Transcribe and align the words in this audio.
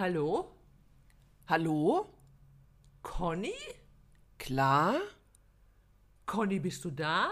Hallo? 0.00 0.46
Hallo? 1.46 2.06
Conny? 3.02 3.52
Klar? 4.38 4.94
Conny, 6.24 6.58
bist 6.58 6.86
du 6.86 6.90
da? 6.90 7.28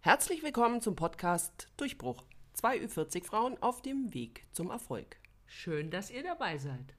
Herzlich 0.00 0.42
willkommen 0.42 0.80
zum 0.80 0.96
Podcast 0.96 1.68
Durchbruch. 1.76 2.22
Zwei 2.54 2.78
Ü40 2.78 3.26
Frauen 3.26 3.58
auf 3.60 3.82
dem 3.82 4.14
Weg 4.14 4.46
zum 4.52 4.70
Erfolg. 4.70 5.16
Schön, 5.46 5.90
dass 5.90 6.10
ihr 6.10 6.22
dabei 6.22 6.56
seid. 6.56 6.94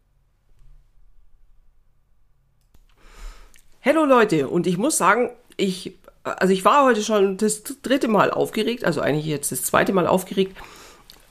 Hallo 3.84 4.05
Leute, 4.05 4.48
und 4.48 4.68
ich 4.68 4.78
muss 4.78 4.96
sagen, 4.96 5.32
ich, 5.57 5.98
also 6.21 6.54
ich 6.54 6.64
war 6.64 6.86
heute 6.86 7.01
schon 7.01 7.37
das 7.37 7.64
dritte 7.64 8.07
Mal 8.07 8.29
aufgeregt, 8.29 8.84
also 8.86 9.01
eigentlich 9.01 9.25
jetzt 9.25 9.51
das 9.51 9.64
zweite 9.64 9.92
Mal 9.92 10.06
aufgeregt, 10.06 10.56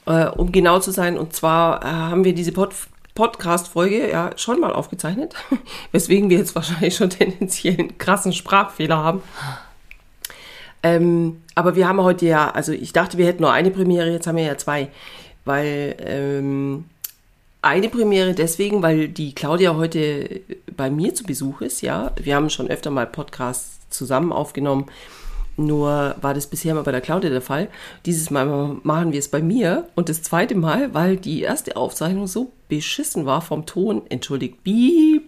äh, 0.06 0.26
um 0.26 0.50
genau 0.50 0.80
zu 0.80 0.90
sein. 0.90 1.16
Und 1.16 1.32
zwar 1.32 1.84
äh, 1.84 1.86
haben 1.86 2.24
wir 2.24 2.34
diese 2.34 2.50
Pod 2.50 2.74
Podcast-Folge 3.20 4.10
ja 4.10 4.30
schon 4.36 4.60
mal 4.60 4.72
aufgezeichnet, 4.72 5.34
weswegen 5.92 6.30
wir 6.30 6.38
jetzt 6.38 6.54
wahrscheinlich 6.54 6.96
schon 6.96 7.10
tendenziell 7.10 7.78
einen 7.78 7.98
krassen 7.98 8.32
Sprachfehler 8.32 8.96
haben. 8.96 9.22
Ähm, 10.82 11.42
aber 11.54 11.76
wir 11.76 11.86
haben 11.86 12.00
heute 12.00 12.24
ja, 12.24 12.50
also 12.50 12.72
ich 12.72 12.94
dachte, 12.94 13.18
wir 13.18 13.26
hätten 13.26 13.42
nur 13.42 13.52
eine 13.52 13.70
Premiere, 13.70 14.10
jetzt 14.10 14.26
haben 14.26 14.36
wir 14.36 14.44
ja 14.44 14.56
zwei, 14.56 14.88
weil 15.44 15.96
ähm, 15.98 16.86
eine 17.60 17.90
Premiere 17.90 18.32
deswegen, 18.32 18.80
weil 18.80 19.08
die 19.08 19.34
Claudia 19.34 19.76
heute 19.76 20.40
bei 20.74 20.88
mir 20.88 21.14
zu 21.14 21.24
Besuch 21.24 21.60
ist, 21.60 21.82
ja. 21.82 22.12
Wir 22.16 22.36
haben 22.36 22.48
schon 22.48 22.68
öfter 22.68 22.90
mal 22.90 23.06
Podcasts 23.06 23.80
zusammen 23.90 24.32
aufgenommen. 24.32 24.86
Nur 25.60 26.16
war 26.22 26.32
das 26.32 26.46
bisher 26.46 26.74
mal 26.74 26.84
bei 26.84 26.92
der 26.92 27.02
Claudia 27.02 27.28
der 27.28 27.42
Fall. 27.42 27.68
Dieses 28.06 28.30
Mal 28.30 28.78
machen 28.82 29.12
wir 29.12 29.18
es 29.18 29.28
bei 29.28 29.42
mir. 29.42 29.88
Und 29.94 30.08
das 30.08 30.22
zweite 30.22 30.54
Mal, 30.54 30.94
weil 30.94 31.18
die 31.18 31.42
erste 31.42 31.76
Aufzeichnung 31.76 32.26
so 32.26 32.52
beschissen 32.68 33.26
war 33.26 33.42
vom 33.42 33.66
Ton, 33.66 34.02
entschuldigt, 34.08 34.64
piep, 34.64 35.19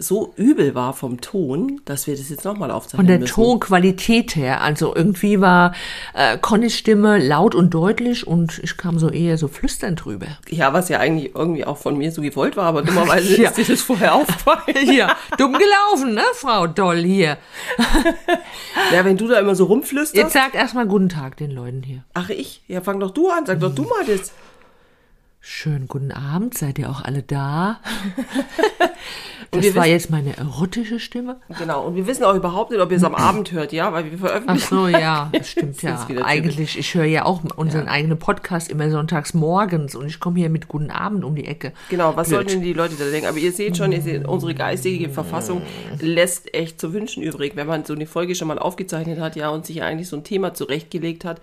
so 0.00 0.32
übel 0.36 0.74
war 0.74 0.92
vom 0.94 1.20
Ton, 1.20 1.80
dass 1.84 2.06
wir 2.06 2.16
das 2.16 2.28
jetzt 2.30 2.44
nochmal 2.44 2.70
aufzeichnen 2.70 2.98
Von 2.98 3.06
der 3.06 3.18
müssen. 3.20 3.34
Tonqualität 3.34 4.34
her. 4.36 4.60
Also 4.62 4.94
irgendwie 4.94 5.40
war 5.40 5.74
äh, 6.14 6.38
Connys 6.38 6.76
Stimme 6.76 7.18
laut 7.18 7.54
und 7.54 7.70
deutlich 7.74 8.26
und 8.26 8.58
ich 8.62 8.76
kam 8.76 8.98
so 8.98 9.08
eher 9.10 9.38
so 9.38 9.48
flüsternd 9.48 10.04
drüber. 10.04 10.26
Ja, 10.48 10.72
was 10.72 10.88
ja 10.88 10.98
eigentlich 10.98 11.34
irgendwie 11.34 11.64
auch 11.64 11.76
von 11.78 11.96
mir 11.96 12.10
so 12.12 12.22
gewollt 12.22 12.56
war, 12.56 12.64
aber 12.66 12.82
dummerweise 12.82 13.36
Ja. 13.42 13.50
ist 13.50 13.58
dir 13.58 13.64
das 13.64 13.80
vorher 13.82 14.14
aufgefallen. 14.14 14.60
Ja, 14.90 15.16
dumm 15.38 15.52
gelaufen, 15.52 16.14
ne, 16.14 16.22
Frau 16.34 16.66
Doll 16.66 16.98
hier. 16.98 17.36
Ja, 18.92 19.04
wenn 19.04 19.16
du 19.16 19.28
da 19.28 19.38
immer 19.38 19.54
so 19.54 19.64
rumflüsterst. 19.64 20.16
Jetzt 20.16 20.32
sagt 20.32 20.54
erstmal 20.54 20.86
guten 20.86 21.08
Tag 21.08 21.36
den 21.36 21.50
Leuten 21.50 21.82
hier. 21.82 22.02
Ach, 22.14 22.28
ich? 22.30 22.62
Ja, 22.68 22.80
fang 22.80 22.98
doch 23.00 23.10
du 23.10 23.28
an, 23.28 23.46
sag 23.46 23.60
doch 23.60 23.74
du 23.74 23.82
mal 23.82 24.04
das. 24.06 24.32
Schönen 25.42 25.88
guten 25.88 26.12
Abend, 26.12 26.56
seid 26.56 26.78
ihr 26.78 26.90
auch 26.90 27.02
alle 27.02 27.22
da? 27.22 27.80
Das 29.52 29.64
war 29.74 29.82
wissen- 29.82 29.90
jetzt 29.90 30.10
meine 30.10 30.36
erotische 30.36 31.00
Stimme. 31.00 31.40
Genau, 31.58 31.84
und 31.84 31.96
wir 31.96 32.06
wissen 32.06 32.22
auch 32.22 32.36
überhaupt 32.36 32.70
nicht, 32.70 32.78
ob 32.80 32.92
ihr 32.92 32.98
es 32.98 33.02
am 33.02 33.14
Abend 33.16 33.50
hört, 33.50 33.72
ja, 33.72 33.92
weil 33.92 34.04
wir 34.04 34.12
Ach 34.14 34.20
veröffentlichen. 34.20 34.68
so, 34.68 34.86
ja, 34.86 35.28
das 35.32 35.48
stimmt 35.48 35.74
Das 35.82 35.82
ja. 36.04 36.08
wieder 36.08 36.24
Eigentlich, 36.24 36.78
ich 36.78 36.94
höre 36.94 37.06
ja 37.06 37.24
auch 37.24 37.42
unseren 37.56 37.88
eigenen 37.88 38.16
Podcast 38.16 38.70
immer 38.70 38.88
sonntags 38.90 39.34
morgens 39.34 39.96
und 39.96 40.06
ich 40.06 40.20
komme 40.20 40.38
hier 40.38 40.50
mit 40.50 40.68
guten 40.68 40.92
Abend 40.92 41.24
um 41.24 41.34
die 41.34 41.46
Ecke. 41.46 41.72
Genau, 41.88 42.14
was 42.14 42.28
Blöd. 42.28 42.36
sollten 42.38 42.50
denn 42.52 42.62
die 42.62 42.74
Leute 42.74 42.94
da 42.96 43.06
denken? 43.10 43.26
Aber 43.28 43.38
ihr 43.38 43.50
seht 43.50 43.76
schon, 43.76 43.90
ihr 43.90 44.02
seht, 44.02 44.24
unsere 44.28 44.54
geistige 44.54 45.08
Verfassung 45.08 45.62
lässt 46.00 46.54
echt 46.54 46.80
zu 46.80 46.92
wünschen 46.92 47.20
übrig. 47.24 47.56
Wenn 47.56 47.66
man 47.66 47.84
so 47.84 47.94
eine 47.94 48.06
Folge 48.06 48.36
schon 48.36 48.46
mal 48.46 48.58
aufgezeichnet 48.60 49.18
hat, 49.18 49.34
ja, 49.34 49.48
und 49.48 49.66
sich 49.66 49.82
eigentlich 49.82 50.06
so 50.08 50.14
ein 50.16 50.22
Thema 50.22 50.54
zurechtgelegt 50.54 51.24
hat 51.24 51.40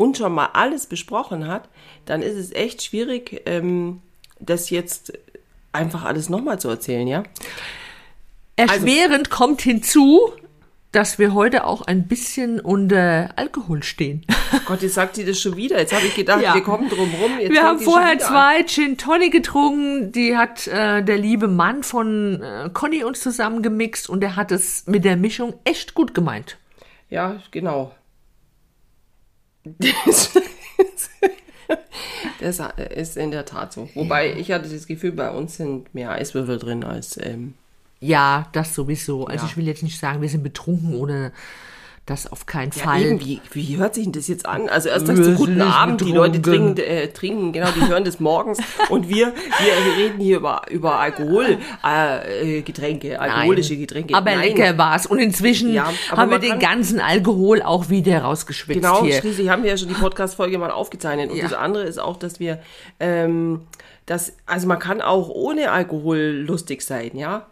und 0.00 0.16
schon 0.16 0.32
mal 0.32 0.48
alles 0.54 0.86
besprochen 0.86 1.46
hat, 1.46 1.68
dann 2.06 2.22
ist 2.22 2.34
es 2.36 2.52
echt 2.52 2.82
schwierig, 2.82 3.42
ähm, 3.44 4.00
das 4.38 4.70
jetzt 4.70 5.12
einfach 5.72 6.04
alles 6.04 6.30
nochmal 6.30 6.58
zu 6.58 6.70
erzählen, 6.70 7.06
ja? 7.06 7.22
Erschwerend 8.56 9.28
kommt 9.30 9.60
hinzu, 9.62 10.32
dass 10.92 11.18
wir 11.18 11.34
heute 11.34 11.64
auch 11.66 11.82
ein 11.82 12.08
bisschen 12.08 12.60
unter 12.60 13.30
Alkohol 13.36 13.82
stehen. 13.82 14.24
Gott, 14.66 14.82
jetzt 14.82 14.94
sagt 14.94 15.16
sie 15.16 15.24
das 15.24 15.38
schon 15.38 15.56
wieder. 15.56 15.78
Jetzt 15.78 15.92
habe 15.94 16.06
ich 16.06 16.14
gedacht, 16.14 16.42
Ja. 16.42 16.54
wir 16.54 16.62
kommen 16.62 16.88
drum 16.88 17.10
rum. 17.20 17.38
Jetzt 17.38 17.52
Wir 17.52 17.62
haben 17.62 17.78
vorher 17.78 18.12
an. 18.12 18.20
zwei 18.20 18.62
Gin 18.64 18.96
Tonic 18.98 19.32
getrunken. 19.32 20.12
Die 20.12 20.36
hat 20.36 20.66
äh, 20.66 21.02
der 21.02 21.18
liebe 21.18 21.46
Mann 21.46 21.82
von 21.82 22.42
äh, 22.42 22.70
Conny 22.72 23.04
uns 23.04 23.20
zusammengemixt 23.20 24.08
und 24.08 24.24
er 24.24 24.34
hat 24.36 24.50
es 24.50 24.86
mit 24.86 25.04
der 25.04 25.16
Mischung 25.16 25.54
echt 25.64 25.94
gut 25.94 26.14
gemeint. 26.14 26.56
Ja, 27.10 27.36
genau. 27.50 27.92
Das 32.40 32.60
ist 32.94 33.16
in 33.16 33.30
der 33.30 33.44
Tat 33.44 33.72
so. 33.72 33.88
Wobei 33.94 34.32
ich 34.34 34.50
hatte 34.52 34.68
das 34.68 34.86
Gefühl, 34.86 35.12
bei 35.12 35.30
uns 35.30 35.56
sind 35.56 35.94
mehr 35.94 36.10
Eiswürfel 36.12 36.58
drin 36.58 36.84
als. 36.84 37.18
Ähm, 37.22 37.54
Ja, 38.00 38.48
das 38.52 38.74
sowieso. 38.74 39.26
Also 39.26 39.44
Ja. 39.44 39.50
ich 39.50 39.56
will 39.56 39.66
jetzt 39.66 39.82
nicht 39.82 39.98
sagen, 39.98 40.22
wir 40.22 40.28
sind 40.28 40.42
betrunken 40.42 40.94
oder 40.94 41.32
das 42.10 42.30
auf 42.30 42.46
keinen 42.46 42.72
ja, 42.74 42.82
Fall. 42.84 43.02
eben, 43.02 43.20
wie, 43.20 43.40
wie 43.52 43.76
hört 43.78 43.94
sich 43.94 44.04
denn 44.04 44.12
das 44.12 44.28
jetzt 44.28 44.44
an? 44.46 44.68
Also 44.68 44.88
erst 44.90 45.06
sagst 45.06 45.22
du 45.24 45.34
guten 45.34 45.62
Abend, 45.62 46.00
die 46.02 46.12
Leute 46.12 46.42
trinken, 46.42 46.76
äh, 46.78 47.08
trinken, 47.08 47.52
genau, 47.52 47.68
die 47.70 47.86
hören 47.88 48.04
das 48.04 48.20
morgens 48.20 48.58
und 48.90 49.08
wir, 49.08 49.28
wir 49.34 49.96
reden 49.96 50.20
hier 50.20 50.36
über, 50.36 50.62
über 50.70 50.98
Alkohol, 50.98 51.58
äh, 51.84 52.58
äh, 52.58 52.62
Getränke, 52.62 53.18
alkoholische 53.20 53.76
Getränke. 53.76 54.14
Aber 54.14 54.30
Nein. 54.34 54.40
lecker 54.56 54.76
war's. 54.76 55.06
Und 55.06 55.18
inzwischen 55.18 55.72
Ja, 55.72 55.90
haben 56.10 56.30
wir 56.30 56.38
den 56.38 56.58
ganzen 56.58 57.00
Alkohol 57.00 57.62
auch 57.62 57.88
wieder 57.88 58.22
rausgeschwitzt 58.22 58.80
Genau, 58.80 59.04
hier. 59.04 59.20
schließlich 59.20 59.48
haben 59.48 59.62
wir 59.62 59.70
ja 59.70 59.76
schon 59.76 59.88
die 59.88 59.94
Podcast-Folge 59.94 60.58
mal 60.58 60.70
aufgezeichnet. 60.70 61.30
Und 61.30 61.36
Ja. 61.36 61.44
das 61.44 61.54
andere 61.54 61.84
ist 61.84 61.98
auch, 61.98 62.16
dass 62.16 62.40
wir, 62.40 62.58
ähm, 62.98 63.60
das, 64.06 64.32
also 64.46 64.66
man 64.66 64.78
kann 64.78 65.00
auch 65.00 65.28
ohne 65.28 65.70
Alkohol 65.70 66.44
lustig 66.46 66.82
sein, 66.82 67.12
ja? 67.14 67.46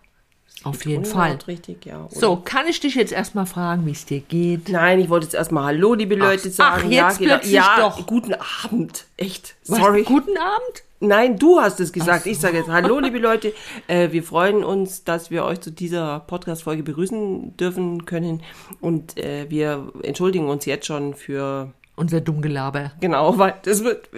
Auf 0.65 0.85
jeden 0.85 1.05
Fall. 1.05 1.39
Richtig, 1.47 1.87
ja. 1.87 2.05
Oder- 2.07 2.15
So, 2.21 2.37
kann 2.45 2.67
ich 2.67 2.81
dich 2.81 2.95
jetzt 2.97 3.13
erstmal 3.13 3.47
fragen, 3.47 3.87
wie 3.87 3.93
es 3.93 4.05
dir 4.07 4.21
geht? 4.21 4.69
Nein, 4.69 4.99
ich 4.99 5.09
wollte 5.09 5.27
jetzt 5.27 5.35
erstmal 5.35 5.65
Hallo, 5.67 5.95
liebe 5.95 6.17
Leute, 6.17 6.49
ach, 6.49 6.53
sagen. 6.53 6.91
jetzt 6.91 7.21
ja, 7.21 7.27
plötzlich 7.27 7.53
ja, 7.53 7.77
doch. 7.79 8.07
guten 8.07 8.35
Abend. 8.65 9.05
Echt. 9.17 9.55
Was, 9.67 9.79
Sorry. 9.79 10.03
Guten 10.03 10.37
Abend? 10.37 10.83
Nein, 11.01 11.39
du 11.39 11.61
hast 11.61 11.79
es 11.79 11.93
gesagt. 11.93 12.27
Ich 12.27 12.41
sage 12.41 12.57
jetzt 12.59 12.69
Hallo, 12.69 12.99
liebe 12.99 13.19
Leute. 13.19 13.53
Äh, 13.87 14.11
wir 14.11 14.25
freuen 14.25 14.65
uns, 14.65 15.05
dass 15.05 15.31
wir 15.31 15.45
euch 15.45 15.61
zu 15.61 15.71
dieser 15.71 16.21
Podcast-Folge 16.27 16.83
begrüßen 16.83 17.57
dürfen 17.57 18.05
können. 18.05 18.43
Und 18.81 19.17
äh, 19.17 19.49
wir 19.49 19.93
entschuldigen 20.03 20.49
uns 20.49 20.65
jetzt 20.65 20.87
schon 20.87 21.15
für, 21.15 21.73
Unser 21.99 22.21
Dummgelaber. 22.21 22.93
genau, 23.01 23.37
weil 23.39 23.55
das 23.65 23.83
wird, 23.85 24.09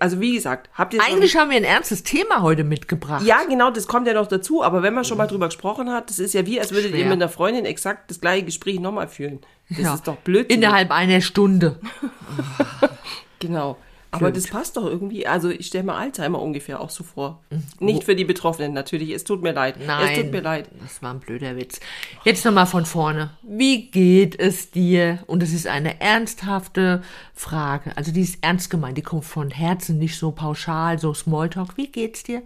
also 0.00 0.20
wie 0.20 0.32
gesagt, 0.34 0.68
habt 0.74 0.92
ihr 0.94 1.00
Eigentlich 1.02 1.36
haben 1.36 1.50
wir 1.50 1.56
ein 1.56 1.64
ernstes 1.64 2.02
Thema 2.02 2.42
heute 2.42 2.64
mitgebracht. 2.64 3.24
Ja, 3.24 3.38
genau, 3.48 3.70
das 3.70 3.86
kommt 3.86 4.06
ja 4.06 4.12
noch 4.14 4.26
dazu. 4.26 4.62
Aber 4.62 4.82
wenn 4.82 4.92
man 4.92 5.04
schon 5.04 5.16
mal 5.18 5.26
drüber 5.28 5.46
gesprochen 5.46 5.90
hat, 5.90 6.10
das 6.10 6.18
ist 6.18 6.34
ja 6.34 6.44
wie, 6.46 6.60
als 6.60 6.72
würdet 6.72 6.90
ihr 6.90 6.98
Schwer. 6.98 7.04
mit 7.10 7.12
einer 7.22 7.28
Freundin 7.28 7.64
exakt 7.64 8.10
das 8.10 8.20
gleiche 8.20 8.44
Gespräch 8.44 8.80
nochmal 8.80 9.08
führen. 9.08 9.38
Das 9.70 9.78
Ja. 9.78 9.94
ist 9.94 10.08
doch 10.08 10.16
blöd. 10.16 10.50
Innerhalb 10.52 10.90
einer 10.90 11.20
Stunde. 11.20 11.78
Genau. 13.40 13.76
Aber 14.10 14.32
das 14.32 14.46
passt 14.46 14.76
doch 14.76 14.86
irgendwie. 14.86 15.26
Also 15.26 15.50
ich 15.50 15.66
stelle 15.66 15.84
mir 15.84 15.94
Alzheimer 15.94 16.40
ungefähr 16.40 16.80
auch 16.80 16.90
so 16.90 17.04
vor. 17.04 17.42
Nicht 17.78 18.04
für 18.04 18.16
die 18.16 18.24
Betroffenen 18.24 18.72
natürlich. 18.72 19.10
Es 19.10 19.24
tut 19.24 19.42
mir 19.42 19.52
leid. 19.52 19.76
Nein. 19.86 20.08
Es 20.12 20.18
tut 20.18 20.32
mir 20.32 20.40
leid. 20.40 20.68
Das 20.80 21.02
war 21.02 21.12
ein 21.12 21.20
blöder 21.20 21.56
Witz. 21.56 21.80
Jetzt 22.24 22.44
nochmal 22.44 22.66
von 22.66 22.86
vorne. 22.86 23.30
Wie 23.42 23.90
geht 23.90 24.38
es 24.38 24.70
dir? 24.70 25.18
Und 25.26 25.42
es 25.42 25.52
ist 25.52 25.66
eine 25.66 26.00
ernsthafte 26.00 27.02
Frage. 27.34 27.96
Also 27.96 28.12
die 28.12 28.22
ist 28.22 28.38
ernst 28.42 28.70
gemeint. 28.70 28.96
Die 28.96 29.02
kommt 29.02 29.24
von 29.24 29.50
Herzen, 29.50 29.98
nicht 29.98 30.16
so 30.16 30.30
pauschal, 30.32 30.98
so 30.98 31.12
Smalltalk. 31.12 31.76
Wie 31.76 31.88
geht's 31.88 32.22
dir? 32.22 32.42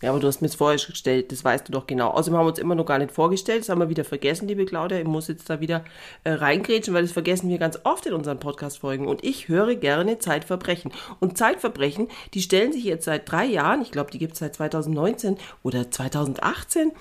Ja, 0.00 0.10
aber 0.10 0.20
du 0.20 0.28
hast 0.28 0.40
mir 0.40 0.46
es 0.46 0.54
vorher 0.54 0.78
gestellt. 0.78 1.32
Das 1.32 1.44
weißt 1.44 1.66
du 1.66 1.72
doch 1.72 1.86
genau. 1.86 2.10
Außerdem 2.10 2.38
haben 2.38 2.46
wir 2.46 2.50
uns 2.50 2.60
immer 2.60 2.76
noch 2.76 2.86
gar 2.86 2.98
nicht 2.98 3.10
vorgestellt. 3.10 3.62
Das 3.62 3.68
haben 3.68 3.80
wir 3.80 3.88
wieder 3.88 4.04
vergessen, 4.04 4.46
liebe 4.46 4.64
Claudia. 4.64 4.98
Ich 4.98 5.04
muss 5.04 5.26
jetzt 5.26 5.50
da 5.50 5.60
wieder 5.60 5.84
äh, 6.22 6.32
reingrätschen, 6.32 6.94
weil 6.94 7.02
das 7.02 7.10
vergessen 7.10 7.48
wir 7.48 7.58
ganz 7.58 7.80
oft 7.82 8.06
in 8.06 8.12
unseren 8.12 8.38
Podcast-Folgen. 8.38 9.08
Und 9.08 9.24
ich 9.24 9.48
höre 9.48 9.74
gerne 9.74 10.18
Zeitverbrechen. 10.18 10.92
Und 11.18 11.36
Zeitverbrechen, 11.36 12.06
die 12.34 12.42
stellen 12.42 12.72
sich 12.72 12.84
jetzt 12.84 13.06
seit 13.06 13.30
drei 13.30 13.44
Jahren, 13.44 13.82
ich 13.82 13.90
glaube, 13.90 14.12
die 14.12 14.18
gibt 14.18 14.34
es 14.34 14.38
seit 14.38 14.54
2019 14.54 15.36
oder 15.64 15.90
2018, 15.90 16.92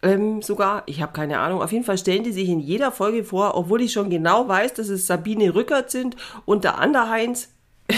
ähm, 0.00 0.42
sogar, 0.42 0.84
ich 0.86 1.02
habe 1.02 1.12
keine 1.12 1.40
Ahnung, 1.40 1.60
auf 1.60 1.72
jeden 1.72 1.84
Fall 1.84 1.98
stellen 1.98 2.22
die 2.22 2.30
sich 2.30 2.48
in 2.48 2.60
jeder 2.60 2.92
Folge 2.92 3.24
vor, 3.24 3.56
obwohl 3.56 3.82
ich 3.82 3.92
schon 3.92 4.10
genau 4.10 4.46
weiß, 4.46 4.74
dass 4.74 4.88
es 4.88 5.08
Sabine 5.08 5.56
Rückert 5.56 5.90
sind 5.90 6.14
und 6.44 6.62
der 6.62 6.78
Anderheinz. 6.78 7.48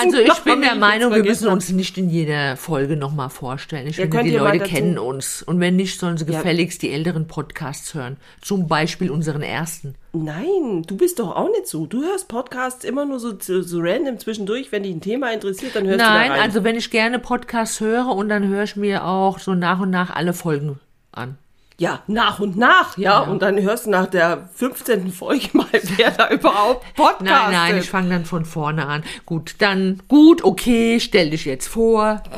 Also 0.00 0.18
ich 0.18 0.38
bin 0.44 0.60
der 0.60 0.76
Meinung, 0.76 1.12
wir 1.12 1.24
müssen 1.24 1.48
uns 1.48 1.68
nicht 1.70 1.98
in 1.98 2.08
jeder 2.08 2.56
Folge 2.56 2.96
nochmal 2.96 3.30
vorstellen. 3.30 3.88
Ich 3.88 3.96
Ja, 3.96 4.04
finde, 4.04 4.22
die 4.22 4.30
Leute 4.36 4.60
kennen 4.60 4.96
uns. 4.96 5.42
Und 5.42 5.58
wenn 5.58 5.74
nicht, 5.74 5.98
sollen 5.98 6.16
sie 6.16 6.24
Ja. 6.24 6.38
gefälligst 6.38 6.82
die 6.82 6.92
älteren 6.92 7.26
Podcasts 7.26 7.94
hören. 7.94 8.16
Zum 8.40 8.68
Beispiel 8.68 9.10
unseren 9.10 9.42
ersten. 9.42 9.96
Nein, 10.12 10.84
du 10.86 10.96
bist 10.96 11.18
doch 11.18 11.34
auch 11.34 11.48
nicht 11.50 11.66
so. 11.66 11.86
Du 11.86 12.02
hörst 12.02 12.28
Podcasts 12.28 12.84
immer 12.84 13.04
nur 13.06 13.18
so, 13.18 13.32
so, 13.40 13.80
random 13.80 14.20
zwischendurch. 14.20 14.70
Wenn 14.70 14.84
dich 14.84 14.94
ein 14.94 15.00
Thema 15.00 15.32
interessiert, 15.32 15.74
dann 15.74 15.84
hörst 15.88 15.98
Nein, 15.98 16.22
du 16.22 16.28
da 16.28 16.34
rein. 16.34 16.42
also 16.42 16.62
wenn 16.62 16.76
ich 16.76 16.90
gerne 16.90 17.18
Podcasts 17.18 17.80
höre 17.80 18.06
und 18.14 18.28
dann 18.28 18.46
höre 18.46 18.62
ich 18.62 18.76
mir 18.76 19.04
auch 19.04 19.40
so 19.40 19.54
nach 19.54 19.80
und 19.80 19.90
nach 19.90 20.14
alle 20.14 20.32
Folgen 20.32 20.78
an. 21.10 21.36
Ja, 21.80 22.02
nach 22.08 22.40
und 22.40 22.56
nach, 22.56 22.98
ja. 22.98 23.20
Und 23.20 23.40
dann 23.40 23.60
hörst 23.62 23.86
du 23.86 23.90
nach 23.90 24.06
der 24.06 24.48
15. 24.54 25.12
Folge 25.12 25.48
mal, 25.52 25.66
wer 25.96 26.10
da 26.10 26.28
überhaupt 26.28 26.84
podcastet. 26.94 27.28
Nein, 27.28 27.52
nein, 27.52 27.78
ich 27.78 27.88
fange 27.88 28.10
dann 28.10 28.24
von 28.24 28.44
vorne 28.44 28.86
an. 28.86 29.04
Gut, 29.26 29.54
dann 29.58 30.02
gut, 30.08 30.42
okay, 30.42 30.98
stell 30.98 31.30
dich 31.30 31.44
jetzt 31.44 31.68
vor. 31.68 32.22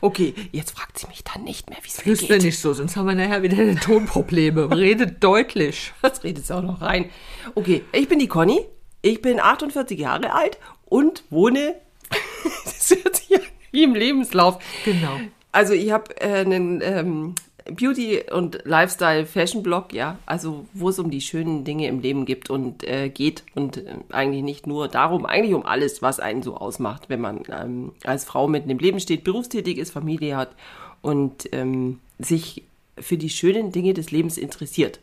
Okay, 0.00 0.34
jetzt 0.52 0.76
fragt 0.76 0.98
sie 0.98 1.06
mich 1.06 1.24
dann 1.24 1.44
nicht 1.44 1.70
mehr, 1.70 1.78
wie 1.80 2.10
es 2.10 2.28
geht. 2.28 2.42
nicht 2.42 2.58
so, 2.58 2.74
sonst 2.74 2.94
haben 2.94 3.06
wir 3.06 3.14
nachher 3.14 3.42
wieder 3.42 3.74
Tonprobleme. 3.80 4.70
Redet 4.70 5.24
deutlich. 5.24 5.94
Jetzt 6.02 6.24
redet 6.24 6.46
sie 6.46 6.54
auch 6.54 6.62
noch 6.62 6.82
rein. 6.82 7.08
Okay, 7.54 7.82
ich 7.90 8.06
bin 8.06 8.18
die 8.18 8.28
Conny. 8.28 8.66
Ich 9.00 9.22
bin 9.22 9.40
48 9.40 9.98
Jahre 9.98 10.34
alt 10.34 10.58
und 10.84 11.24
wohne. 11.30 11.76
das 12.66 12.90
hört 12.90 13.16
sich 13.16 13.34
an 13.34 13.46
wie 13.70 13.82
im 13.82 13.94
Lebenslauf. 13.94 14.58
Genau. 14.84 15.20
Also 15.54 15.72
ich 15.72 15.92
habe 15.92 16.20
äh, 16.20 16.40
einen 16.40 16.80
ähm, 16.82 17.36
Beauty- 17.64 18.24
und 18.28 18.58
Lifestyle-Fashion-Blog, 18.64 19.92
ja, 19.92 20.18
also 20.26 20.66
wo 20.74 20.88
es 20.88 20.98
um 20.98 21.12
die 21.12 21.20
schönen 21.20 21.62
Dinge 21.62 21.86
im 21.86 22.00
Leben 22.00 22.24
gibt 22.24 22.50
und 22.50 22.82
äh, 22.82 23.08
geht 23.08 23.44
und 23.54 23.76
äh, 23.76 23.94
eigentlich 24.10 24.42
nicht 24.42 24.66
nur 24.66 24.88
darum, 24.88 25.24
eigentlich 25.24 25.54
um 25.54 25.64
alles, 25.64 26.02
was 26.02 26.18
einen 26.18 26.42
so 26.42 26.56
ausmacht, 26.56 27.08
wenn 27.08 27.20
man 27.20 27.44
ähm, 27.48 27.92
als 28.02 28.24
Frau 28.24 28.48
mitten 28.48 28.68
im 28.68 28.78
Leben 28.78 28.98
steht, 28.98 29.22
berufstätig 29.22 29.78
ist, 29.78 29.92
Familie 29.92 30.36
hat 30.36 30.56
und 31.02 31.48
ähm, 31.52 32.00
sich 32.18 32.64
für 32.98 33.16
die 33.16 33.30
schönen 33.30 33.70
Dinge 33.70 33.94
des 33.94 34.10
Lebens 34.10 34.38
interessiert. 34.38 34.98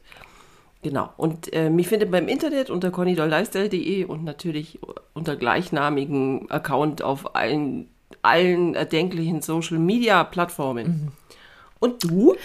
Genau. 0.83 1.11
Und 1.15 1.53
äh, 1.53 1.69
mich 1.69 1.87
findet 1.87 2.11
man 2.11 2.23
im 2.23 2.29
Internet 2.29 2.69
unter 2.69 2.91
connydollifestyle.de 2.91 4.03
und 4.03 4.25
natürlich 4.25 4.79
unter 5.13 5.35
gleichnamigen 5.35 6.49
Account 6.49 7.03
auf 7.03 7.35
allen, 7.35 7.87
allen 8.21 8.75
erdenklichen 8.75 9.41
Social 9.41 9.79
Media 9.79 10.23
Plattformen. 10.23 11.11
Und 11.79 12.03
du? 12.03 12.35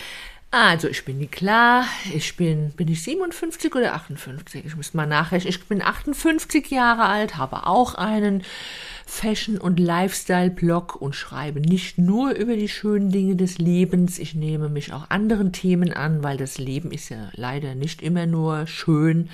Also, 0.51 0.89
ich 0.89 1.05
bin 1.05 1.19
die 1.19 1.27
klar. 1.27 1.85
Ich 2.15 2.37
bin, 2.37 2.71
bin 2.71 2.89
ich 2.89 3.03
57 3.03 3.75
oder 3.75 3.95
58? 3.95 4.65
Ich 4.65 4.77
muss 4.77 4.95
mal 4.95 5.07
nachrechnen. 5.07 5.51
Ich 5.51 5.65
bin 5.65 5.83
58 5.83 6.71
Jahre 6.71 7.05
alt, 7.05 7.37
habe 7.37 7.67
auch 7.67 7.95
einen 7.95 8.43
Fashion- 9.05 9.59
und 9.59 9.79
Lifestyle-Blog 9.79 10.97
und 10.97 11.15
schreibe 11.15 11.61
nicht 11.61 11.99
nur 11.99 12.31
über 12.31 12.57
die 12.57 12.69
schönen 12.69 13.11
Dinge 13.11 13.37
des 13.37 13.59
Lebens. 13.59 14.19
Ich 14.19 14.35
nehme 14.35 14.69
mich 14.69 14.93
auch 14.93 15.11
anderen 15.11 15.53
Themen 15.53 15.93
an, 15.93 16.23
weil 16.23 16.39
das 16.39 16.59
Leben 16.59 16.91
ist 16.91 17.11
ja 17.11 17.29
leider 17.35 17.75
nicht 17.75 18.01
immer 18.01 18.27
nur 18.27 18.67
schön. 18.67 19.29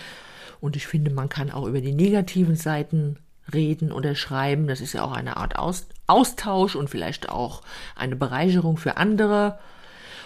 Und 0.61 0.76
ich 0.76 0.87
finde, 0.87 1.12
man 1.12 1.29
kann 1.29 1.50
auch 1.50 1.67
über 1.67 1.81
die 1.81 1.94
negativen 1.94 2.56
Seiten 2.56 3.19
reden 3.53 3.93
oder 3.93 4.15
schreiben. 4.15 4.67
Das 4.67 4.81
ist 4.81 4.93
ja 4.93 5.05
auch 5.05 5.12
eine 5.12 5.37
Art 5.37 5.56
Aus 5.56 5.87
Austausch 6.06 6.77
und 6.77 6.91
vielleicht 6.91 7.29
auch 7.29 7.62
eine 7.97 8.17
Bereicherung 8.17 8.77
für 8.77 8.97
andere. 8.97 9.59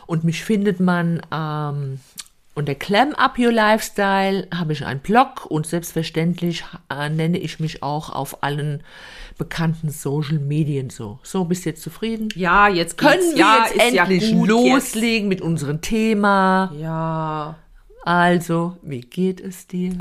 Und 0.07 0.25
mich 0.25 0.43
findet 0.45 0.81
man 0.81 1.23
ähm, 1.33 2.01
unter 2.57 2.75
Clam 2.75 3.13
Up 3.13 3.39
Your 3.39 3.53
Lifestyle 3.53 4.49
habe 4.53 4.73
ich 4.73 4.87
einen 4.87 5.01
Blog 5.01 5.45
und 5.47 5.67
selbstverständlich 5.67 6.65
äh, 6.89 7.11
nenne 7.11 7.39
ich 7.39 7.61
mich 7.61 7.83
auch 7.83 8.09
auf 8.09 8.43
allen 8.43 8.83
bekannten 9.37 9.91
Social 9.91 10.39
Medien 10.39 10.89
so. 10.89 11.19
So, 11.23 11.45
bist 11.45 11.67
du 11.67 11.69
jetzt 11.69 11.83
zufrieden? 11.83 12.31
Ja, 12.35 12.69
jetzt 12.69 12.97
Können 12.97 13.21
wir 13.33 13.39
ja, 13.39 13.67
jetzt 13.67 13.79
endlich 13.79 14.31
ja 14.31 14.45
loslegen 14.45 15.29
mit 15.29 15.43
unserem 15.43 15.83
Thema? 15.83 16.71
Jetzt. 16.73 16.83
Ja. 16.83 17.57
Also, 18.05 18.79
wie 18.83 19.03
geht 19.03 19.41
es 19.41 19.67
dir? 19.67 19.93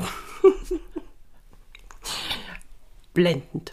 Blendend. 3.16 3.72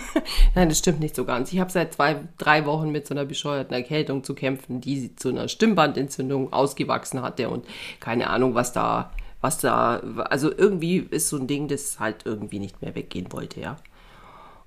Nein, 0.54 0.68
das 0.70 0.78
stimmt 0.78 0.98
nicht 1.00 1.14
so 1.14 1.24
ganz. 1.24 1.52
Ich 1.52 1.60
habe 1.60 1.70
seit 1.70 1.92
zwei, 1.94 2.16
drei 2.38 2.64
Wochen 2.66 2.90
mit 2.90 3.06
so 3.06 3.14
einer 3.14 3.24
bescheuerten 3.26 3.74
Erkältung 3.74 4.24
zu 4.24 4.34
kämpfen, 4.34 4.80
die 4.80 5.14
zu 5.14 5.28
einer 5.28 5.46
Stimmbandentzündung 5.48 6.52
ausgewachsen 6.52 7.22
hatte 7.22 7.50
und 7.50 7.64
keine 8.00 8.30
Ahnung, 8.30 8.54
was 8.54 8.72
da, 8.72 9.12
was 9.40 9.58
da, 9.58 10.00
also 10.30 10.50
irgendwie 10.50 11.06
ist 11.10 11.28
so 11.28 11.36
ein 11.36 11.46
Ding, 11.46 11.68
das 11.68 12.00
halt 12.00 12.24
irgendwie 12.24 12.58
nicht 12.58 12.82
mehr 12.82 12.94
weggehen 12.94 13.30
wollte, 13.30 13.60
ja. 13.60 13.76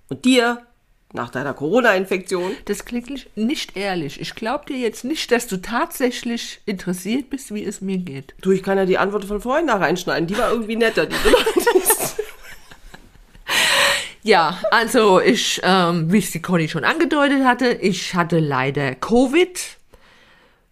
Und 0.09 0.23
dir, 0.25 0.61
nach 1.13 1.29
deiner 1.29 1.53
Corona-Infektion, 1.53 2.51
Das 2.65 2.85
klingt 2.85 3.09
nicht- 3.35 3.75
ehrlich. 3.75 4.21
Ich 4.21 4.35
glaube 4.35 4.65
dir 4.67 4.77
jetzt 4.77 5.03
nicht, 5.03 5.31
dass 5.31 5.47
du 5.47 5.57
tatsächlich 5.61 6.61
interessiert 6.65 7.29
bist, 7.29 7.53
wie 7.53 7.65
es 7.65 7.81
mir 7.81 7.97
geht. 7.97 8.33
du, 8.41 8.51
ich 8.51 8.61
kann 8.63 8.77
ja 8.77 8.85
die 8.85 8.97
Antwort 8.97 9.25
von 9.25 9.41
vorhin 9.41 9.67
da 9.67 9.75
reinschneiden, 9.77 10.27
die 10.27 10.37
war 10.37 10.51
irgendwie 10.51 10.75
netter. 10.77 11.05
Die 11.07 11.15
Ja, 14.23 14.59
also 14.69 15.19
ich, 15.19 15.59
ähm, 15.63 16.11
wie 16.11 16.19
es 16.19 16.31
die 16.31 16.41
Conny 16.41 16.67
schon 16.69 16.83
angedeutet 16.83 17.43
hatte, 17.43 17.71
ich 17.71 18.13
hatte 18.13 18.39
leider 18.39 18.95
Covid. 18.95 19.77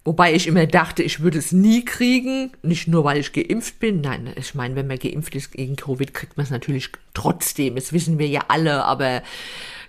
Wobei 0.04 0.34
ich 0.34 0.46
immer 0.46 0.66
dachte, 0.66 1.02
ich 1.02 1.20
würde 1.20 1.38
es 1.38 1.52
nie 1.52 1.84
kriegen. 1.84 2.52
Nicht 2.62 2.88
nur, 2.88 3.04
weil 3.04 3.18
ich 3.18 3.32
geimpft 3.32 3.80
bin. 3.80 4.00
Nein, 4.00 4.32
ich 4.36 4.54
meine, 4.54 4.74
wenn 4.74 4.86
man 4.86 4.98
geimpft 4.98 5.34
ist 5.34 5.52
gegen 5.52 5.76
Covid, 5.76 6.14
kriegt 6.14 6.36
man 6.36 6.44
es 6.44 6.50
natürlich 6.50 6.90
trotzdem. 7.12 7.74
Das 7.74 7.92
wissen 7.92 8.18
wir 8.18 8.26
ja 8.26 8.44
alle, 8.48 8.84
aber 8.84 9.22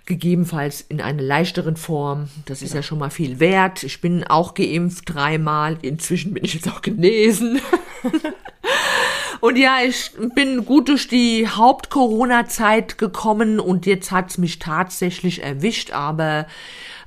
gegebenenfalls 0.04 0.82
in 0.82 1.00
einer 1.00 1.22
leichteren 1.22 1.76
Form. 1.76 2.28
Das 2.44 2.60
ist 2.60 2.74
ja 2.74 2.82
schon 2.82 2.98
mal 2.98 3.10
viel 3.10 3.40
wert. 3.40 3.84
Ich 3.84 4.00
bin 4.00 4.24
auch 4.24 4.54
geimpft 4.54 5.04
dreimal. 5.06 5.78
Inzwischen 5.80 6.34
bin 6.34 6.44
ich 6.44 6.54
jetzt 6.54 6.68
auch 6.68 6.82
genesen. 6.82 7.60
Und 9.42 9.58
ja, 9.58 9.78
ich 9.84 10.12
bin 10.36 10.64
gut 10.64 10.88
durch 10.88 11.08
die 11.08 11.48
Haupt-Corona-Zeit 11.48 12.96
gekommen 12.96 13.58
und 13.58 13.86
jetzt 13.86 14.12
hat's 14.12 14.38
mich 14.38 14.60
tatsächlich 14.60 15.42
erwischt, 15.42 15.90
aber 15.90 16.46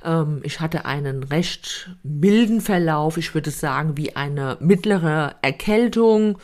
ähm, 0.04 0.42
ich 0.42 0.60
hatte 0.60 0.84
einen 0.84 1.22
recht 1.22 1.96
milden 2.02 2.60
Verlauf, 2.60 3.16
ich 3.16 3.32
würde 3.32 3.50
sagen 3.50 3.96
wie 3.96 4.16
eine 4.16 4.58
mittlere 4.60 5.36
Erkältung 5.40 6.36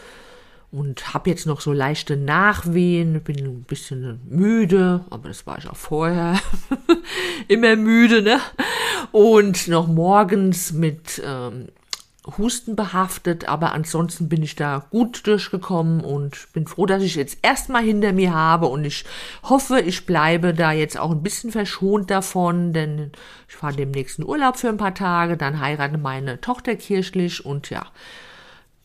und 0.71 1.13
habe 1.13 1.29
jetzt 1.29 1.45
noch 1.45 1.61
so 1.61 1.75
leichte 1.75 2.17
Nachwehen, 2.17 3.21
bin 3.23 3.45
ein 3.45 3.65
bisschen 3.65 4.19
müde, 4.31 5.05
aber 5.11 5.29
das 5.29 5.47
war 5.47 5.59
ich 5.59 5.69
auch 5.69 5.77
vorher, 5.77 6.41
immer 7.49 7.77
müde, 7.77 8.23
ne? 8.23 8.41
Und 9.11 9.69
noch 9.69 9.89
morgens 9.89 10.73
mit 10.73 11.21
ähm, 11.23 11.69
Husten 12.39 12.77
behaftet, 12.77 13.49
aber 13.49 13.73
ansonsten 13.73 14.29
bin 14.29 14.43
ich 14.43 14.55
da 14.55 14.87
gut 14.91 15.27
durchgekommen 15.27 16.03
und 16.03 16.53
bin 16.53 16.69
froh, 16.69 16.87
dass 16.87 17.03
ich 17.03 17.17
jetzt 17.17 17.39
erstmal 17.43 17.83
hinter 17.83 18.13
mir 18.13 18.33
habe 18.33 18.67
und 18.67 18.85
ich 18.85 19.05
hoffe, 19.43 19.81
ich 19.81 20.07
bleibe 20.07 20.55
da 20.55 20.71
jetzt 20.71 20.99
auch 20.99 21.11
ein 21.11 21.23
bisschen 21.23 21.51
verschont 21.51 22.11
davon, 22.11 22.73
denn 22.73 23.11
ich 23.49 23.57
fahre 23.57 23.75
demnächst 23.75 24.21
in 24.21 24.25
Urlaub 24.25 24.57
für 24.57 24.69
ein 24.69 24.77
paar 24.77 24.95
Tage, 24.95 25.37
dann 25.37 25.61
heirate 25.61 25.99
meine 25.99 26.41
Tochter 26.41 26.77
kirchlich 26.77 27.45
und 27.45 27.71
ja, 27.71 27.87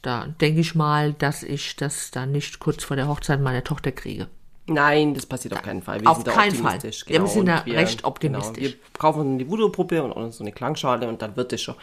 da 0.01 0.25
denke 0.41 0.61
ich 0.61 0.73
mal, 0.73 1.13
dass 1.13 1.43
ich 1.43 1.75
das 1.75 2.09
dann 2.09 2.31
nicht 2.31 2.59
kurz 2.59 2.83
vor 2.83 2.97
der 2.97 3.07
Hochzeit 3.07 3.39
meiner 3.39 3.63
Tochter 3.63 3.91
kriege. 3.91 4.27
Nein, 4.67 5.13
das 5.13 5.25
passiert 5.25 5.53
auf 5.53 5.61
keinen 5.61 5.81
Fall. 5.81 6.01
Wir 6.01 6.09
Auf 6.09 6.17
sind 6.17 6.27
da 6.27 6.31
keinen 6.33 6.55
Fall. 6.55 6.77
Ja, 6.77 7.21
wir 7.21 7.27
sind 7.27 7.45
da 7.45 7.59
Und 7.59 7.71
recht 7.71 8.03
optimistisch. 8.03 8.73
Genau, 8.73 8.83
wir 8.91 8.99
kaufen 8.99 9.19
uns 9.21 9.41
eine 9.41 9.49
Voodoo-Puppe 9.49 10.03
und 10.03 10.11
uns 10.11 10.37
so 10.37 10.43
eine 10.43 10.51
Klangschale 10.51 11.07
und 11.07 11.21
dann 11.21 11.35
wird 11.37 11.53
es 11.53 11.61
schon. 11.61 11.75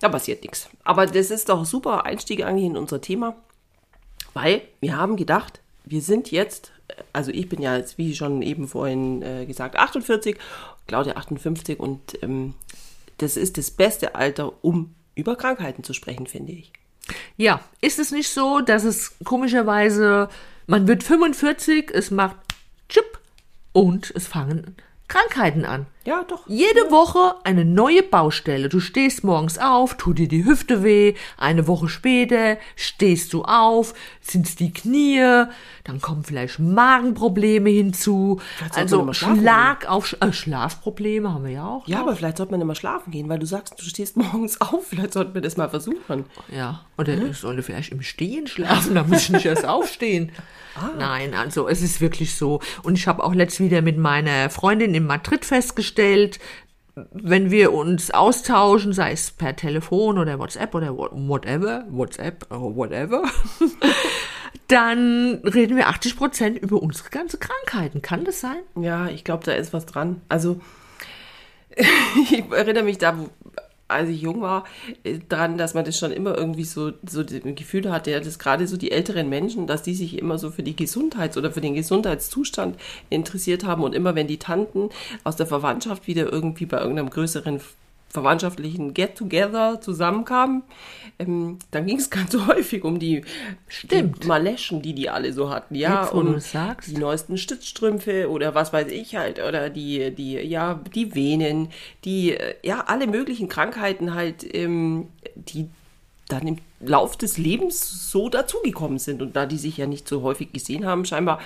Da 0.00 0.10
passiert 0.10 0.42
nichts. 0.42 0.68
Aber 0.84 1.06
das 1.06 1.30
ist 1.30 1.48
doch 1.48 1.60
ein 1.60 1.64
super 1.64 2.04
Einstieg 2.04 2.44
eigentlich 2.44 2.66
in 2.66 2.76
unser 2.76 3.00
Thema, 3.00 3.36
weil 4.34 4.62
wir 4.80 4.96
haben 4.96 5.16
gedacht, 5.16 5.60
wir 5.84 6.02
sind 6.02 6.30
jetzt, 6.30 6.72
also 7.12 7.30
ich 7.30 7.48
bin 7.48 7.62
ja 7.62 7.76
jetzt, 7.76 7.96
wie 7.96 8.14
schon 8.14 8.42
eben 8.42 8.68
vorhin 8.68 9.22
äh, 9.22 9.46
gesagt, 9.46 9.76
48, 9.76 10.36
Claudia 10.86 11.16
58 11.16 11.80
und 11.80 12.22
ähm, 12.22 12.54
das 13.18 13.36
ist 13.38 13.56
das 13.56 13.70
beste 13.70 14.14
Alter, 14.14 14.52
um 14.62 14.94
über 15.14 15.36
Krankheiten 15.36 15.82
zu 15.84 15.94
sprechen, 15.94 16.26
finde 16.26 16.52
ich. 16.52 16.72
Ja, 17.36 17.60
ist 17.80 17.98
es 17.98 18.10
nicht 18.10 18.28
so, 18.28 18.60
dass 18.60 18.84
es 18.84 19.16
komischerweise, 19.24 20.28
man 20.66 20.88
wird 20.88 21.02
45, 21.02 21.90
es 21.92 22.10
macht 22.10 22.36
Chip 22.88 23.18
und 23.72 24.12
es 24.14 24.26
fangen 24.26 24.76
Krankheiten 25.08 25.64
an. 25.64 25.86
Ja, 26.04 26.24
doch. 26.24 26.48
Jede 26.48 26.90
Woche 26.90 27.36
eine 27.44 27.64
neue 27.64 28.02
Baustelle. 28.02 28.68
Du 28.68 28.80
stehst 28.80 29.22
morgens 29.22 29.58
auf, 29.58 29.96
tut 29.96 30.18
dir 30.18 30.26
die 30.26 30.44
Hüfte 30.44 30.82
weh, 30.82 31.14
eine 31.36 31.68
Woche 31.68 31.88
später 31.88 32.58
stehst 32.74 33.32
du 33.32 33.42
auf, 33.42 33.94
sind's 34.20 34.56
die 34.56 34.72
Knie, 34.72 35.44
dann 35.84 36.00
kommen 36.00 36.24
vielleicht 36.24 36.58
Magenprobleme 36.58 37.70
hinzu, 37.70 38.40
sollte 38.58 38.96
man 38.96 39.08
also 39.08 39.12
Schlag 39.12 39.88
auf 39.88 40.16
äh, 40.20 40.32
Schlafprobleme 40.32 41.32
haben 41.32 41.44
wir 41.44 41.52
ja 41.52 41.66
auch. 41.66 41.86
Ja, 41.86 41.98
noch. 41.98 42.06
aber 42.06 42.16
vielleicht 42.16 42.38
sollte 42.38 42.52
man 42.52 42.60
immer 42.60 42.74
schlafen 42.74 43.12
gehen, 43.12 43.28
weil 43.28 43.38
du 43.38 43.46
sagst, 43.46 43.74
du 43.78 43.84
stehst 43.84 44.16
morgens 44.16 44.60
auf. 44.60 44.88
Vielleicht 44.88 45.12
sollten 45.12 45.34
wir 45.34 45.40
das 45.40 45.56
mal 45.56 45.68
versuchen. 45.68 46.24
Ja, 46.48 46.85
oder 46.98 47.14
ich 47.16 47.36
sollte 47.38 47.62
vielleicht 47.62 47.92
im 47.92 48.02
Stehen 48.02 48.46
schlafen, 48.46 48.94
da 48.94 49.04
muss 49.04 49.22
ich 49.22 49.30
nicht 49.30 49.46
erst 49.46 49.64
aufstehen. 49.66 50.32
Nein, 50.98 51.34
also 51.34 51.68
es 51.68 51.80
ist 51.82 52.00
wirklich 52.00 52.34
so. 52.36 52.60
Und 52.82 52.96
ich 52.98 53.06
habe 53.06 53.22
auch 53.24 53.34
letzt 53.34 53.60
wieder 53.60 53.80
mit 53.82 53.96
meiner 53.98 54.50
Freundin 54.50 54.94
in 54.94 55.06
Madrid 55.06 55.44
festgestellt, 55.44 56.38
wenn 57.12 57.50
wir 57.50 57.72
uns 57.74 58.10
austauschen, 58.10 58.92
sei 58.94 59.12
es 59.12 59.30
per 59.30 59.54
Telefon 59.56 60.16
oder 60.18 60.38
WhatsApp 60.38 60.74
oder 60.74 60.96
wha- 60.96 61.10
whatever, 61.12 61.84
WhatsApp, 61.90 62.46
oder 62.50 62.74
whatever, 62.76 63.22
dann 64.68 65.40
reden 65.44 65.76
wir 65.76 65.88
80 65.88 66.16
Prozent 66.16 66.58
über 66.58 66.82
unsere 66.82 67.10
ganze 67.10 67.38
Krankheiten. 67.38 68.02
Kann 68.02 68.24
das 68.24 68.40
sein? 68.40 68.56
Ja, 68.80 69.08
ich 69.08 69.24
glaube, 69.24 69.44
da 69.44 69.52
ist 69.52 69.72
was 69.72 69.86
dran. 69.86 70.20
Also, 70.28 70.60
ich 72.30 72.44
erinnere 72.50 72.84
mich 72.84 72.98
da, 72.98 73.16
als 73.88 74.08
ich 74.08 74.20
jung 74.20 74.40
war, 74.40 74.64
äh, 75.04 75.18
dran, 75.28 75.58
dass 75.58 75.74
man 75.74 75.84
das 75.84 75.98
schon 75.98 76.10
immer 76.10 76.36
irgendwie 76.36 76.64
so, 76.64 76.92
so 77.08 77.20
ein 77.20 77.54
Gefühl 77.54 77.90
hatte, 77.90 78.20
dass 78.20 78.38
gerade 78.38 78.66
so 78.66 78.76
die 78.76 78.90
älteren 78.90 79.28
Menschen, 79.28 79.66
dass 79.66 79.82
die 79.82 79.94
sich 79.94 80.18
immer 80.18 80.38
so 80.38 80.50
für 80.50 80.62
die 80.62 80.76
Gesundheits- 80.76 81.36
oder 81.36 81.52
für 81.52 81.60
den 81.60 81.74
Gesundheitszustand 81.74 82.76
interessiert 83.10 83.64
haben 83.64 83.82
und 83.82 83.94
immer 83.94 84.14
wenn 84.14 84.26
die 84.26 84.38
Tanten 84.38 84.90
aus 85.24 85.36
der 85.36 85.46
Verwandtschaft 85.46 86.06
wieder 86.06 86.32
irgendwie 86.32 86.66
bei 86.66 86.78
irgendeinem 86.78 87.10
größeren 87.10 87.60
verwandtschaftlichen 88.16 88.94
Get-Together 88.94 89.80
zusammenkamen, 89.80 90.62
ähm, 91.18 91.58
dann 91.70 91.86
ging 91.86 91.98
es 91.98 92.08
ganz 92.18 92.34
häufig 92.46 92.82
um 92.82 92.98
die, 92.98 93.22
Stimmt. 93.68 94.24
die 94.24 94.26
Maleschen, 94.26 94.80
die 94.80 94.94
die 94.94 95.10
alle 95.10 95.32
so 95.32 95.50
hatten, 95.50 95.74
ja, 95.74 96.04
Jetzt, 96.04 96.14
und 96.14 96.42
die 96.86 96.96
neuesten 96.96 97.36
Stützstrümpfe 97.36 98.30
oder 98.30 98.54
was 98.54 98.72
weiß 98.72 98.88
ich 98.88 99.16
halt, 99.16 99.38
oder 99.38 99.68
die, 99.68 100.14
die, 100.14 100.34
ja, 100.34 100.80
die 100.94 101.14
Venen, 101.14 101.68
die, 102.04 102.32
äh, 102.32 102.54
ja, 102.62 102.84
alle 102.86 103.06
möglichen 103.06 103.48
Krankheiten 103.48 104.14
halt, 104.14 104.46
ähm, 104.54 105.08
die 105.34 105.68
dann 106.28 106.46
im 106.46 106.58
Lauf 106.80 107.16
des 107.16 107.38
Lebens 107.38 108.10
so 108.10 108.28
dazugekommen 108.28 108.98
sind. 108.98 109.22
Und 109.22 109.36
da 109.36 109.46
die 109.46 109.58
sich 109.58 109.76
ja 109.76 109.86
nicht 109.86 110.08
so 110.08 110.22
häufig 110.22 110.52
gesehen 110.52 110.84
haben, 110.84 111.04
scheinbar 111.04 111.40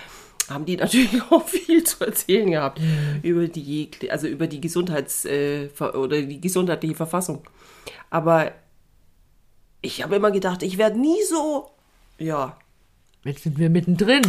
haben 0.49 0.65
die 0.65 0.77
natürlich 0.77 1.23
auch 1.31 1.47
viel 1.47 1.85
zu 1.85 2.05
erzählen 2.05 2.51
gehabt 2.51 2.81
über 3.23 3.47
die, 3.49 3.91
also 4.11 4.27
über 4.27 4.47
die 4.47 4.61
Gesundheits- 4.61 5.25
äh, 5.25 5.69
oder 5.81 6.23
die 6.23 6.41
gesundheitliche 6.41 6.95
Verfassung. 6.95 7.43
Aber 8.11 8.53
ich 9.83 10.03
habe 10.03 10.17
immer 10.17 10.31
gedacht, 10.31 10.63
ich 10.63 10.79
werde 10.79 10.99
nie 11.01 11.23
so, 11.29 11.71
ja, 12.19 12.59
Jetzt 13.25 13.43
sind 13.43 13.59
wir 13.59 13.69
mittendrin. 13.71 14.23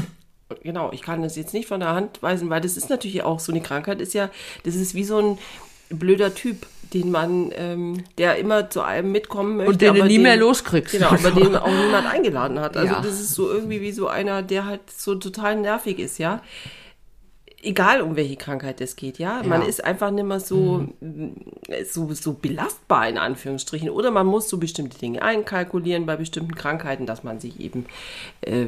genau, 0.64 0.92
ich 0.92 1.02
kann 1.02 1.22
das 1.22 1.36
jetzt 1.38 1.54
nicht 1.54 1.68
von 1.68 1.80
der 1.80 1.94
Hand 1.94 2.22
weisen, 2.22 2.50
weil 2.50 2.60
das 2.62 2.76
ist 2.78 2.90
natürlich 2.90 3.24
auch 3.24 3.40
so 3.40 3.52
eine 3.54 3.62
Krankheit, 3.62 4.02
ist 4.02 4.14
ja, 4.14 4.30
das 4.64 4.76
ist 4.76 4.94
wie 4.96 5.06
so 5.06 5.18
ein 5.20 5.38
blöder 5.90 6.36
Typ, 6.36 6.68
den 6.94 7.12
man, 7.12 7.52
ähm, 7.56 8.04
der 8.18 8.38
immer 8.38 8.70
zu 8.70 8.82
einem 8.82 9.12
mitkommen 9.12 9.58
möchte. 9.58 9.72
Und 9.72 9.82
den 9.82 9.96
du 9.96 10.06
nie 10.06 10.20
mehr 10.20 10.36
loskriegst. 10.36 10.94
Genau, 10.94 11.08
aber 11.10 11.32
den 11.32 11.56
auch 11.58 11.68
niemand 11.68 12.06
eingeladen 12.06 12.60
hat. 12.60 12.76
Also 12.76 12.94
Ja. 12.96 13.02
das 13.02 13.20
ist 13.20 13.34
so 13.34 13.50
irgendwie 13.50 13.82
wie 13.82 13.92
so 13.92 14.08
einer, 14.08 14.42
der 14.44 14.66
halt 14.66 14.82
so 14.90 15.16
total 15.16 15.56
nervig 15.56 16.00
ist, 16.00 16.18
ja. 16.18 16.42
Egal 17.64 18.02
um 18.02 18.16
welche 18.16 18.38
Krankheit 18.38 18.82
es 18.82 18.96
geht, 18.96 19.20
ja. 19.20 19.44
Man 19.44 19.62
Ja. 19.62 19.68
ist 19.68 19.86
einfach 19.86 20.10
nicht 20.10 20.24
mehr 20.26 20.40
so, 20.40 20.88
so, 21.86 22.12
so 22.14 22.34
belastbar 22.34 23.08
in 23.08 23.20
Anführungsstrichen. 23.20 23.90
Oder 23.92 24.10
man 24.10 24.26
muss 24.26 24.50
so 24.50 24.58
bestimmte 24.58 24.98
Dinge 24.98 25.22
einkalkulieren 25.22 26.08
bei 26.08 26.16
bestimmten 26.16 26.56
Krankheiten, 26.56 27.06
dass 27.06 27.24
man 27.24 27.40
sich 27.40 27.60
eben 27.60 27.86
äh, 28.42 28.66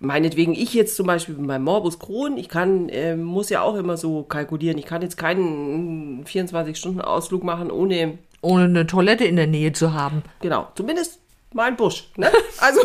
meinetwegen, 0.00 0.54
ich 0.54 0.74
jetzt 0.74 0.96
zum 0.96 1.06
Beispiel 1.06 1.34
beim 1.36 1.64
Morbus 1.64 1.98
Crohn, 1.98 2.36
ich 2.36 2.48
kann, 2.48 2.88
äh, 2.88 3.16
muss 3.16 3.50
ja 3.50 3.62
auch 3.62 3.74
immer 3.74 3.96
so 3.96 4.22
kalkulieren. 4.22 4.78
Ich 4.78 4.86
kann 4.86 5.02
jetzt 5.02 5.16
keinen 5.16 6.24
24-Stunden-Ausflug 6.24 7.42
machen, 7.44 7.70
ohne, 7.70 8.18
Ohne 8.40 8.64
eine 8.64 8.86
Toilette 8.86 9.24
in 9.24 9.36
der 9.36 9.46
Nähe 9.46 9.72
zu 9.72 9.92
haben. 9.94 10.22
genau, 10.40 10.68
zumindest 10.74 11.18
mal 11.52 11.64
einen 11.68 11.76
Busch. 11.76 12.08
Ne? 12.16 12.30
Also, 12.60 12.80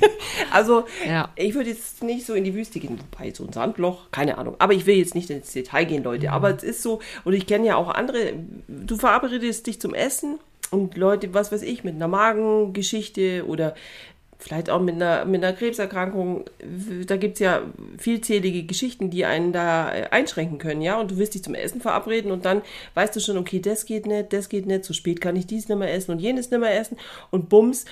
also 0.52 0.84
Ja. 1.06 1.28
ich 1.36 1.54
würde 1.54 1.70
jetzt 1.70 2.02
nicht 2.04 2.24
so 2.24 2.34
in 2.34 2.44
die 2.44 2.54
Wüste 2.54 2.78
gehen, 2.80 2.98
wobei 3.12 3.32
so 3.32 3.44
ein 3.44 3.52
Sandloch, 3.52 4.10
keine 4.12 4.38
Ahnung. 4.38 4.54
Aber 4.58 4.72
ich 4.72 4.86
will 4.86 4.96
jetzt 4.96 5.14
nicht 5.14 5.28
ins 5.30 5.52
Detail 5.52 5.84
gehen, 5.84 6.04
Leute. 6.04 6.30
Aber 6.32 6.54
es 6.54 6.62
ist 6.62 6.82
so, 6.82 7.00
und 7.24 7.32
ich 7.32 7.46
kenne 7.46 7.66
ja 7.66 7.76
auch 7.76 7.88
andere, 7.88 8.32
du 8.68 8.96
verabredest 8.96 9.66
dich 9.66 9.80
zum 9.80 9.94
Essen 9.94 10.38
und 10.70 10.96
Leute, 10.96 11.34
was 11.34 11.50
weiß 11.50 11.62
ich, 11.62 11.82
mit 11.84 11.96
einer 11.96 12.08
Magengeschichte 12.08 13.44
oder 13.46 13.74
vielleicht 14.38 14.70
auch 14.70 14.80
mit 14.80 14.94
einer, 14.94 15.24
mit 15.24 15.42
einer 15.42 15.52
Krebserkrankung, 15.56 16.44
da 17.06 17.16
gibt 17.16 17.34
es 17.34 17.40
ja 17.40 17.62
vielzählige 17.98 18.62
Geschichten, 18.64 19.10
die 19.10 19.24
einen 19.24 19.52
da 19.52 19.92
äh, 19.92 20.08
einschränken 20.10 20.58
können, 20.58 20.80
ja, 20.80 20.98
und 21.00 21.10
du 21.10 21.16
willst 21.18 21.34
dich 21.34 21.42
zum 21.42 21.54
Essen 21.54 21.80
verabreden 21.80 22.30
und 22.30 22.44
dann 22.44 22.62
weißt 22.94 23.14
du 23.16 23.20
schon, 23.20 23.36
okay, 23.36 23.60
das 23.60 23.84
geht 23.84 24.06
nicht, 24.06 24.32
das 24.32 24.48
geht 24.48 24.66
nicht, 24.66 24.84
zu 24.84 24.92
spät 24.92 25.20
kann 25.20 25.34
ich 25.36 25.46
dies 25.46 25.68
nicht 25.68 25.78
mehr 25.78 25.92
essen 25.92 26.12
und 26.12 26.20
jenes 26.20 26.50
nicht 26.50 26.60
mehr 26.60 26.78
essen 26.78 26.96
und 27.30 27.48
bums, 27.48 27.84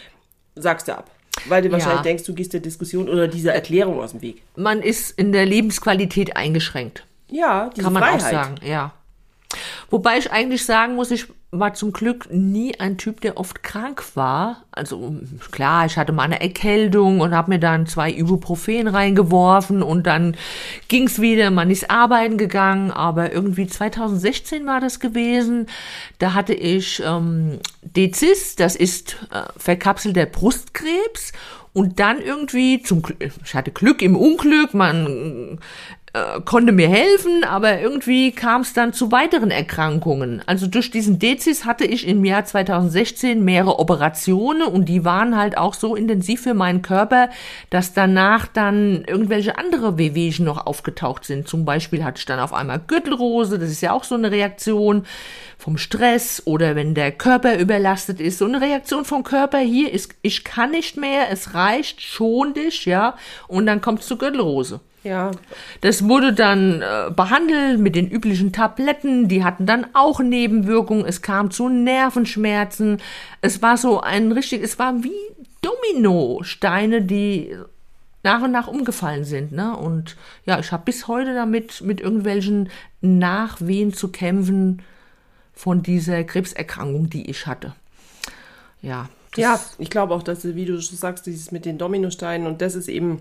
sagst 0.55 0.89
du 0.89 0.97
ab. 0.97 1.11
Weil 1.49 1.63
du 1.63 1.71
wahrscheinlich 1.71 1.99
Ja. 1.99 2.03
denkst, 2.03 2.25
du 2.25 2.33
gehst 2.35 2.53
der 2.55 2.61
Diskussion 2.61 3.09
oder 3.11 3.29
dieser 3.29 3.53
Erklärung 3.53 4.01
aus 4.01 4.13
dem 4.13 4.23
Weg. 4.23 4.41
Man 4.57 4.81
ist 4.83 5.11
in 5.19 5.33
der 5.33 5.45
Lebensqualität 5.45 6.35
eingeschränkt. 6.37 7.05
Ja, 7.29 7.71
diese 7.75 7.85
Kann 7.85 7.93
man 7.93 8.03
Freiheit. 8.05 8.23
auch 8.23 8.31
sagen, 8.31 8.55
ja. 8.65 8.95
Wobei 9.91 10.19
ich 10.19 10.31
eigentlich 10.33 10.65
sagen 10.65 10.95
muss, 10.95 11.11
ich 11.11 11.27
war 11.59 11.75
zum 11.75 11.93
Glück 11.93 12.29
nie 12.33 12.79
ein 12.79 12.99
Typ, 12.99 13.21
der 13.21 13.37
oft 13.37 13.63
krank 13.63 14.05
war. 14.15 14.65
Also 14.71 15.17
klar, 15.51 15.87
ich 15.87 15.97
hatte 15.97 16.13
mal 16.13 16.25
eine 16.25 16.41
Erkältung 16.41 17.21
und 17.21 17.35
habe 17.35 17.53
mir 17.53 17.59
dann 17.59 17.87
zwei 17.87 18.11
Ibuprofen 18.11 18.89
reingeworfen 18.89 19.83
und 19.83 20.07
dann 20.07 20.37
ging's 20.89 21.21
wieder, 21.21 21.51
man 21.51 21.71
ist 21.71 21.91
arbeiten 21.91 22.39
gegangen, 22.39 22.91
aber 22.91 23.33
irgendwie 23.33 23.67
2016 23.67 24.67
war 24.67 24.81
das 24.81 25.01
gewesen. 25.01 25.67
Da 26.19 26.35
hatte 26.35 26.55
ich 26.55 27.03
ähm, 27.05 27.59
Dezis, 27.83 28.57
das 28.57 28.77
ist 28.77 29.17
äh, 29.33 29.43
verkapselter 29.57 30.27
Brustkrebs 30.27 31.33
und 31.73 32.01
dann 32.01 32.23
irgendwie 32.23 32.83
zum 32.83 33.03
Glück, 33.03 33.19
ich 33.45 33.55
hatte 33.55 33.71
Glück 33.71 34.01
im 34.01 34.17
Unglück, 34.17 34.73
man 34.73 35.59
äh, 36.17 36.41
konnte 36.47 36.73
mir 36.73 36.89
helfen, 36.89 37.45
aber 37.45 37.79
irgendwie 37.79 38.33
kam 38.33 38.63
es 38.63 38.73
dann 38.73 38.95
zu 38.95 39.13
weiteren 39.13 39.51
Erkrankungen. 39.51 40.43
Also 40.47 40.67
durch 40.67 40.91
diesen 40.91 41.19
Dezis 41.19 41.67
hatte 41.67 41.85
ich 41.85 42.09
im 42.09 42.25
Jahr 42.25 42.45
2016 42.45 43.45
mehrere 43.45 43.79
Operationen 43.79 44.67
und 44.67 44.87
die 44.87 45.05
waren 45.05 45.37
halt 45.37 45.59
auch 45.59 45.75
so 45.75 45.95
intensiv 45.95 46.41
für 46.43 46.55
meinen 46.55 46.81
Körper, 46.81 47.29
dass 47.69 47.93
danach 47.93 48.47
dann 48.47 49.05
irgendwelche 49.07 49.59
andere 49.59 49.99
Wehwehchen 49.99 50.47
noch 50.47 50.67
aufgetaucht 50.67 51.27
sind. 51.27 51.49
Zum 51.49 51.67
Beispiel 51.67 52.03
hatte 52.03 52.19
ich 52.19 52.25
dann 52.25 52.41
auf 52.41 52.55
einmal 52.55 52.81
Gürtelrose, 52.87 53.59
das 53.59 53.71
ist 53.71 53.83
ja 53.83 53.93
auch 53.93 54.05
so 54.05 54.15
eine 54.15 54.31
Reaktion 54.31 55.05
vom 55.59 55.77
Stress 55.77 56.43
oder 56.47 56.77
wenn 56.77 56.95
der 56.95 57.13
Körper 57.13 57.59
überlastet 57.59 58.21
ist. 58.21 58.39
So 58.39 58.47
eine 58.47 58.63
Reaktion 58.63 59.05
vom 59.05 59.23
Körper 59.23 59.59
hier 59.59 59.93
ist, 59.93 60.15
ich 60.23 60.45
kann 60.45 60.71
nicht 60.71 60.97
mehr, 60.97 61.31
es 61.31 61.53
reicht, 61.53 62.01
schon 62.01 62.55
dich, 62.55 62.87
ja, 62.87 63.17
und 63.49 63.67
dann 63.67 63.83
kommt 63.83 64.01
es 64.01 64.07
zur 64.07 64.19
Gürtelrose. 64.19 64.81
Ja, 65.07 65.31
Das 65.83 66.09
wurde 66.09 66.33
dann 66.33 66.83
äh, 66.83 67.13
behandelt 67.15 67.79
mit 67.79 67.95
den 67.95 68.11
üblichen 68.11 68.53
Tabletten, 68.53 69.29
die 69.29 69.45
hatten 69.45 69.65
dann 69.65 69.87
auch 69.93 70.19
Nebenwirkungen, 70.19 71.07
es 71.07 71.23
kam 71.23 71.53
zu 71.53 71.69
Nervenschmerzen, 71.69 73.01
es 73.41 73.63
war 73.63 73.77
so 73.77 74.01
ein 74.01 74.33
richtig, 74.33 74.65
es 74.65 74.81
war 74.81 75.05
wie 75.05 75.13
Dominosteine, 75.63 77.03
die 77.03 77.57
nach 78.25 78.43
und 78.43 78.51
nach 78.51 78.67
umgefallen 78.67 79.25
sind, 79.25 79.53
ne? 79.53 79.77
Und 79.77 80.17
ja, 80.45 80.59
ich 80.59 80.73
habe 80.73 80.83
bis 80.85 81.07
heute 81.07 81.35
damit 81.35 81.83
mit 81.83 82.01
irgendwelchen 82.01 82.69
Nachwehen 83.01 83.95
zu 83.95 84.09
kämpfen 84.09 84.83
von 85.55 85.85
dieser 85.85 86.25
Krebserkrankung, 86.25 87.11
die 87.11 87.31
ich 87.31 87.47
hatte. 87.47 87.75
Ja. 88.83 89.09
Ja, 89.37 89.61
ich 89.79 89.91
glaube 89.91 90.15
auch, 90.15 90.25
dass, 90.25 90.43
wie 90.57 90.65
du 90.65 90.81
sagst, 90.81 91.27
dieses 91.27 91.53
mit 91.53 91.65
den 91.65 91.79
Dominosteinen 91.79 92.49
und 92.49 92.61
das 92.61 92.75
ist 92.75 92.89
eben, 92.89 93.21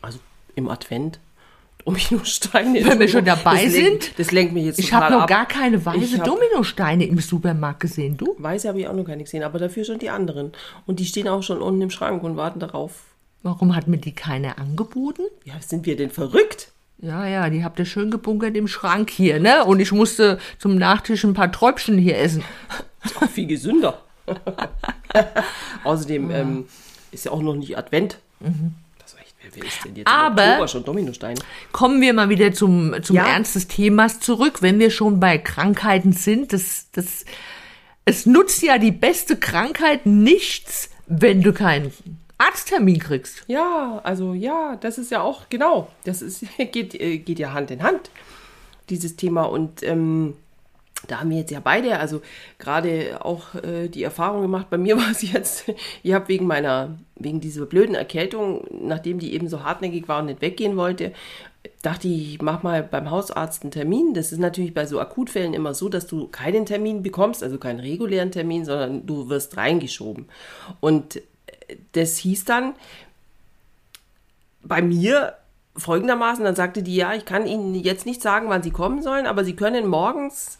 also 0.00 0.18
im 0.58 0.68
Advent, 0.68 1.18
Dominosteine. 1.84 2.84
Wenn 2.84 2.98
wir 2.98 3.08
schon 3.08 3.24
dabei 3.24 3.64
das 3.64 3.72
sind. 3.72 3.84
Lenkt, 3.84 4.18
das 4.18 4.30
lenkt 4.30 4.52
mich 4.52 4.64
jetzt 4.66 4.78
Ich 4.78 4.92
habe 4.92 5.12
noch 5.14 5.22
ab. 5.22 5.28
gar 5.28 5.46
keine 5.46 5.84
weiße 5.84 6.18
Dominosteine 6.18 7.06
im 7.06 7.18
Supermarkt 7.18 7.80
gesehen, 7.80 8.16
du? 8.18 8.34
Weiße 8.38 8.68
habe 8.68 8.80
ich 8.80 8.88
auch 8.88 8.92
noch 8.94 9.04
gar 9.04 9.16
nicht 9.16 9.26
gesehen, 9.26 9.42
aber 9.42 9.58
dafür 9.58 9.84
schon 9.84 9.98
die 9.98 10.10
anderen. 10.10 10.52
Und 10.86 11.00
die 11.00 11.06
stehen 11.06 11.28
auch 11.28 11.42
schon 11.42 11.62
unten 11.62 11.80
im 11.80 11.90
Schrank 11.90 12.22
und 12.24 12.36
warten 12.36 12.60
darauf. 12.60 13.04
Warum 13.42 13.74
hat 13.74 13.86
mir 13.86 13.96
die 13.98 14.12
keiner 14.12 14.58
angeboten? 14.58 15.22
Ja, 15.44 15.54
sind 15.60 15.86
wir 15.86 15.96
denn 15.96 16.10
verrückt? 16.10 16.72
Ja, 17.00 17.26
ja, 17.26 17.48
die 17.48 17.62
habt 17.62 17.78
ihr 17.78 17.86
schön 17.86 18.10
gebunkert 18.10 18.56
im 18.56 18.66
Schrank 18.66 19.08
hier, 19.08 19.38
ne? 19.38 19.64
Und 19.64 19.78
ich 19.78 19.92
musste 19.92 20.38
zum 20.58 20.74
Nachtisch 20.76 21.22
ein 21.24 21.32
paar 21.34 21.52
Träubchen 21.52 21.96
hier 21.96 22.18
essen. 22.18 22.42
Ist 23.04 23.22
auch 23.22 23.28
viel 23.28 23.46
gesünder. 23.46 24.02
Außerdem 25.84 26.30
ähm, 26.32 26.64
ist 27.12 27.24
ja 27.24 27.30
auch 27.30 27.40
noch 27.40 27.54
nicht 27.54 27.78
Advent. 27.78 28.18
Echt, 28.40 28.54
wer, 29.54 29.64
ist 29.64 29.84
denn 29.84 29.96
jetzt 29.96 30.06
Aber- 30.08 30.66
schon 30.68 30.84
Dominostein? 30.84 31.38
Kommen 31.72 32.00
wir 32.00 32.12
mal 32.12 32.28
wieder 32.28 32.52
zum, 32.52 32.94
zum 33.02 33.16
Ja. 33.16 33.26
Ernst 33.26 33.54
des 33.54 33.68
Themas 33.68 34.20
zurück, 34.20 34.62
wenn 34.62 34.78
wir 34.78 34.90
schon 34.90 35.20
bei 35.20 35.38
Krankheiten 35.38 36.12
sind. 36.12 36.52
Das, 36.52 36.88
das, 36.92 37.24
es 38.04 38.26
nutzt 38.26 38.62
ja 38.62 38.78
die 38.78 38.92
beste 38.92 39.36
Krankheit 39.36 40.06
nichts, 40.06 40.90
wenn 41.06 41.42
du 41.42 41.52
keinen 41.52 41.92
Arzttermin 42.38 42.98
kriegst. 43.00 43.44
Ja, 43.48 44.00
also 44.04 44.32
ja, 44.34 44.76
das 44.76 44.96
ist 44.98 45.10
ja 45.10 45.22
auch, 45.22 45.48
genau, 45.48 45.88
das 46.04 46.22
ist, 46.22 46.44
geht, 46.72 46.94
äh, 46.94 47.18
geht 47.18 47.38
ja 47.38 47.52
Hand 47.52 47.70
in 47.70 47.82
Hand, 47.82 48.10
dieses 48.90 49.16
Thema. 49.16 49.42
Und 49.44 49.82
ähm, 49.82 50.34
da 51.06 51.20
haben 51.20 51.30
wir 51.30 51.38
jetzt 51.38 51.52
ja 51.52 51.60
beide, 51.60 52.00
also 52.00 52.22
gerade 52.58 53.24
auch 53.24 53.54
äh, 53.54 53.88
die 53.88 54.02
Erfahrung 54.02 54.42
gemacht, 54.42 54.68
bei 54.68 54.78
mir 54.78 54.96
war 55.00 55.10
es 55.10 55.22
jetzt, 55.22 55.72
ich 56.02 56.12
habe 56.12 56.28
wegen 56.28 56.46
meiner, 56.46 56.98
wegen 57.16 57.40
dieser 57.40 57.66
blöden 57.66 57.94
Erkältung, 57.94 58.66
nachdem 58.70 59.18
die 59.18 59.32
eben 59.32 59.48
so 59.48 59.62
hartnäckig 59.62 60.08
war 60.08 60.20
und 60.20 60.26
nicht 60.26 60.40
weggehen 60.42 60.76
wollte, 60.76 61.12
dachte 61.82 62.08
ich, 62.08 62.34
ich 62.34 62.42
mach 62.42 62.62
mal 62.62 62.82
beim 62.82 63.10
Hausarzt 63.10 63.62
einen 63.62 63.70
Termin. 63.70 64.14
Das 64.14 64.32
ist 64.32 64.38
natürlich 64.38 64.74
bei 64.74 64.86
so 64.86 65.00
Akutfällen 65.00 65.54
immer 65.54 65.74
so, 65.74 65.88
dass 65.88 66.06
du 66.06 66.28
keinen 66.28 66.66
Termin 66.66 67.02
bekommst, 67.02 67.42
also 67.42 67.58
keinen 67.58 67.80
regulären 67.80 68.32
Termin, 68.32 68.64
sondern 68.64 69.06
du 69.06 69.28
wirst 69.28 69.56
reingeschoben. 69.56 70.26
Und 70.80 71.16
äh, 71.16 71.76
das 71.92 72.16
hieß 72.16 72.44
dann, 72.44 72.74
bei 74.62 74.82
mir 74.82 75.34
folgendermaßen, 75.76 76.44
dann 76.44 76.56
sagte 76.56 76.82
die, 76.82 76.96
ja, 76.96 77.14
ich 77.14 77.24
kann 77.24 77.46
Ihnen 77.46 77.74
jetzt 77.76 78.06
nicht 78.06 78.20
sagen, 78.20 78.48
wann 78.48 78.62
Sie 78.62 78.72
kommen 78.72 79.00
sollen, 79.02 79.26
aber 79.26 79.44
Sie 79.44 79.54
können 79.54 79.86
morgens 79.86 80.58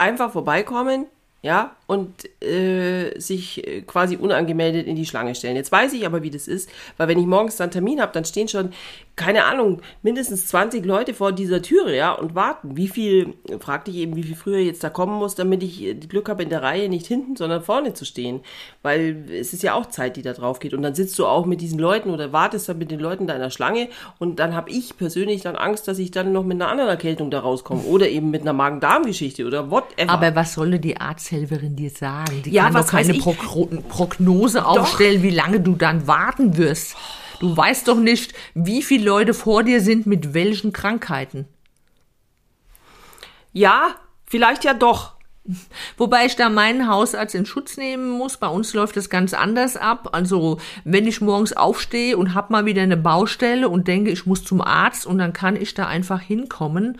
einfach 0.00 0.32
vorbeikommen 0.32 1.06
ja, 1.42 1.74
und 1.86 2.26
äh, 2.42 3.18
sich 3.18 3.66
äh, 3.66 3.82
quasi 3.82 4.16
unangemeldet 4.16 4.86
in 4.86 4.94
die 4.94 5.06
Schlange 5.06 5.34
stellen. 5.34 5.56
Jetzt 5.56 5.72
weiß 5.72 5.92
ich 5.94 6.06
aber, 6.06 6.22
wie 6.22 6.30
das 6.30 6.46
ist, 6.48 6.70
weil 6.98 7.08
wenn 7.08 7.18
ich 7.18 7.26
morgens 7.26 7.56
dann 7.56 7.70
Termin 7.70 8.00
habe, 8.00 8.12
dann 8.12 8.24
stehen 8.24 8.46
schon, 8.46 8.72
keine 9.16 9.44
Ahnung, 9.44 9.80
mindestens 10.02 10.46
20 10.46 10.84
Leute 10.84 11.14
vor 11.14 11.32
dieser 11.32 11.62
Türe, 11.62 11.96
ja, 11.96 12.12
und 12.12 12.34
warten. 12.34 12.76
Wie 12.76 12.88
viel, 12.88 13.34
fragte 13.58 13.90
ich 13.90 13.98
eben, 13.98 14.16
wie 14.16 14.22
viel 14.22 14.36
früher 14.36 14.58
jetzt 14.58 14.84
da 14.84 14.90
kommen 14.90 15.14
muss, 15.14 15.34
damit 15.34 15.62
ich 15.62 15.82
äh, 15.82 15.94
Glück 15.94 16.28
habe, 16.28 16.42
in 16.42 16.50
der 16.50 16.62
Reihe 16.62 16.88
nicht 16.88 17.06
hinten, 17.06 17.36
sondern 17.36 17.62
vorne 17.62 17.94
zu 17.94 18.04
stehen. 18.04 18.40
Weil 18.82 19.24
es 19.30 19.52
ist 19.52 19.62
ja 19.62 19.74
auch 19.74 19.86
Zeit, 19.86 20.16
die 20.16 20.22
da 20.22 20.32
drauf 20.32 20.58
geht. 20.58 20.74
Und 20.74 20.82
dann 20.82 20.94
sitzt 20.94 21.18
du 21.18 21.26
auch 21.26 21.46
mit 21.46 21.60
diesen 21.60 21.78
Leuten 21.78 22.10
oder 22.10 22.32
wartest 22.32 22.68
dann 22.68 22.78
mit 22.78 22.90
den 22.90 23.00
Leuten 23.00 23.26
da 23.26 23.34
in 23.34 23.40
der 23.40 23.50
Schlange 23.50 23.88
und 24.18 24.38
dann 24.38 24.54
habe 24.54 24.70
ich 24.70 24.96
persönlich 24.96 25.42
dann 25.42 25.56
Angst, 25.56 25.88
dass 25.88 25.98
ich 25.98 26.10
dann 26.10 26.32
noch 26.32 26.44
mit 26.44 26.60
einer 26.60 26.70
anderen 26.70 26.90
Erkältung 26.90 27.30
da 27.30 27.40
rauskomme 27.40 27.82
oder 27.82 28.08
eben 28.08 28.30
mit 28.30 28.42
einer 28.42 28.52
Magen-Darm-Geschichte 28.52 29.46
oder 29.46 29.70
whatever. 29.70 30.10
Aber 30.10 30.34
was 30.34 30.54
soll 30.54 30.78
die 30.78 30.96
Arzthelferin 31.30 31.76
dir 31.76 31.90
sagen? 31.90 32.42
Die 32.42 32.50
Ja, 32.50 32.64
kann 32.64 32.74
doch 32.74 32.86
keine? 32.86 33.14
Progro 33.14 33.66
Prognose 33.88 34.66
aufstellen, 34.66 35.22
wie 35.22 35.30
lange 35.30 35.60
du 35.60 35.76
dann 35.76 36.06
warten 36.06 36.56
wirst. 36.56 36.96
Du 37.38 37.56
weißt 37.56 37.88
doch 37.88 37.98
nicht, 37.98 38.34
wie 38.54 38.82
viele 38.82 39.04
Leute 39.04 39.32
vor 39.32 39.62
dir 39.62 39.80
sind 39.80 40.06
mit 40.06 40.34
welchen 40.34 40.72
Krankheiten. 40.72 41.46
ja, 43.52 43.94
vielleicht 44.26 44.64
ja 44.64 44.74
doch. 44.74 45.14
Wobei 45.96 46.26
ich 46.26 46.36
da 46.36 46.48
meinen 46.50 46.86
Hausarzt 46.86 47.34
in 47.34 47.46
Schutz 47.46 47.76
nehmen 47.76 48.10
muss. 48.10 48.36
Bei 48.36 48.46
uns 48.46 48.74
läuft 48.74 48.96
das 48.96 49.08
ganz 49.08 49.32
anders 49.32 49.76
ab. 49.76 50.10
Also 50.12 50.60
wenn 50.84 51.06
ich 51.06 51.20
morgens 51.20 51.52
aufstehe 51.54 52.16
und 52.16 52.34
hab 52.34 52.50
mal 52.50 52.66
wieder 52.66 52.82
eine 52.82 52.96
Baustelle 52.96 53.68
und 53.68 53.88
denke, 53.88 54.10
ich 54.10 54.26
muss 54.26 54.44
zum 54.44 54.60
Arzt 54.60 55.06
und 55.06 55.18
dann 55.18 55.32
kann 55.32 55.56
ich 55.56 55.74
da 55.74 55.86
einfach 55.86 56.20
hinkommen 56.20 56.98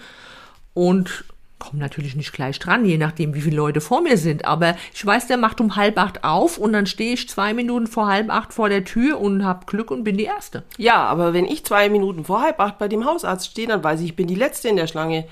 und 0.75 1.25
komme 1.61 1.79
natürlich 1.79 2.17
nicht 2.17 2.33
gleich 2.33 2.59
dran, 2.59 2.85
je 2.85 2.99
nachdem, 2.99 3.35
wie 3.35 3.41
viele 3.43 3.57
Leute 3.57 3.81
vor 3.81 4.01
mir 4.01 4.17
sind. 4.17 4.45
Aber 4.45 4.75
ich 4.93 5.07
weiß, 5.07 5.29
der 5.29 5.37
macht 5.37 5.61
um 5.61 5.77
halb 5.77 5.97
acht 5.97 6.25
auf 6.25 6.59
und 6.59 6.73
dann 6.73 6.87
stehe 6.87 7.13
ich 7.13 7.29
zwei 7.29 7.55
Minuten 7.55 7.87
vor 7.87 8.09
halb 8.09 8.31
acht 8.31 8.53
vor 8.53 8.69
der 8.69 8.85
Tür 8.85 9.21
und 9.21 9.45
hab 9.45 9.69
Glück 9.69 9.93
und 9.93 10.03
bin 10.03 10.17
die 10.17 10.25
Erste. 10.25 10.65
Ja, 10.79 11.05
aber 11.05 11.33
wenn 11.33 11.45
ich 11.45 11.65
zwei 11.65 11.89
Minuten 11.89 12.25
vor 12.25 12.43
halb 12.43 12.59
acht 12.59 12.79
bei 12.79 12.89
dem 12.89 13.05
Hausarzt 13.05 13.47
stehe, 13.47 13.69
dann 13.69 13.85
weiß 13.85 14.01
ich, 14.01 14.07
ich 14.07 14.17
bin 14.17 14.27
die 14.27 14.35
Letzte 14.35 14.69
in 14.69 14.77
der 14.77 14.89
Schlange. 14.89 15.27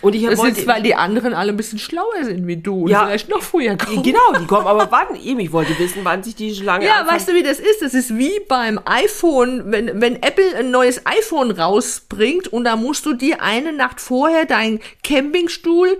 Und 0.00 0.14
ich 0.14 0.26
Das 0.26 0.38
wollte, 0.38 0.60
ist, 0.60 0.66
weil 0.66 0.82
die 0.82 0.94
anderen 0.94 1.32
alle 1.34 1.50
ein 1.52 1.56
bisschen 1.56 1.78
schlauer 1.78 2.24
sind 2.24 2.46
wie 2.46 2.56
du 2.56 2.82
und 2.82 2.90
Ja. 2.90 3.06
vielleicht 3.06 3.28
noch 3.30 3.42
früher 3.42 3.76
kommen. 3.76 4.02
Genau, 4.02 4.18
die 4.38 4.46
kommen 4.46 4.66
aber 4.66 4.88
wann? 4.90 5.16
Eben, 5.16 5.40
ich 5.40 5.50
wollte 5.52 5.78
wissen, 5.78 6.00
wann 6.02 6.22
sich 6.22 6.34
die 6.34 6.54
Schlange 6.54 6.84
Ja, 6.84 7.00
anfängt. 7.00 7.12
weißt 7.12 7.28
du, 7.28 7.34
wie 7.34 7.42
das 7.42 7.58
ist? 7.58 7.80
Das 7.80 7.94
ist 7.94 8.16
wie 8.18 8.38
beim 8.48 8.78
iPhone, 8.84 9.62
wenn, 9.72 10.00
wenn 10.02 10.16
Apple 10.16 10.56
ein 10.58 10.70
neues 10.70 11.06
iPhone 11.06 11.52
rausbringt 11.52 12.48
und 12.48 12.64
da 12.64 12.76
musst 12.76 13.06
du 13.06 13.14
dir 13.14 13.40
eine 13.40 13.72
Nacht 13.72 14.00
vorher 14.00 14.44
deinen 14.44 14.80
Campingstuhl 15.02 15.96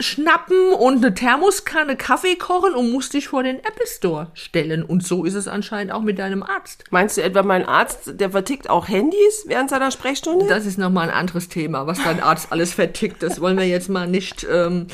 schnappen 0.00 0.72
und 0.74 1.04
eine 1.04 1.12
Thermoskanne 1.12 1.96
Kaffee 1.96 2.36
kochen 2.36 2.74
und 2.74 2.92
musst 2.92 3.14
dich 3.14 3.28
vor 3.28 3.42
den 3.42 3.56
Apple 3.58 3.86
Store 3.86 4.30
stellen. 4.34 4.84
Und 4.84 5.04
so 5.04 5.24
ist 5.24 5.34
es 5.34 5.48
anscheinend 5.48 5.92
auch 5.92 6.02
mit 6.02 6.18
deinem 6.18 6.42
Arzt. 6.42 6.84
Meinst 6.90 7.16
du 7.16 7.22
etwa, 7.22 7.42
mein 7.42 7.66
Arzt, 7.66 8.20
der 8.20 8.30
vertickt 8.30 8.70
auch 8.70 8.86
Handys 8.86 9.44
während 9.46 9.70
seiner 9.70 9.90
Sprechstunde? 9.90 10.46
Das 10.46 10.66
ist 10.66 10.78
nochmal 10.78 11.08
ein 11.08 11.14
anderes 11.14 11.48
Thema, 11.48 11.86
was 11.86 12.02
dein 12.02 12.22
Arzt 12.22 12.52
alles 12.52 12.74
vertickt. 12.74 13.22
Das 13.22 13.40
wollen 13.40 13.56
wir 13.56 13.66
jetzt 13.66 13.88
mal 13.88 14.06
nicht 14.06 14.46
ähm, 14.48 14.86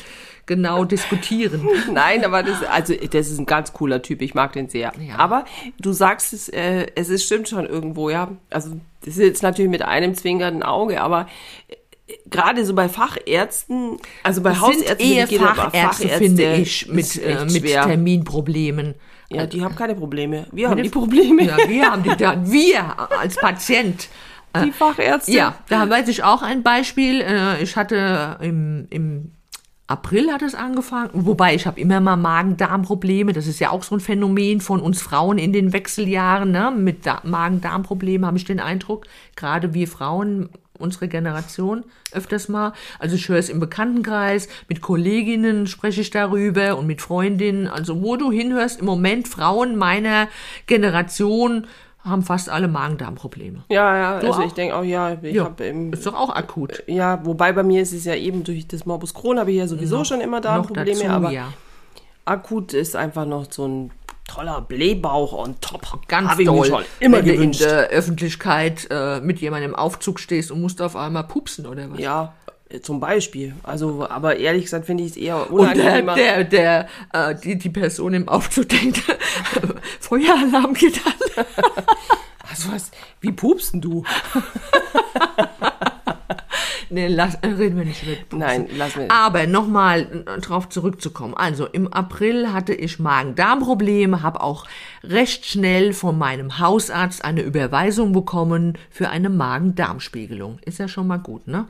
genau 0.47 0.85
diskutieren. 0.85 1.67
Nein, 1.91 2.25
aber 2.25 2.41
das, 2.41 2.63
also, 2.63 2.95
das 2.95 3.29
ist 3.29 3.39
ein 3.39 3.45
ganz 3.45 3.73
cooler 3.73 4.01
Typ. 4.01 4.23
Ich 4.23 4.33
mag 4.33 4.53
den 4.53 4.69
sehr. 4.69 4.91
Ja. 4.99 5.17
Aber 5.17 5.45
du 5.79 5.91
sagst 5.93 6.33
es, 6.33 6.49
äh, 6.49 6.87
es 6.95 7.09
ist, 7.09 7.25
stimmt 7.25 7.47
schon 7.47 7.67
irgendwo, 7.67 8.09
ja. 8.09 8.31
Also, 8.49 8.79
das 9.01 9.17
ist 9.17 9.23
jetzt 9.23 9.43
natürlich 9.43 9.69
mit 9.69 9.83
einem 9.83 10.15
zwinkernden 10.15 10.63
Auge, 10.63 11.01
aber 11.01 11.27
gerade 12.29 12.65
so 12.65 12.73
bei 12.73 12.87
Fachärzten, 12.89 13.97
also 14.23 14.41
bei 14.41 14.51
sind 14.51 14.61
Hausärzten, 14.61 14.99
eher 15.11 15.27
gehen 15.27 15.43
aber 15.43 15.55
Fachärzte, 15.71 16.07
finde 16.09 16.55
ich, 16.55 16.87
mit, 16.87 17.15
äh, 17.23 17.43
mit 17.45 17.51
schwer. 17.61 17.83
Terminproblemen. 17.83 18.95
Ja, 19.29 19.47
die 19.47 19.63
haben 19.63 19.75
keine 19.75 19.95
Probleme. 19.95 20.45
Wir 20.51 20.69
haben 20.69 20.81
die 20.83 20.89
Probleme. 20.89 21.43
Ja, 21.45 21.57
wir 21.67 21.91
haben 21.91 22.03
die 22.03 22.15
da, 22.15 22.35
wir 22.49 23.09
als 23.19 23.35
Patient. 23.35 24.07
Die 24.63 24.71
Fachärzte. 24.71 25.31
Ja, 25.31 25.55
da 25.67 25.89
weiß 25.89 26.07
ich 26.07 26.23
auch 26.23 26.41
ein 26.41 26.63
Beispiel. 26.63 27.21
Äh, 27.21 27.61
Ich 27.61 27.75
hatte 27.75 28.37
im, 28.39 28.87
im 28.89 29.31
April 29.87 30.31
hat 30.31 30.41
es 30.43 30.55
angefangen, 30.55 31.09
wobei 31.13 31.55
ich 31.55 31.67
habe 31.67 31.79
immer 31.79 31.99
mal 31.99 32.15
Magen-Darm-Probleme. 32.15 33.33
Das 33.33 33.47
ist 33.47 33.59
ja 33.59 33.71
auch 33.71 33.83
so 33.83 33.95
ein 33.95 33.99
Phänomen 33.99 34.61
von 34.61 34.79
uns 34.79 35.01
Frauen 35.01 35.37
in 35.39 35.51
den 35.53 35.73
Wechseljahren. 35.73 36.51
Ne? 36.51 36.71
Mit 36.71 37.05
Da- 37.05 37.21
Magen-Darm-Problemen 37.23 38.25
habe 38.25 38.37
ich 38.37 38.45
den 38.45 38.59
Eindruck, 38.59 39.07
gerade 39.35 39.73
wir 39.73 39.87
Frauen, 39.87 40.49
unsere 40.77 41.07
Generation, 41.07 41.83
öfters 42.11 42.49
mal. 42.49 42.73
Also 42.99 43.15
ich 43.15 43.27
höre 43.29 43.37
es 43.37 43.49
im 43.49 43.59
Bekanntenkreis, 43.59 44.47
mit 44.69 44.81
Kolleginnen 44.81 45.67
spreche 45.67 46.01
ich 46.01 46.09
darüber 46.09 46.77
und 46.77 46.87
mit 46.87 47.01
Freundinnen. 47.01 47.67
Also 47.67 48.01
wo 48.01 48.15
du 48.15 48.31
hinhörst, 48.31 48.79
im 48.79 48.85
Moment 48.85 49.27
Frauen 49.27 49.75
meiner 49.75 50.27
Generation 50.67 51.67
haben 52.03 52.21
fast 52.21 52.49
alle 52.49 52.67
Magen-Darm-Probleme. 52.67 53.63
Ja, 53.69 53.97
ja, 53.97 54.19
Du 54.19 54.27
also 54.27 54.41
auch? 54.41 54.45
ich 54.45 54.53
denke 54.53 54.75
auch, 54.75 54.83
ja, 54.83 55.17
ich 55.21 55.33
Ja, 55.33 55.45
habe 55.45 55.65
im 55.65 55.91
ist 55.91 56.05
doch 56.05 56.13
auch 56.13 56.29
akut. 56.29 56.83
Ja, 56.85 57.25
wobei 57.25 57.51
bei 57.51 57.63
mir 57.63 57.81
ist 57.81 57.93
es 57.93 58.05
ja 58.05 58.13
eben 58.13 58.43
durch 58.43 58.67
das 58.67 58.85
Morbus 58.85 59.13
Crohn 59.15 59.39
habe 59.39 59.51
ich 59.51 59.57
ja 59.57 59.67
sowieso 59.67 60.03
schon 60.03 60.21
immer 60.21 60.39
da 60.39 60.57
Noch 60.57 60.67
Probleme, 60.67 60.99
dazu, 60.99 61.07
aber 61.07 61.31
ja. 61.31 61.51
akut 62.25 62.73
ist 62.73 62.95
einfach 62.95 63.25
noch 63.25 63.51
so 63.51 63.67
ein 63.67 63.91
toller 64.27 64.61
Blähbauch 64.61 65.33
on 65.33 65.59
top. 65.61 66.07
Ganz 66.07 66.29
Hab 66.29 66.37
mir 66.37 66.45
schon 66.65 66.83
immer 66.99 67.17
wenn 67.17 67.25
du 67.25 67.31
in 67.31 67.37
gewünscht. 67.37 67.61
der 67.61 67.87
Öffentlichkeit 67.89 68.87
äh, 68.89 69.21
mit 69.21 69.39
jemandem 69.39 69.71
im 69.71 69.75
Aufzug 69.75 70.19
stehst 70.19 70.51
und 70.51 70.61
musst 70.61 70.81
auf 70.81 70.95
einmal 70.95 71.23
pupsen 71.25 71.65
oder 71.65 71.91
was. 71.91 71.99
Ja, 71.99 72.33
äh, 72.69 72.81
zum 72.81 72.99
Beispiel. 72.99 73.55
Also, 73.63 74.07
aber 74.09 74.37
ehrlich 74.37 74.63
gesagt 74.63 74.85
finde 74.85 75.03
ich 75.03 75.11
es 75.11 75.17
eher 75.17 75.51
Und 75.51 75.75
der, 75.75 76.01
der, 76.01 76.43
der, 76.43 76.87
äh, 77.13 77.35
die, 77.35 77.57
die 77.57 77.69
Person 77.69 78.13
im 78.13 78.27
Aufzug 78.27 78.69
denkt, 78.81 79.01
Feueralarm 79.99 80.73
geht 80.73 80.99
an. 81.05 81.45
also 82.49 82.71
was, 82.71 82.91
wie 83.21 83.31
pupsen 83.31 83.81
du? 83.81 84.03
Nee, 86.89 87.07
lass, 87.07 87.35
äh, 87.35 87.47
reden 87.47 87.77
wir 87.77 87.85
nicht 87.85 88.03
über 88.03 88.15
Pupsen. 88.15 88.39
Nein, 88.39 88.67
lass 88.75 88.95
mir. 88.95 89.09
Aber 89.09 89.47
nochmal 89.47 90.23
äh, 90.25 90.41
drauf 90.41 90.69
zurückzukommen. 90.69 91.33
Also 91.33 91.65
im 91.65 91.91
April 91.91 92.53
hatte 92.53 92.73
ich 92.73 92.99
Magen-Darm-Probleme, 92.99 94.21
habe 94.21 94.41
auch 94.41 94.65
recht 95.03 95.45
schnell 95.45 95.93
von 95.93 96.17
meinem 96.17 96.59
Hausarzt 96.59 97.23
eine 97.23 97.41
Überweisung 97.41 98.11
bekommen 98.13 98.77
für 98.89 99.09
eine 99.09 99.29
Magen-Darm-Spiegelung. 99.29 100.59
Ist 100.65 100.79
ja 100.79 100.87
schon 100.87 101.07
mal 101.07 101.17
gut, 101.17 101.47
ne? 101.47 101.67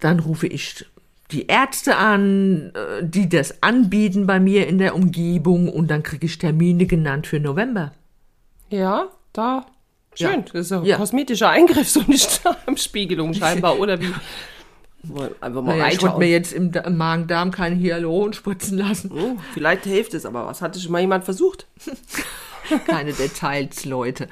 Dann 0.00 0.18
rufe 0.18 0.46
ich 0.46 0.86
die 1.30 1.46
Ärzte 1.46 1.96
an, 1.96 2.72
äh, 2.74 3.04
die 3.04 3.28
das 3.28 3.62
anbieten 3.62 4.26
bei 4.26 4.40
mir 4.40 4.66
in 4.66 4.78
der 4.78 4.94
Umgebung 4.94 5.68
und 5.68 5.90
dann 5.90 6.02
kriege 6.02 6.26
ich 6.26 6.38
Termine 6.38 6.86
genannt 6.86 7.26
für 7.26 7.40
November. 7.40 7.92
Ja, 8.68 9.08
da. 9.32 9.66
Schön. 10.28 10.44
Das 10.52 10.66
ist 10.66 10.72
ein 10.72 10.84
Ja. 10.84 10.96
kosmetischer 10.96 11.48
Eingriff, 11.48 11.88
so 11.88 12.00
eine 12.00 12.16
Darmspiegelung 12.44 13.34
scheinbar, 13.34 13.78
oder 13.78 14.00
wie? 14.00 14.12
Einfach 15.40 15.62
mal 15.62 15.78
Naja, 15.78 15.88
ich 15.92 16.02
wollte 16.02 16.18
mir 16.18 16.28
jetzt 16.28 16.52
im 16.52 16.72
Magen-Darm 16.96 17.50
kein 17.52 17.78
Hyaluron 17.80 18.34
spritzen 18.34 18.76
lassen. 18.76 19.10
Oh, 19.14 19.36
vielleicht 19.54 19.84
hilft 19.84 20.12
es, 20.14 20.26
aber 20.26 20.46
was 20.46 20.60
hatte 20.60 20.78
schon 20.78 20.92
mal 20.92 21.00
jemand 21.00 21.24
versucht? 21.24 21.66
Keine 22.86 23.12
Details, 23.12 23.84
Leute. 23.84 24.28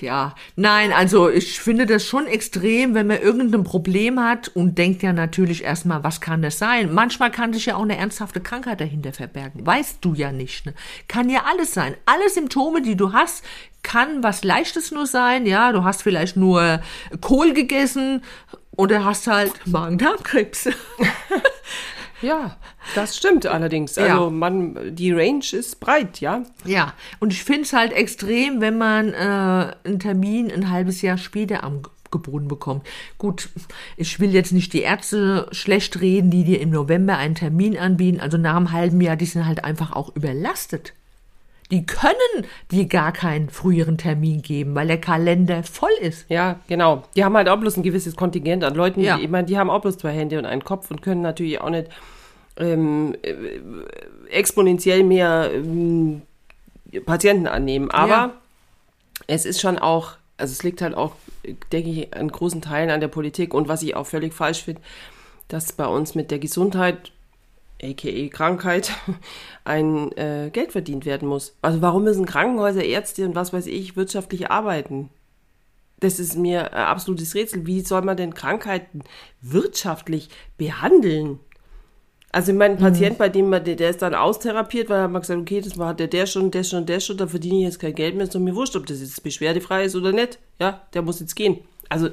Ja, 0.00 0.34
nein, 0.56 0.92
also 0.92 1.28
ich 1.28 1.60
finde 1.60 1.86
das 1.86 2.04
schon 2.04 2.26
extrem, 2.26 2.94
wenn 2.94 3.06
man 3.06 3.20
irgendein 3.20 3.64
Problem 3.64 4.20
hat 4.20 4.48
und 4.48 4.78
denkt 4.78 5.02
ja 5.02 5.12
natürlich 5.12 5.64
erstmal, 5.64 6.04
was 6.04 6.20
kann 6.20 6.42
das 6.42 6.58
sein? 6.58 6.92
Manchmal 6.92 7.30
kann 7.30 7.52
sich 7.52 7.66
ja 7.66 7.76
auch 7.76 7.82
eine 7.82 7.96
ernsthafte 7.96 8.40
Krankheit 8.40 8.80
dahinter 8.80 9.12
verbergen. 9.12 9.66
Weißt 9.66 9.98
du 10.00 10.14
ja 10.14 10.32
nicht. 10.32 10.66
Ne? 10.66 10.74
Kann 11.08 11.28
ja 11.30 11.44
alles 11.50 11.74
sein. 11.74 11.94
Alle 12.06 12.28
Symptome, 12.28 12.82
die 12.82 12.96
du 12.96 13.12
hast, 13.12 13.44
kann 13.82 14.22
was 14.22 14.44
Leichtes 14.44 14.90
nur 14.90 15.06
sein. 15.06 15.46
Ja, 15.46 15.72
du 15.72 15.84
hast 15.84 16.02
vielleicht 16.02 16.36
nur 16.36 16.80
Kohl 17.20 17.52
gegessen 17.54 18.22
oder 18.76 19.04
hast 19.04 19.26
halt 19.26 19.66
Magen-Darm-Krebs. 19.66 20.68
Ja, 22.22 22.56
das 22.94 23.16
stimmt 23.16 23.46
allerdings. 23.46 23.96
Also 23.98 24.24
Ja. 24.24 24.30
man, 24.30 24.94
die 24.96 25.12
Range 25.12 25.44
ist 25.52 25.78
breit, 25.80 26.20
ja. 26.20 26.42
Ja, 26.64 26.94
und 27.20 27.32
ich 27.32 27.44
finde 27.44 27.62
es 27.62 27.72
halt 27.72 27.92
extrem, 27.92 28.60
wenn 28.60 28.76
man 28.78 29.12
äh, 29.12 29.72
einen 29.84 29.98
Termin 30.00 30.50
ein 30.50 30.70
halbes 30.70 31.00
Jahr 31.02 31.16
später 31.18 31.62
am 31.64 31.82
Ge- 31.82 31.92
geboten 32.10 32.48
bekommt. 32.48 32.86
Gut, 33.18 33.50
ich 33.98 34.18
will 34.18 34.30
jetzt 34.32 34.52
nicht 34.52 34.72
die 34.72 34.80
Ärzte 34.80 35.46
schlecht 35.52 36.00
reden, 36.00 36.30
die 36.30 36.42
dir 36.44 36.58
im 36.60 36.70
November 36.70 37.18
einen 37.18 37.34
Termin 37.34 37.76
anbieten. 37.76 38.18
Also 38.20 38.38
nach 38.38 38.56
einem 38.56 38.72
halben 38.72 39.00
Jahr, 39.02 39.16
die 39.16 39.26
sind 39.26 39.44
halt 39.46 39.62
einfach 39.62 39.92
auch 39.92 40.16
überlastet. 40.16 40.94
Die 41.70 41.84
können 41.84 42.46
dir 42.70 42.86
gar 42.86 43.12
keinen 43.12 43.50
früheren 43.50 43.98
Termin 43.98 44.40
geben, 44.40 44.74
weil 44.74 44.86
der 44.86 45.00
Kalender 45.00 45.62
voll 45.62 45.90
ist. 46.00 46.24
Ja, 46.30 46.60
genau. 46.66 47.02
Die 47.14 47.24
haben 47.24 47.36
halt 47.36 47.48
auch 47.48 47.58
bloß 47.58 47.76
ein 47.76 47.82
gewisses 47.82 48.16
Kontingent 48.16 48.64
an 48.64 48.74
Leuten. 48.74 49.00
Ja. 49.00 49.16
Die, 49.18 49.24
ich 49.24 49.30
meine, 49.30 49.46
die 49.46 49.58
haben 49.58 49.68
auch 49.68 49.82
bloß 49.82 49.98
zwei 49.98 50.12
Hände 50.12 50.38
und 50.38 50.46
einen 50.46 50.64
Kopf 50.64 50.90
und 50.90 51.02
können 51.02 51.20
natürlich 51.20 51.60
auch 51.60 51.68
nicht 51.70 51.88
ähm, 52.56 53.14
äh, 53.22 53.34
exponentiell 54.30 55.04
mehr 55.04 55.50
ähm, 55.52 56.22
Patienten 57.04 57.46
annehmen. 57.46 57.90
Aber 57.90 58.08
Ja. 58.08 58.34
es 59.26 59.44
ist 59.44 59.60
schon 59.60 59.78
auch, 59.78 60.12
also 60.38 60.52
es 60.52 60.62
liegt 60.62 60.80
halt 60.80 60.94
auch, 60.94 61.12
denke 61.72 61.90
ich, 61.90 62.16
an 62.16 62.28
großen 62.28 62.62
Teilen 62.62 62.90
an 62.90 63.00
der 63.00 63.08
Politik 63.08 63.52
und 63.52 63.68
was 63.68 63.82
ich 63.82 63.94
auch 63.94 64.06
völlig 64.06 64.32
falsch 64.32 64.62
finde, 64.64 64.80
dass 65.48 65.72
bei 65.72 65.86
uns 65.86 66.14
mit 66.14 66.30
der 66.30 66.38
Gesundheit 66.38 67.12
aka 67.82 68.28
Krankheit, 68.28 68.92
ein 69.64 70.12
äh, 70.12 70.50
Geld 70.52 70.72
verdient 70.72 71.06
werden 71.06 71.28
muss. 71.28 71.56
Also 71.62 71.82
warum 71.82 72.04
müssen 72.04 72.26
Krankenhäuser, 72.26 72.84
Ärzte 72.84 73.24
und 73.24 73.34
was 73.34 73.52
weiß 73.52 73.66
ich 73.66 73.96
wirtschaftlich 73.96 74.50
arbeiten? 74.50 75.10
Das 76.00 76.20
ist 76.20 76.36
mir 76.36 76.72
ein 76.72 76.84
absolutes 76.84 77.34
Rätsel. 77.34 77.66
Wie 77.66 77.80
soll 77.80 78.02
man 78.02 78.16
denn 78.16 78.34
Krankheiten 78.34 79.02
wirtschaftlich 79.40 80.28
behandeln? 80.56 81.40
Also 82.30 82.52
mein 82.52 82.76
Patient, 82.76 83.16
bei 83.16 83.30
dem 83.30 83.48
man, 83.48 83.64
der, 83.64 83.74
der 83.74 83.90
ist 83.90 84.02
dann 84.02 84.14
austherapiert, 84.14 84.90
weil 84.90 84.98
er 84.98 85.10
hat 85.10 85.20
gesagt, 85.20 85.40
okay, 85.40 85.60
das 85.60 85.78
war 85.78 85.94
der, 85.94 86.08
der 86.08 86.26
schon, 86.26 86.50
der 86.50 86.62
schon, 86.62 86.84
der 86.84 87.00
schon, 87.00 87.16
da 87.16 87.26
verdiene 87.26 87.58
ich 87.58 87.64
jetzt 87.64 87.80
kein 87.80 87.94
Geld 87.94 88.14
mehr, 88.14 88.24
ist 88.24 88.34
doch 88.34 88.40
mir 88.40 88.54
wurscht, 88.54 88.76
ob 88.76 88.86
das 88.86 89.00
jetzt 89.00 89.22
beschwerdefrei 89.22 89.84
ist 89.84 89.96
oder 89.96 90.12
nicht. 90.12 90.38
Ja, 90.60 90.82
der 90.92 91.02
muss 91.02 91.20
jetzt 91.20 91.36
gehen. 91.36 91.60
Also 91.88 92.08
äh, 92.08 92.12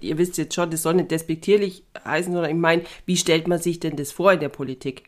ihr 0.00 0.18
wisst 0.18 0.38
jetzt 0.38 0.54
schon, 0.54 0.70
das 0.70 0.82
soll 0.82 0.94
nicht 0.94 1.10
despektierlich 1.10 1.82
heißen, 2.04 2.32
sondern 2.32 2.50
ich 2.50 2.56
meine, 2.56 2.82
wie 3.06 3.16
stellt 3.16 3.48
man 3.48 3.58
sich 3.60 3.80
denn 3.80 3.96
das 3.96 4.12
vor 4.12 4.32
in 4.32 4.40
der 4.40 4.48
Politik? 4.48 5.04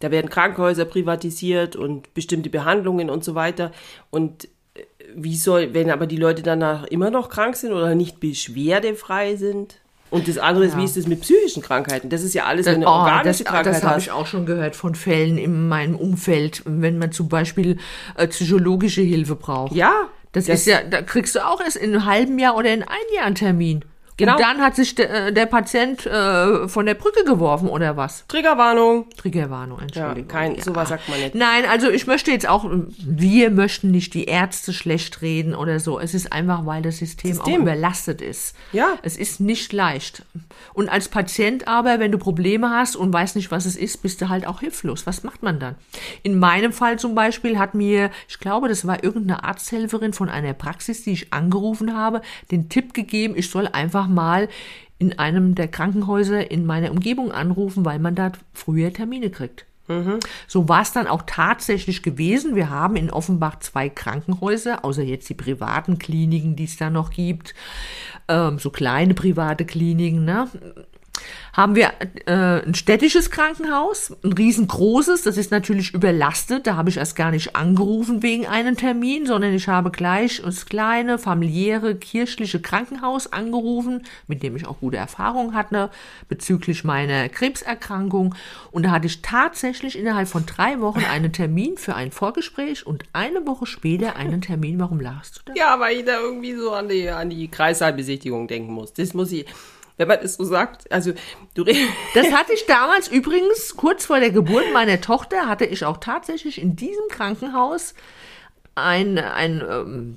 Da 0.00 0.10
werden 0.10 0.30
Krankenhäuser 0.30 0.84
privatisiert 0.84 1.76
und 1.76 2.12
bestimmte 2.14 2.50
Behandlungen 2.50 3.08
und 3.10 3.22
so 3.24 3.34
weiter. 3.34 3.70
Und 4.10 4.46
äh, 4.74 4.80
wie 5.14 5.36
soll, 5.36 5.74
wenn 5.74 5.90
aber 5.90 6.06
die 6.06 6.16
Leute 6.16 6.42
danach 6.42 6.84
immer 6.84 7.10
noch 7.10 7.28
krank 7.28 7.54
sind 7.56 7.72
oder 7.72 7.94
nicht 7.94 8.18
beschwerdefrei 8.18 9.36
sind? 9.36 9.76
Und 10.10 10.28
das 10.28 10.36
andere 10.38 10.66
ist, 10.66 10.72
Ja. 10.74 10.78
wie 10.80 10.84
ist 10.84 10.96
das 10.96 11.06
mit 11.06 11.22
psychischen 11.22 11.62
Krankheiten? 11.62 12.10
Das 12.10 12.22
ist 12.22 12.34
ja 12.34 12.44
alles, 12.44 12.66
du 12.66 12.72
Oh, 12.72 12.74
eine 12.74 12.84
das, 12.84 12.90
organische 12.92 13.44
Krankheit 13.44 13.74
das 13.76 13.82
habe 13.82 14.00
ich 14.00 14.10
auch 14.10 14.26
schon 14.26 14.44
gehört 14.44 14.76
von 14.76 14.94
Fällen 14.94 15.38
in 15.38 15.68
meinem 15.68 15.94
Umfeld, 15.96 16.62
wenn 16.66 16.98
man 16.98 17.12
zum 17.12 17.28
Beispiel 17.28 17.78
äh, 18.16 18.26
psychologische 18.26 19.00
Hilfe 19.00 19.36
braucht. 19.36 19.72
Ja, 19.74 20.08
Das, 20.32 20.48
ist 20.48 20.66
ja, 20.66 20.82
da 20.82 21.00
kriegst 21.00 21.34
du 21.34 21.46
auch 21.46 21.60
erst 21.62 21.76
in 21.76 21.92
einem 21.94 22.04
halben 22.04 22.38
Jahr 22.38 22.56
oder 22.56 22.74
in 22.74 22.82
ein 22.82 22.88
Jahr 23.14 23.24
einen 23.24 23.36
Termin. 23.36 23.84
Genau. 24.18 24.32
Und 24.32 24.40
dann 24.40 24.60
hat 24.60 24.76
sich 24.76 24.94
der, 24.94 25.28
äh, 25.28 25.32
der 25.32 25.46
Patient 25.46 26.04
äh, 26.06 26.68
von 26.68 26.84
der 26.86 26.94
Brücke 26.94 27.24
geworfen 27.24 27.68
oder 27.68 27.96
was? 27.96 28.24
Triggerwarnung. 28.28 29.06
Triggerwarnung, 29.16 29.78
Ja, 29.78 29.84
Entschuldigung. 29.84 30.28
kein, 30.28 30.60
sowas 30.60 30.90
sagt 30.90 31.08
man 31.08 31.18
nicht. 31.18 31.34
Nein, 31.34 31.64
also 31.70 31.88
ich 31.90 32.06
möchte 32.06 32.30
jetzt 32.30 32.46
auch, 32.48 32.64
wir 32.98 33.50
möchten 33.50 33.90
nicht 33.90 34.14
die 34.14 34.24
Ärzte 34.24 34.72
schlecht 34.72 35.22
reden 35.22 35.54
oder 35.54 35.80
so. 35.80 35.98
Es 35.98 36.12
ist 36.14 36.32
einfach, 36.32 36.66
weil 36.66 36.82
das 36.82 36.98
System, 36.98 37.32
auch 37.32 37.44
System. 37.46 37.62
überlastet 37.62 38.20
ist. 38.20 38.54
Ja. 38.72 38.98
Es 39.02 39.16
ist 39.16 39.40
nicht 39.40 39.72
leicht. 39.72 40.24
Und 40.74 40.88
als 40.90 41.08
Patient 41.08 41.66
aber, 41.66 41.98
wenn 41.98 42.12
du 42.12 42.18
Probleme 42.18 42.70
hast 42.70 42.96
und 42.96 43.12
weißt 43.12 43.36
nicht, 43.36 43.50
was 43.50 43.64
es 43.66 43.76
ist, 43.76 44.02
bist 44.02 44.20
du 44.20 44.28
halt 44.28 44.46
auch 44.46 44.60
hilflos. 44.60 45.06
Was 45.06 45.24
macht 45.24 45.42
man 45.42 45.58
dann? 45.58 45.74
In 46.22 46.38
meinem 46.38 46.72
Fall 46.72 46.98
zum 46.98 47.14
Beispiel 47.14 47.58
hat 47.58 47.74
mir, 47.74 48.10
ich 48.28 48.38
glaube, 48.38 48.68
das 48.68 48.86
war 48.86 49.02
irgendeine 49.02 49.42
Arzthelferin 49.44 50.12
von 50.12 50.28
einer 50.28 50.52
Praxis, 50.52 51.02
die 51.04 51.12
ich 51.12 51.32
angerufen 51.32 51.96
habe, 51.96 52.20
den 52.50 52.68
Tipp 52.68 52.92
gegeben, 52.94 53.34
ich 53.36 53.48
soll 53.50 53.66
einfach 53.68 54.01
mal 54.08 54.48
in 54.98 55.18
einem 55.18 55.54
der 55.54 55.68
Krankenhäuser 55.68 56.50
in 56.50 56.64
meiner 56.64 56.90
Umgebung 56.92 57.32
anrufen, 57.32 57.84
weil 57.84 57.98
man 57.98 58.14
da 58.14 58.32
früher 58.52 58.92
Termine 58.92 59.30
kriegt. 59.30 59.66
So 60.46 60.68
war 60.68 60.82
es 60.82 60.92
dann 60.92 61.08
auch 61.08 61.22
tatsächlich 61.26 62.02
gewesen. 62.02 62.54
Wir 62.54 62.70
haben 62.70 62.96
in 62.96 63.10
Offenbach 63.10 63.58
zwei 63.58 63.88
Krankenhäuser, 63.88 64.84
außer 64.84 65.02
jetzt 65.02 65.28
die 65.28 65.34
privaten 65.34 65.98
Kliniken, 65.98 66.54
die 66.54 66.64
es 66.64 66.76
da 66.76 66.88
noch 66.88 67.10
gibt, 67.10 67.54
ähm, 68.28 68.58
so 68.58 68.70
kleine 68.70 69.14
private 69.14 69.64
Kliniken, 69.64 70.24
ne? 70.24 70.48
Haben 71.52 71.74
wir 71.74 71.92
äh, 72.26 72.66
ein 72.66 72.74
städtisches 72.74 73.30
Krankenhaus, 73.30 74.16
ein 74.24 74.32
riesengroßes, 74.32 75.22
das 75.22 75.36
ist 75.36 75.50
natürlich 75.50 75.92
überlastet, 75.92 76.66
da 76.66 76.76
habe 76.76 76.88
ich 76.88 76.96
erst 76.96 77.14
gar 77.14 77.30
nicht 77.30 77.54
angerufen 77.54 78.22
wegen 78.22 78.46
einem 78.46 78.76
Termin, 78.76 79.26
sondern 79.26 79.52
ich 79.52 79.68
habe 79.68 79.90
gleich 79.90 80.40
das 80.42 80.64
kleine, 80.66 81.18
familiäre, 81.18 81.94
kirchliche 81.94 82.60
Krankenhaus 82.60 83.32
angerufen, 83.32 84.04
mit 84.26 84.42
dem 84.42 84.56
ich 84.56 84.66
auch 84.66 84.80
gute 84.80 84.96
Erfahrungen 84.96 85.54
hatte 85.54 85.90
bezüglich 86.28 86.84
meiner 86.84 87.28
Krebserkrankung 87.28 88.34
und 88.70 88.84
da 88.84 88.90
hatte 88.90 89.06
ich 89.06 89.20
tatsächlich 89.20 89.98
innerhalb 89.98 90.28
von 90.28 90.46
drei 90.46 90.80
Wochen 90.80 91.04
einen 91.04 91.32
Termin 91.32 91.76
für 91.76 91.94
ein 91.94 92.12
Vorgespräch 92.12 92.86
und 92.86 93.04
eine 93.12 93.46
Woche 93.46 93.66
später 93.66 94.16
einen 94.16 94.40
Termin, 94.40 94.80
warum 94.80 95.00
lachst 95.00 95.36
du 95.36 95.40
da? 95.46 95.52
Ja, 95.54 95.78
weil 95.78 95.98
ich 95.98 96.04
da 96.06 96.18
irgendwie 96.18 96.54
so 96.54 96.72
an 96.72 96.88
die, 96.88 97.10
an 97.10 97.28
die 97.28 97.48
Kreissaalbesichtigung 97.48 98.48
denken 98.48 98.72
muss. 98.72 98.94
Das 98.94 99.12
muss 99.12 99.30
ich, 99.32 99.46
wenn 99.96 100.08
man 100.08 100.18
das 100.22 100.34
so 100.34 100.44
sagt, 100.44 100.90
also 100.92 101.12
du 101.54 101.62
redest. 101.62 101.88
Das 102.14 102.32
hatte 102.32 102.52
ich 102.52 102.66
damals 102.66 103.08
übrigens, 103.08 103.76
kurz 103.76 104.06
vor 104.06 104.20
der 104.20 104.30
Geburt 104.30 104.72
meiner 104.72 105.00
Tochter, 105.00 105.46
hatte 105.48 105.64
ich 105.64 105.84
auch 105.84 105.98
tatsächlich 105.98 106.60
in 106.60 106.76
diesem 106.76 107.08
Krankenhaus 107.08 107.94
ein, 108.74 109.18
ein 109.18 109.62
ähm, 109.68 110.16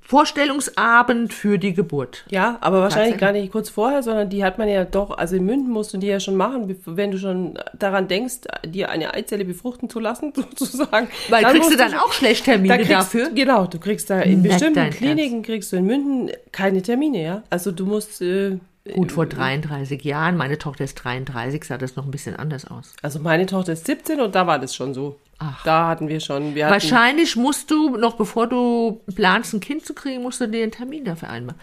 Vorstellungsabend 0.00 1.32
für 1.32 1.58
die 1.58 1.72
Geburt. 1.72 2.24
Ja, 2.30 2.58
aber 2.60 2.80
wahrscheinlich 2.82 3.18
gar 3.18 3.32
nicht 3.32 3.50
kurz 3.50 3.70
vorher, 3.70 4.02
sondern 4.02 4.28
die 4.28 4.44
hat 4.44 4.58
man 4.58 4.68
ja 4.68 4.84
doch, 4.84 5.16
also 5.16 5.36
in 5.36 5.46
Münden 5.46 5.70
musst 5.70 5.94
du 5.94 5.98
die 5.98 6.08
ja 6.08 6.20
schon 6.20 6.36
machen, 6.36 6.76
wenn 6.84 7.10
du 7.10 7.18
schon 7.18 7.58
daran 7.72 8.06
denkst, 8.08 8.40
dir 8.66 8.90
eine 8.90 9.14
Eizelle 9.14 9.44
befruchten 9.46 9.88
zu 9.88 10.00
lassen, 10.00 10.32
sozusagen. 10.56 11.08
Weil 11.30 11.44
kriegst 11.44 11.72
du 11.72 11.76
dann 11.76 11.90
schon- 11.90 12.00
auch 12.00 12.12
Schlechttermine 12.12 12.68
da 12.68 12.76
kriegst, 12.76 12.90
dafür? 12.92 13.30
Genau, 13.30 13.66
du 13.66 13.78
kriegst 13.78 14.10
da 14.10 14.20
in 14.20 14.42
Nicht 14.42 14.52
bestimmten 14.52 14.90
Kliniken 14.90 15.42
kriegst 15.42 15.72
du 15.72 15.76
in 15.76 15.86
Münden 15.86 16.30
keine 16.52 16.82
Termine, 16.82 17.22
ja. 17.22 17.42
Also 17.48 17.72
du 17.72 17.86
musst, 17.86 18.20
äh, 18.20 18.58
Gut, 18.92 19.12
vor 19.12 19.24
33 19.24 20.04
Jahren, 20.04 20.36
meine 20.36 20.58
Tochter 20.58 20.84
ist 20.84 20.96
33, 20.96 21.64
sah 21.64 21.78
das 21.78 21.96
noch 21.96 22.04
ein 22.04 22.10
bisschen 22.10 22.36
anders 22.36 22.66
aus. 22.66 22.92
also 23.00 23.18
meine 23.18 23.46
Tochter 23.46 23.72
ist 23.72 23.86
17 23.86 24.20
und 24.20 24.34
da 24.34 24.46
war 24.46 24.58
das 24.58 24.74
schon 24.74 24.92
so. 24.92 25.16
Ach. 25.38 25.64
Da 25.64 25.88
hatten 25.88 26.06
wir 26.08 26.20
schon, 26.20 26.54
wir 26.54 26.66
hatten, 26.66 26.74
Wahrscheinlich 26.74 27.34
musst 27.34 27.70
du, 27.70 27.96
noch 27.96 28.16
bevor 28.16 28.46
du 28.46 29.00
planst, 29.14 29.54
ein 29.54 29.60
Kind 29.60 29.86
zu 29.86 29.94
kriegen, 29.94 30.22
musst 30.22 30.40
du 30.42 30.46
dir 30.48 30.62
einen 30.62 30.70
Termin 30.72 31.04
dafür 31.04 31.30
einmachen. 31.30 31.58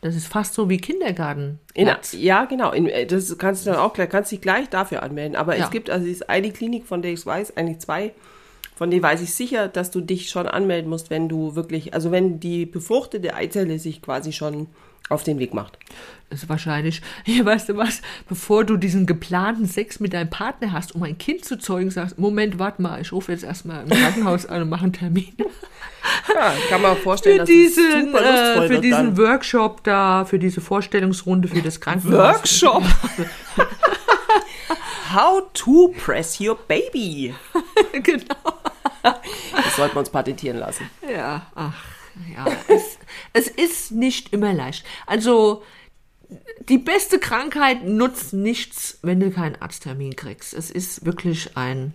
Das 0.00 0.14
ist 0.14 0.28
fast 0.28 0.54
so 0.54 0.70
wie 0.70 0.78
Kindergarten. 0.78 1.58
In, 1.74 1.90
ja, 2.12 2.44
genau. 2.44 2.70
In, 2.72 2.86
äh, 2.86 3.04
das 3.04 3.36
kannst 3.36 3.66
du 3.66 3.70
dann 3.70 3.78
auch 3.80 3.92
gleich, 3.92 4.08
kannst 4.08 4.30
dich 4.32 4.40
gleich 4.40 4.68
dafür 4.70 5.02
anmelden. 5.02 5.34
Aber 5.36 5.58
Ja. 5.58 5.64
es 5.64 5.70
gibt, 5.70 5.90
also 5.90 6.06
es 6.06 6.12
ist 6.12 6.30
eine 6.30 6.52
Klinik, 6.52 6.86
von 6.86 7.02
der 7.02 7.12
ich 7.12 7.26
weiß, 7.26 7.56
eigentlich 7.56 7.80
zwei, 7.80 8.14
von 8.76 8.90
denen 8.90 9.02
weiß 9.02 9.20
ich 9.20 9.34
sicher, 9.34 9.66
dass 9.68 9.90
du 9.90 10.00
dich 10.00 10.30
schon 10.30 10.46
anmelden 10.46 10.88
musst, 10.88 11.10
wenn 11.10 11.28
du 11.28 11.54
wirklich, 11.56 11.92
also 11.94 12.12
wenn 12.12 12.38
die 12.40 12.64
befruchtete 12.64 13.34
Eizelle 13.34 13.78
sich 13.80 14.00
quasi 14.00 14.32
schon 14.32 14.68
auf 15.08 15.24
den 15.24 15.38
Weg 15.38 15.54
macht. 15.54 15.78
Das 16.30 16.44
ist 16.44 16.48
wahrscheinlich, 16.48 17.02
ja, 17.24 17.44
weißt 17.44 17.70
du 17.70 17.76
was, 17.76 18.00
bevor 18.28 18.64
du 18.64 18.76
diesen 18.76 19.06
geplanten 19.06 19.66
Sex 19.66 20.00
mit 20.00 20.12
deinem 20.12 20.30
Partner 20.30 20.72
hast, 20.72 20.94
um 20.94 21.02
ein 21.02 21.18
Kind 21.18 21.44
zu 21.44 21.58
zeugen, 21.58 21.90
sagst, 21.90 22.18
Moment, 22.18 22.58
warte 22.58 22.80
mal, 22.80 23.00
ich 23.00 23.12
rufe 23.12 23.32
jetzt 23.32 23.44
erstmal 23.44 23.82
im 23.82 23.90
Krankenhaus 23.90 24.46
an 24.46 24.62
und 24.62 24.68
mache 24.68 24.84
einen 24.84 24.92
Termin. 24.92 25.34
Ja, 26.34 26.54
kann 26.70 26.80
man 26.80 26.96
vorstellen, 26.96 27.34
Für 27.34 27.40
dass 27.40 27.48
diesen, 27.48 27.84
es 27.84 28.04
super 28.06 28.20
lustvoll 28.22 28.64
äh, 28.64 28.68
für 28.68 28.80
diesen 28.80 29.14
dann. 29.14 29.18
Workshop 29.18 29.84
da, 29.84 30.24
für 30.24 30.38
diese 30.38 30.62
Vorstellungsrunde 30.62 31.46
für 31.46 31.60
das 31.60 31.78
Krankenhaus. 31.78 32.36
Workshop. 32.36 32.82
How 35.12 35.42
to 35.52 35.94
press 36.02 36.40
your 36.40 36.56
baby. 36.68 37.34
genau. 38.02 38.54
Das 39.02 39.76
sollten 39.76 39.94
wir 39.94 40.00
uns 40.00 40.08
patentieren 40.08 40.56
lassen. 40.58 40.88
Ja, 41.06 41.42
ach, 41.54 41.74
ja, 42.34 42.46
es, 42.68 42.98
es 43.32 43.48
ist 43.48 43.92
nicht 43.92 44.32
immer 44.32 44.52
leicht. 44.52 44.84
Also, 45.06 45.62
die 46.68 46.78
beste 46.78 47.18
Krankheit 47.18 47.84
nutzt 47.84 48.32
nichts, 48.32 48.98
wenn 49.02 49.20
du 49.20 49.30
keinen 49.30 49.60
Arzttermin 49.60 50.14
kriegst. 50.14 50.54
Es 50.54 50.70
ist 50.70 51.04
wirklich 51.04 51.56
ein, 51.56 51.94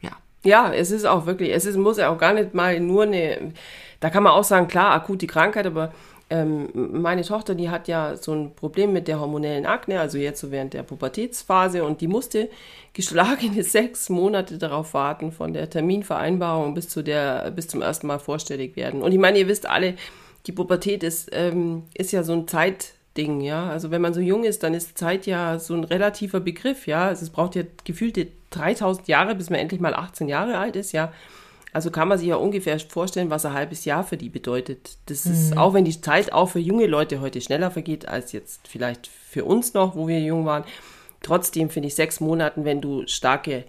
ja, 0.00 0.10
Ja, 0.42 0.72
es 0.72 0.90
ist 0.90 1.04
auch 1.04 1.26
wirklich, 1.26 1.52
es 1.52 1.64
ist, 1.64 1.76
muss 1.76 1.98
ja 1.98 2.08
auch 2.08 2.18
gar 2.18 2.32
nicht 2.32 2.54
mal 2.54 2.80
nur 2.80 3.04
eine, 3.04 3.52
da 4.00 4.10
kann 4.10 4.22
man 4.22 4.32
auch 4.32 4.44
sagen, 4.44 4.66
klar, 4.68 4.92
akut 4.92 5.22
die 5.22 5.26
Krankheit, 5.26 5.66
aber 5.66 5.92
ähm, 6.30 6.68
meine 6.74 7.22
Tochter, 7.22 7.56
die 7.56 7.70
hat 7.70 7.88
ja 7.88 8.16
so 8.16 8.32
ein 8.32 8.54
Problem 8.54 8.92
mit 8.92 9.08
der 9.08 9.20
hormonellen 9.20 9.66
Akne, 9.66 9.98
also 9.98 10.16
jetzt 10.16 10.40
so 10.40 10.52
während 10.52 10.74
der 10.74 10.84
Pubertätsphase 10.84 11.82
und 11.84 12.00
die 12.00 12.06
musste 12.06 12.48
geschlagene 12.92 13.62
sechs 13.64 14.08
Monate 14.08 14.56
darauf 14.56 14.94
warten 14.94 15.32
von 15.32 15.52
der 15.52 15.68
Terminvereinbarung 15.68 16.74
bis 16.74 16.88
zu 16.88 17.02
der, 17.02 17.50
bis 17.50 17.66
zum 17.66 17.82
ersten 17.82 18.06
Mal 18.06 18.20
vorstellig 18.20 18.76
werden. 18.76 19.02
Und 19.02 19.10
ich 19.10 19.18
meine, 19.18 19.40
ihr 19.40 19.48
wisst 19.48 19.66
alle, 19.66 19.94
die 20.46 20.52
Pubertät 20.52 21.02
ist, 21.02 21.30
ähm, 21.32 21.82
ist 21.94 22.12
ja 22.12 22.22
so 22.22 22.32
ein 22.32 22.46
Zeitding, 22.46 23.40
ja. 23.40 23.68
Also 23.68 23.90
wenn 23.90 24.00
man 24.00 24.14
so 24.14 24.20
jung 24.20 24.44
ist, 24.44 24.62
dann 24.62 24.72
ist 24.72 24.96
Zeit 24.96 25.26
ja 25.26 25.58
so 25.58 25.74
ein 25.74 25.84
relativer 25.84 26.38
Begriff, 26.38 26.86
ja. 26.86 27.08
Also 27.08 27.24
es 27.24 27.30
braucht 27.30 27.56
ja 27.56 27.64
gefühlte 27.84 28.28
3000 28.50 29.08
Jahre, 29.08 29.34
bis 29.34 29.50
man 29.50 29.58
endlich 29.58 29.80
mal 29.80 29.94
18 29.94 30.28
Jahre 30.28 30.58
alt 30.58 30.76
ist, 30.76 30.92
ja. 30.92 31.12
Also 31.72 31.90
kann 31.90 32.08
man 32.08 32.18
sich 32.18 32.28
ja 32.28 32.36
ungefähr 32.36 32.78
vorstellen, 32.80 33.30
was 33.30 33.46
ein 33.46 33.52
halbes 33.52 33.84
Jahr 33.84 34.02
für 34.02 34.16
die 34.16 34.28
bedeutet. 34.28 34.98
Das 35.06 35.24
ist, 35.24 35.56
auch 35.56 35.72
wenn 35.72 35.84
die 35.84 36.00
Zeit 36.00 36.32
auch 36.32 36.46
für 36.46 36.58
junge 36.58 36.86
Leute 36.86 37.20
heute 37.20 37.40
schneller 37.40 37.70
vergeht, 37.70 38.08
als 38.08 38.32
jetzt 38.32 38.66
vielleicht 38.66 39.06
für 39.06 39.44
uns 39.44 39.72
noch, 39.72 39.94
wo 39.94 40.08
wir 40.08 40.18
jung 40.20 40.46
waren. 40.46 40.64
Trotzdem 41.22 41.70
finde 41.70 41.88
ich 41.88 41.94
sechs 41.94 42.18
Monaten, 42.18 42.64
wenn 42.64 42.80
du 42.80 43.06
starke 43.06 43.64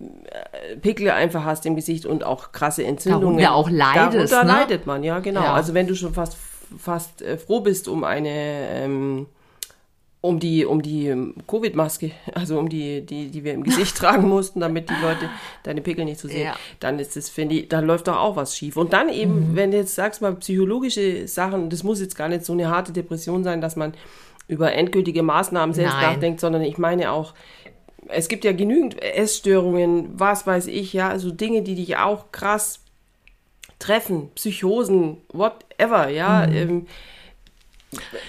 äh, 0.00 0.76
Pickel 0.76 1.10
einfach 1.10 1.44
hast 1.44 1.64
im 1.66 1.76
Gesicht 1.76 2.04
und 2.04 2.24
auch 2.24 2.52
krasse 2.52 2.84
Entzündungen. 2.84 3.38
Darunter 3.38 3.54
auch 3.54 3.70
leidest, 3.70 4.32
Darunter 4.32 4.44
ne? 4.44 4.60
leidet 4.60 4.86
man, 4.86 5.02
ja, 5.02 5.20
genau. 5.20 5.42
Ja. 5.42 5.54
Also 5.54 5.72
wenn 5.72 5.86
du 5.86 5.94
schon 5.94 6.12
fast, 6.12 6.36
fast 6.78 7.22
äh, 7.22 7.38
froh 7.38 7.60
bist 7.60 7.88
um 7.88 8.04
eine, 8.04 8.28
ähm, 8.28 9.26
um 10.22 10.38
die, 10.38 10.66
um 10.66 10.82
die 10.82 11.06
ähm, 11.06 11.34
Covid-Maske, 11.46 12.10
also 12.34 12.58
um 12.58 12.68
die, 12.68 13.00
die, 13.06 13.28
die 13.30 13.42
wir 13.42 13.54
im 13.54 13.62
Gesicht 13.62 13.96
tragen 13.98 14.28
mussten, 14.28 14.60
damit 14.60 14.90
die 14.90 14.94
Leute 15.02 15.30
deine 15.62 15.80
Pickel 15.80 16.04
nicht 16.04 16.20
so 16.20 16.28
sehen, 16.28 16.44
Ja. 16.44 16.56
dann 16.78 16.98
ist 16.98 17.16
das, 17.16 17.30
finde 17.30 17.54
ich, 17.56 17.68
da 17.68 17.80
läuft 17.80 18.06
doch 18.08 18.18
auch 18.18 18.36
was 18.36 18.54
schief. 18.56 18.76
Und 18.76 18.92
dann 18.92 19.08
eben, 19.08 19.56
wenn 19.56 19.70
du 19.70 19.78
jetzt 19.78 19.94
sagst 19.94 20.20
mal 20.20 20.34
psychologische 20.36 21.26
Sachen, 21.26 21.70
das 21.70 21.82
muss 21.84 22.00
jetzt 22.00 22.16
gar 22.16 22.28
nicht 22.28 22.44
so 22.44 22.52
eine 22.52 22.68
harte 22.68 22.92
Depression 22.92 23.44
sein, 23.44 23.60
dass 23.62 23.76
man 23.76 23.94
über 24.46 24.72
endgültige 24.72 25.22
Maßnahmen 25.22 25.72
selbst 25.74 25.94
Nein. 25.94 26.12
nachdenkt, 26.14 26.40
sondern 26.40 26.62
ich 26.62 26.76
meine 26.76 27.12
auch, 27.12 27.32
es 28.08 28.28
gibt 28.28 28.44
ja 28.44 28.52
genügend 28.52 29.00
Essstörungen, 29.02 30.08
was 30.18 30.46
weiß 30.46 30.66
ich, 30.66 30.92
ja, 30.92 31.08
also 31.08 31.30
Dinge, 31.30 31.62
die 31.62 31.76
dich 31.76 31.96
auch 31.96 32.32
krass 32.32 32.80
treffen, 33.78 34.30
Psychosen, 34.34 35.18
whatever, 35.32 36.08
ja. 36.08 36.46
Mhm. 36.46 36.56
Ähm, 36.56 36.86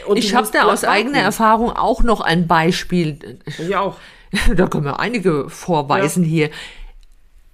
und 0.07 0.17
ich 0.17 0.33
habe 0.35 0.49
da 0.51 0.63
aus 0.63 0.83
eigener 0.83 1.19
Erfahrung 1.19 1.71
auch 1.71 2.03
noch 2.03 2.21
ein 2.21 2.47
Beispiel. 2.47 3.39
Ich 3.45 3.75
auch. 3.75 3.97
Da 4.55 4.67
können 4.67 4.85
wir 4.85 5.01
einige 5.01 5.49
vorweisen 5.49 6.23
ja. 6.23 6.29
hier. 6.29 6.49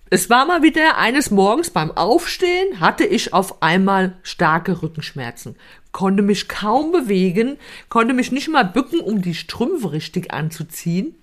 Es 0.10 0.30
war 0.30 0.46
mal 0.46 0.62
wieder 0.62 0.98
eines 0.98 1.32
Morgens 1.32 1.72
beim 1.72 1.92
Aufstehen, 1.92 2.80
hatte 2.80 3.04
ich 3.04 3.34
auf 3.34 3.62
einmal 3.62 4.16
starke 4.22 4.82
Rückenschmerzen, 4.82 5.56
konnte 5.92 6.22
mich 6.22 6.48
kaum 6.48 6.92
bewegen, 6.92 7.58
konnte 7.90 8.14
mich 8.14 8.32
nicht 8.32 8.48
mal 8.48 8.64
bücken, 8.64 9.00
um 9.00 9.22
die 9.22 9.34
Strümpfe 9.34 9.92
richtig 9.92 10.32
anzuziehen. 10.32 11.16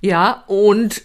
Ja, 0.00 0.44
und 0.46 1.02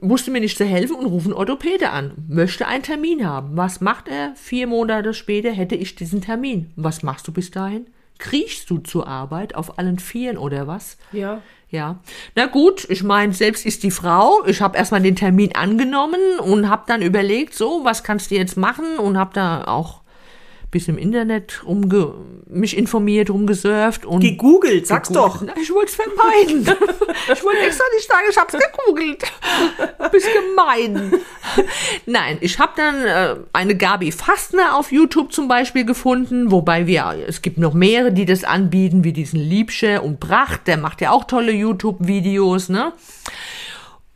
musste 0.00 0.30
mir 0.30 0.40
nicht 0.40 0.58
zu 0.58 0.64
helfen 0.64 0.96
und 0.96 1.06
rufen 1.06 1.32
Orthopäde 1.32 1.90
an. 1.90 2.12
Möchte 2.28 2.66
einen 2.66 2.82
Termin 2.82 3.26
haben. 3.26 3.56
Was 3.56 3.80
macht 3.80 4.08
er? 4.08 4.34
Vier 4.36 4.66
Monate 4.66 5.14
später 5.14 5.50
hätte 5.50 5.74
ich 5.74 5.94
diesen 5.94 6.20
Termin. 6.20 6.72
Was 6.76 7.02
machst 7.02 7.26
du 7.28 7.32
bis 7.32 7.50
dahin? 7.50 7.86
Kriechst 8.18 8.70
du 8.70 8.78
zur 8.78 9.08
Arbeit 9.08 9.54
auf 9.54 9.78
allen 9.78 9.98
Vieren 9.98 10.38
oder 10.38 10.66
was? 10.66 10.98
Ja. 11.12 11.42
Ja. 11.70 11.98
Na 12.36 12.46
gut, 12.46 12.88
ich 12.88 13.02
meine, 13.02 13.32
selbst 13.32 13.66
ist 13.66 13.82
die 13.82 13.90
Frau. 13.90 14.44
Ich 14.46 14.60
habe 14.60 14.78
erstmal 14.78 15.02
den 15.02 15.16
Termin 15.16 15.56
angenommen 15.56 16.20
und 16.38 16.68
habe 16.68 16.84
dann 16.86 17.02
überlegt, 17.02 17.54
so, 17.54 17.80
was 17.84 18.04
kannst 18.04 18.30
du 18.30 18.36
jetzt 18.36 18.56
machen? 18.56 18.98
Und 18.98 19.18
habe 19.18 19.32
da 19.34 19.64
auch 19.64 20.03
bisschen 20.74 20.98
im 20.98 21.02
Internet 21.02 21.62
rumge 21.64 22.14
mich 22.46 22.76
informiert, 22.76 23.30
rumgesurft 23.30 24.04
und. 24.04 24.20
Gegoogelt, 24.20 24.86
sag's 24.86 25.08
gegoogelt. 25.08 25.50
doch. 25.50 25.56
Ich 25.56 25.72
wollte 25.72 25.92
es 25.92 25.94
vermeiden. 25.94 26.60
ich 27.32 27.44
wollte 27.44 27.60
extra 27.60 27.84
nicht 27.94 28.08
sagen, 28.08 28.26
ich 28.28 28.36
hab's 28.36 28.52
gegoogelt. 28.52 29.22
Bist 30.12 30.28
gemein. 30.32 31.12
Nein, 32.06 32.38
ich 32.40 32.58
habe 32.58 32.72
dann 32.76 33.04
äh, 33.04 33.36
eine 33.52 33.76
Gabi 33.76 34.12
Fastner 34.12 34.76
auf 34.76 34.92
YouTube 34.92 35.32
zum 35.32 35.48
Beispiel 35.48 35.84
gefunden, 35.84 36.50
wobei 36.50 36.86
wir, 36.86 37.24
es 37.26 37.42
gibt 37.42 37.58
noch 37.58 37.74
mehrere, 37.74 38.12
die 38.12 38.24
das 38.26 38.44
anbieten, 38.44 39.04
wie 39.04 39.12
diesen 39.12 39.40
Liebsche 39.40 40.02
und 40.02 40.20
Bracht, 40.20 40.66
der 40.66 40.76
macht 40.76 41.00
ja 41.00 41.10
auch 41.10 41.24
tolle 41.24 41.52
YouTube-Videos, 41.52 42.68
ne? 42.68 42.92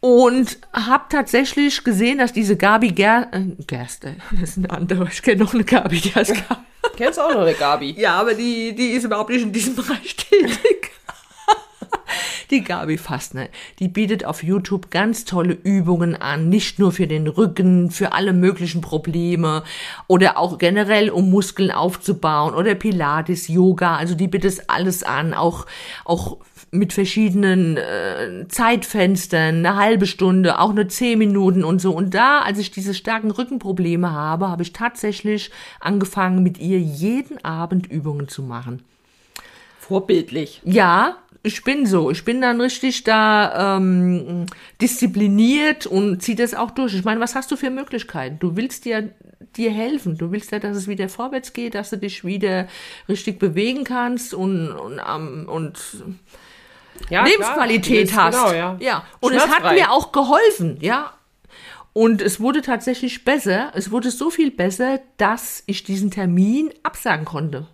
Und 0.01 0.59
habe 0.73 1.05
tatsächlich 1.09 1.83
gesehen, 1.83 2.19
dass 2.19 2.33
diese 2.33 2.57
Gabi 2.57 2.93
Ger 2.93 3.29
äh, 3.33 3.41
Gerste, 3.67 4.17
das 4.31 4.51
ist 4.51 4.59
eine 4.59 4.71
andere, 4.71 5.09
ich 5.11 5.23
kenne 5.23 5.43
noch 5.45 5.55
eine 5.55 5.65
Gabi, 5.65 6.01
die 6.01 6.15
heißt 6.15 6.35
Gabi. 6.35 6.63
Kennst 6.97 7.19
du 7.19 7.23
auch 7.23 7.33
noch 7.33 7.43
eine 7.43 7.55
Gabi? 7.55 7.95
Ja, 7.99 8.15
aber 8.21 8.35
die, 8.35 8.75
die 8.75 8.91
ist 8.91 9.05
überhaupt 9.05 9.31
nicht 9.31 9.43
in 9.43 9.53
diesem 9.53 9.75
Bereich 9.75 10.17
tätig. 10.17 10.91
Die 12.51 12.65
Gabi 12.65 12.97
Fastner, 12.97 13.49
die 13.79 13.89
bietet 13.89 14.25
auf 14.25 14.43
YouTube 14.43 14.91
ganz 14.91 15.27
tolle 15.27 15.53
Übungen 15.53 16.17
an, 16.17 16.49
nicht 16.49 16.79
nur 16.79 16.93
für 16.93 17.07
den 17.07 17.27
Rücken, 17.29 17.91
für 17.91 18.13
alle 18.13 18.33
möglichen 18.33 18.81
Probleme 18.81 19.65
oder 20.07 20.39
auch 20.39 20.57
generell, 20.57 21.11
um 21.11 21.29
Muskeln 21.29 21.71
aufzubauen 21.71 22.55
oder 22.55 22.75
Pilates, 22.75 23.49
Yoga, 23.49 23.97
also 23.97 24.15
die 24.15 24.29
bietet 24.29 24.63
alles 24.69 25.03
an, 25.03 25.35
auch, 25.35 25.67
auch 26.07 26.39
mit 26.71 26.93
verschiedenen 26.93 27.77
äh, 27.77 28.47
Zeitfenstern, 28.49 29.65
eine 29.65 29.77
halbe 29.77 30.07
Stunde, 30.07 30.59
auch 30.59 30.73
nur 30.73 30.89
zehn 30.89 31.19
Minuten 31.19 31.65
und 31.65 31.81
so. 31.81 31.93
Und 31.93 32.15
da, 32.15 32.41
als 32.41 32.59
ich 32.59 32.71
diese 32.71 32.95
starken 32.95 33.31
Rückenprobleme 33.31 34.13
habe, 34.13 34.49
habe 34.49 34.63
ich 34.63 34.73
tatsächlich 34.73 35.51
angefangen, 35.81 36.43
mit 36.43 36.59
ihr 36.59 36.79
jeden 36.79 37.43
Abend 37.45 37.91
Übungen 37.91 38.29
zu 38.29 38.43
machen. 38.43 38.83
Vorbildlich. 39.79 40.61
Ja, 40.65 41.17
ich 41.43 41.65
bin 41.65 41.87
so. 41.87 42.11
Ich 42.11 42.25
bin 42.25 42.41
dann 42.41 42.61
richtig 42.61 43.05
da 43.05 43.77
ähm, 43.77 44.47
diszipliniert 44.83 45.87
und 45.87 46.23
ziehe 46.23 46.37
das 46.37 46.55
auch 46.55 46.71
durch. 46.71 46.95
Ich 46.95 47.05
meine, 47.05 47.21
was 47.21 47.35
hast 47.35 47.51
du 47.51 47.57
für 47.57 47.71
Möglichkeiten? 47.71 48.39
Du 48.39 48.57
willst 48.57 48.85
dir 48.85 49.11
dir 49.57 49.71
helfen. 49.71 50.19
Du 50.19 50.31
willst 50.31 50.53
ja, 50.53 50.59
dass 50.59 50.77
es 50.77 50.89
wieder 50.89 51.09
vorwärts 51.09 51.53
geht, 51.53 51.75
dass 51.75 51.91
du 51.91 51.97
dich 51.97 52.25
wieder 52.25 52.69
richtig 53.09 53.39
bewegen 53.39 53.85
kannst 53.85 54.35
und 54.35 54.71
und, 54.71 55.01
um, 55.01 55.49
und 55.49 55.79
ja, 57.11 57.25
Lebensqualität 57.25 58.11
klar. 58.11 58.27
hast. 58.27 58.35
Genau, 58.35 58.53
ja. 58.53 58.77
ja. 58.81 59.05
Und 59.21 59.35
es 59.35 59.49
hat 59.49 59.73
mir 59.73 59.91
auch 59.91 60.13
geholfen, 60.13 60.79
ja. 60.81 61.13
Und 61.93 62.23
es 62.23 62.41
wurde 62.41 62.63
tatsächlich 62.63 63.25
besser. 63.25 63.73
Es 63.75 63.91
wurde 63.91 64.11
so 64.11 64.31
viel 64.31 64.51
besser, 64.51 65.01
dass 65.17 65.63
ich 65.67 65.83
diesen 65.83 66.11
Termin 66.11 66.73
absagen 66.83 67.25
konnte 67.25 67.67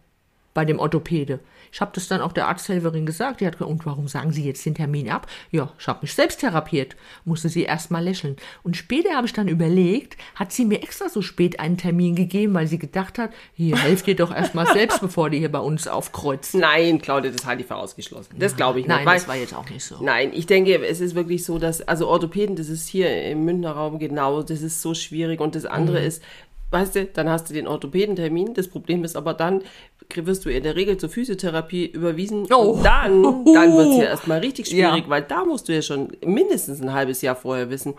bei 0.54 0.64
dem 0.64 0.78
Orthopäde. 0.78 1.40
Ich 1.74 1.80
habe 1.80 1.90
das 1.92 2.06
dann 2.06 2.20
auch 2.20 2.30
der 2.30 2.46
Arzthelferin 2.46 3.04
gesagt. 3.04 3.40
Die 3.40 3.46
hat 3.46 3.54
gesagt, 3.54 3.68
und 3.68 3.84
warum 3.84 4.06
sagen 4.06 4.30
Sie 4.30 4.44
jetzt 4.44 4.64
den 4.64 4.76
Termin 4.76 5.10
ab? 5.10 5.26
Ja, 5.50 5.72
ich 5.76 5.88
habe 5.88 5.98
mich 6.02 6.14
selbst 6.14 6.38
therapiert. 6.38 6.94
Musste 7.24 7.48
sie 7.48 7.64
erst 7.64 7.90
mal 7.90 7.98
lächeln. 7.98 8.37
Und 8.62 8.76
später 8.76 9.16
habe 9.16 9.26
ich 9.26 9.32
dann 9.32 9.48
überlegt, 9.48 10.16
hat 10.37 10.52
sie 10.52 10.66
mir 10.66 10.84
extra 10.84 11.08
so 11.08 11.20
spät 11.20 11.58
einen 11.58 11.76
Termin 11.76 12.14
gegeben, 12.14 12.54
weil 12.54 12.68
sie 12.68 12.78
gedacht 12.78 13.18
hat, 13.18 13.32
hier, 13.54 13.76
helft 13.76 14.06
ihr 14.06 14.14
doch 14.14 14.32
erst 14.32 14.54
mal 14.54 14.72
selbst, 14.72 15.00
bevor 15.00 15.30
die 15.30 15.40
hier 15.40 15.50
bei 15.50 15.58
uns 15.58 15.88
aufkreuzt. 15.88 16.54
Nein, 16.54 17.02
Claudia, 17.02 17.32
das 17.32 17.44
halte 17.44 17.62
ich 17.62 17.66
für 17.66 17.74
ausgeschlossen. 17.74 18.37
Das 18.38 18.54
glaube 18.54 18.78
ich 18.78 18.87
nicht. 18.87 18.94
Nein, 18.94 19.04
weil, 19.04 19.18
das 19.18 19.26
war 19.26 19.34
jetzt 19.34 19.52
auch 19.52 19.68
nicht 19.68 19.84
so. 19.84 19.96
Nein, 20.00 20.30
ich 20.32 20.46
denke, 20.46 20.80
es 20.87 21.00
ist 21.00 21.16
wirklich 21.16 21.44
so, 21.44 21.58
dass, 21.58 21.82
also 21.82 22.06
Orthopäden, 22.06 22.54
das 22.54 22.68
ist 22.68 22.87
hier 22.87 23.24
im 23.24 23.44
Münchner 23.44 23.72
Raum 23.72 23.98
genau, 23.98 24.44
das 24.44 24.62
ist 24.62 24.80
so 24.80 24.94
schwierig. 24.94 25.40
Und 25.40 25.56
das 25.56 25.66
andere 25.66 25.98
mhm. 25.98 26.06
ist, 26.06 26.22
weißt 26.74 26.94
du, 26.96 27.04
dann 27.06 27.28
hast 27.28 27.48
du 27.48 27.54
den 27.54 27.66
Orthopädentermin. 27.66 28.52
Das 28.52 28.68
Problem 28.68 29.04
ist 29.04 29.16
aber 29.16 29.32
dann, 29.32 29.62
wirst 30.14 30.44
du 30.44 30.50
in 30.50 30.62
der 30.62 30.76
Regel 30.76 30.98
zur 30.98 31.08
Physiotherapie 31.08 31.87
überwiesen. 31.87 32.46
Oh. 32.52 32.72
Und 32.72 32.84
dann, 32.84 33.22
dann 33.54 33.76
wird 33.76 33.88
es 33.90 33.96
ja 33.96 34.04
erstmal 34.04 34.40
richtig 34.40 34.66
schwierig, 34.66 35.04
ja. 35.04 35.08
weil 35.08 35.22
da 35.22 35.44
musst 35.44 35.68
du 35.68 35.74
ja 35.74 35.82
schon 35.82 36.08
mindestens 36.24 36.82
ein 36.82 36.92
halbes 36.92 37.22
Jahr 37.22 37.37
vorher 37.37 37.70
wissen, 37.70 37.94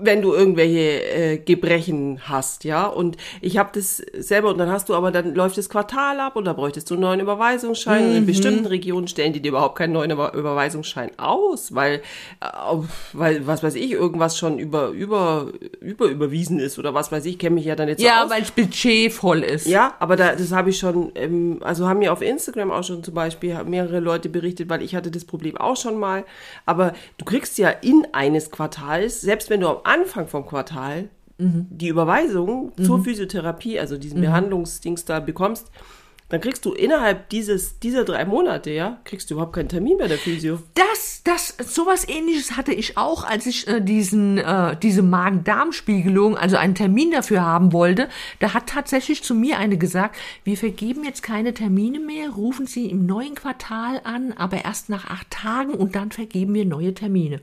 wenn 0.00 0.22
du 0.22 0.32
irgendwelche 0.32 1.04
äh, 1.04 1.38
Gebrechen 1.38 2.20
hast, 2.24 2.64
ja. 2.64 2.86
Und 2.86 3.16
ich 3.40 3.58
habe 3.58 3.70
das 3.72 3.96
selber 3.96 4.50
und 4.50 4.58
dann 4.58 4.70
hast 4.70 4.88
du 4.88 4.94
aber, 4.94 5.10
dann 5.10 5.34
läuft 5.34 5.58
das 5.58 5.68
Quartal 5.68 6.20
ab 6.20 6.36
und 6.36 6.44
da 6.44 6.52
bräuchtest 6.52 6.90
du 6.90 6.94
einen 6.94 7.02
neuen 7.02 7.20
Überweisungsschein. 7.20 8.04
Mhm. 8.04 8.10
Und 8.10 8.16
in 8.16 8.26
bestimmten 8.26 8.66
Regionen 8.66 9.08
stellen 9.08 9.32
die 9.32 9.40
dir 9.40 9.48
überhaupt 9.48 9.76
keinen 9.76 9.92
neuen 9.92 10.10
Überweisungsschein 10.10 11.18
aus, 11.18 11.74
weil, 11.74 12.02
äh, 12.40 12.76
weil, 13.12 13.46
was 13.46 13.62
weiß 13.62 13.74
ich, 13.74 13.92
irgendwas 13.92 14.38
schon 14.38 14.58
über, 14.58 14.88
über, 14.88 15.48
über 15.80 16.06
überwiesen 16.06 16.58
ist 16.58 16.78
oder 16.78 16.94
was 16.94 17.10
weiß 17.10 17.24
ich, 17.26 17.38
kenne 17.38 17.56
mich 17.56 17.64
ja 17.64 17.76
dann 17.76 17.88
jetzt 17.88 18.02
Ja, 18.02 18.26
weil 18.28 18.40
das 18.40 18.50
Budget 18.50 19.12
voll 19.12 19.40
ist. 19.40 19.66
Ja, 19.66 19.94
aber 19.98 20.16
da, 20.16 20.34
das 20.34 20.52
habe 20.52 20.70
ich 20.70 20.78
schon, 20.78 21.12
ähm, 21.14 21.58
also 21.62 21.88
haben 21.88 21.98
mir 21.98 22.12
auf 22.12 22.22
Instagram 22.22 22.70
auch 22.70 22.84
schon 22.84 23.02
zum 23.02 23.14
Beispiel 23.14 23.62
mehrere 23.64 24.00
Leute 24.00 24.28
berichtet, 24.28 24.68
weil 24.68 24.82
ich 24.82 24.94
hatte 24.94 25.10
das 25.10 25.24
Problem 25.24 25.56
auch 25.56 25.76
schon 25.76 25.98
mal. 25.98 26.24
Aber 26.66 26.92
du 27.18 27.24
kriegst 27.24 27.58
ja 27.58 27.70
in 27.70 28.06
eines 28.12 28.50
Quartals, 28.50 29.20
selbst 29.20 29.50
wenn 29.50 29.60
du 29.60 29.79
Anfang 29.84 30.28
vom 30.28 30.46
Quartal 30.46 31.08
mhm. 31.38 31.66
die 31.70 31.88
Überweisung 31.88 32.72
mhm. 32.76 32.84
zur 32.84 33.02
Physiotherapie, 33.02 33.78
also 33.78 33.96
diesen 33.96 34.18
mhm. 34.18 34.24
Behandlungsdings 34.24 35.04
da 35.04 35.20
bekommst, 35.20 35.70
dann 36.30 36.40
kriegst 36.40 36.64
du 36.64 36.72
innerhalb 36.72 37.28
dieses, 37.30 37.80
dieser 37.80 38.04
drei 38.04 38.24
Monate, 38.24 38.70
ja, 38.70 39.00
kriegst 39.02 39.28
du 39.28 39.34
überhaupt 39.34 39.52
keinen 39.52 39.68
Termin 39.68 39.98
bei 39.98 40.06
der 40.06 40.16
Physio. 40.16 40.60
Das, 40.74 41.22
das, 41.24 41.56
sowas 41.74 42.08
ähnliches 42.08 42.56
hatte 42.56 42.72
ich 42.72 42.96
auch, 42.96 43.24
als 43.24 43.46
ich 43.46 43.66
äh, 43.66 43.80
diesen, 43.80 44.38
äh, 44.38 44.76
diese 44.80 45.02
Magen-Darm-Spiegelung, 45.02 46.38
also 46.38 46.56
einen 46.56 46.76
Termin 46.76 47.10
dafür 47.10 47.44
haben 47.44 47.72
wollte. 47.72 48.08
Da 48.38 48.54
hat 48.54 48.68
tatsächlich 48.68 49.24
zu 49.24 49.34
mir 49.34 49.58
eine 49.58 49.76
gesagt, 49.76 50.16
wir 50.44 50.56
vergeben 50.56 51.02
jetzt 51.02 51.24
keine 51.24 51.52
Termine 51.52 51.98
mehr, 51.98 52.30
rufen 52.30 52.66
Sie 52.66 52.86
im 52.86 53.06
neuen 53.06 53.34
Quartal 53.34 54.00
an, 54.04 54.32
aber 54.32 54.64
erst 54.64 54.88
nach 54.88 55.10
acht 55.10 55.30
Tagen 55.30 55.74
und 55.74 55.96
dann 55.96 56.12
vergeben 56.12 56.54
wir 56.54 56.64
neue 56.64 56.94
Termine. 56.94 57.40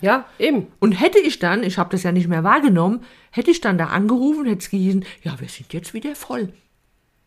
Ja, 0.00 0.26
eben. 0.38 0.68
Und 0.78 0.92
hätte 0.92 1.18
ich 1.18 1.38
dann, 1.38 1.62
ich 1.62 1.78
habe 1.78 1.90
das 1.90 2.02
ja 2.02 2.12
nicht 2.12 2.28
mehr 2.28 2.44
wahrgenommen, 2.44 3.00
hätte 3.30 3.50
ich 3.50 3.60
dann 3.60 3.78
da 3.78 3.86
angerufen, 3.86 4.46
hätte 4.46 4.58
es 4.58 4.70
gehießen, 4.70 5.04
ja, 5.22 5.38
wir 5.38 5.48
sind 5.48 5.72
jetzt 5.72 5.94
wieder 5.94 6.14
voll. 6.14 6.52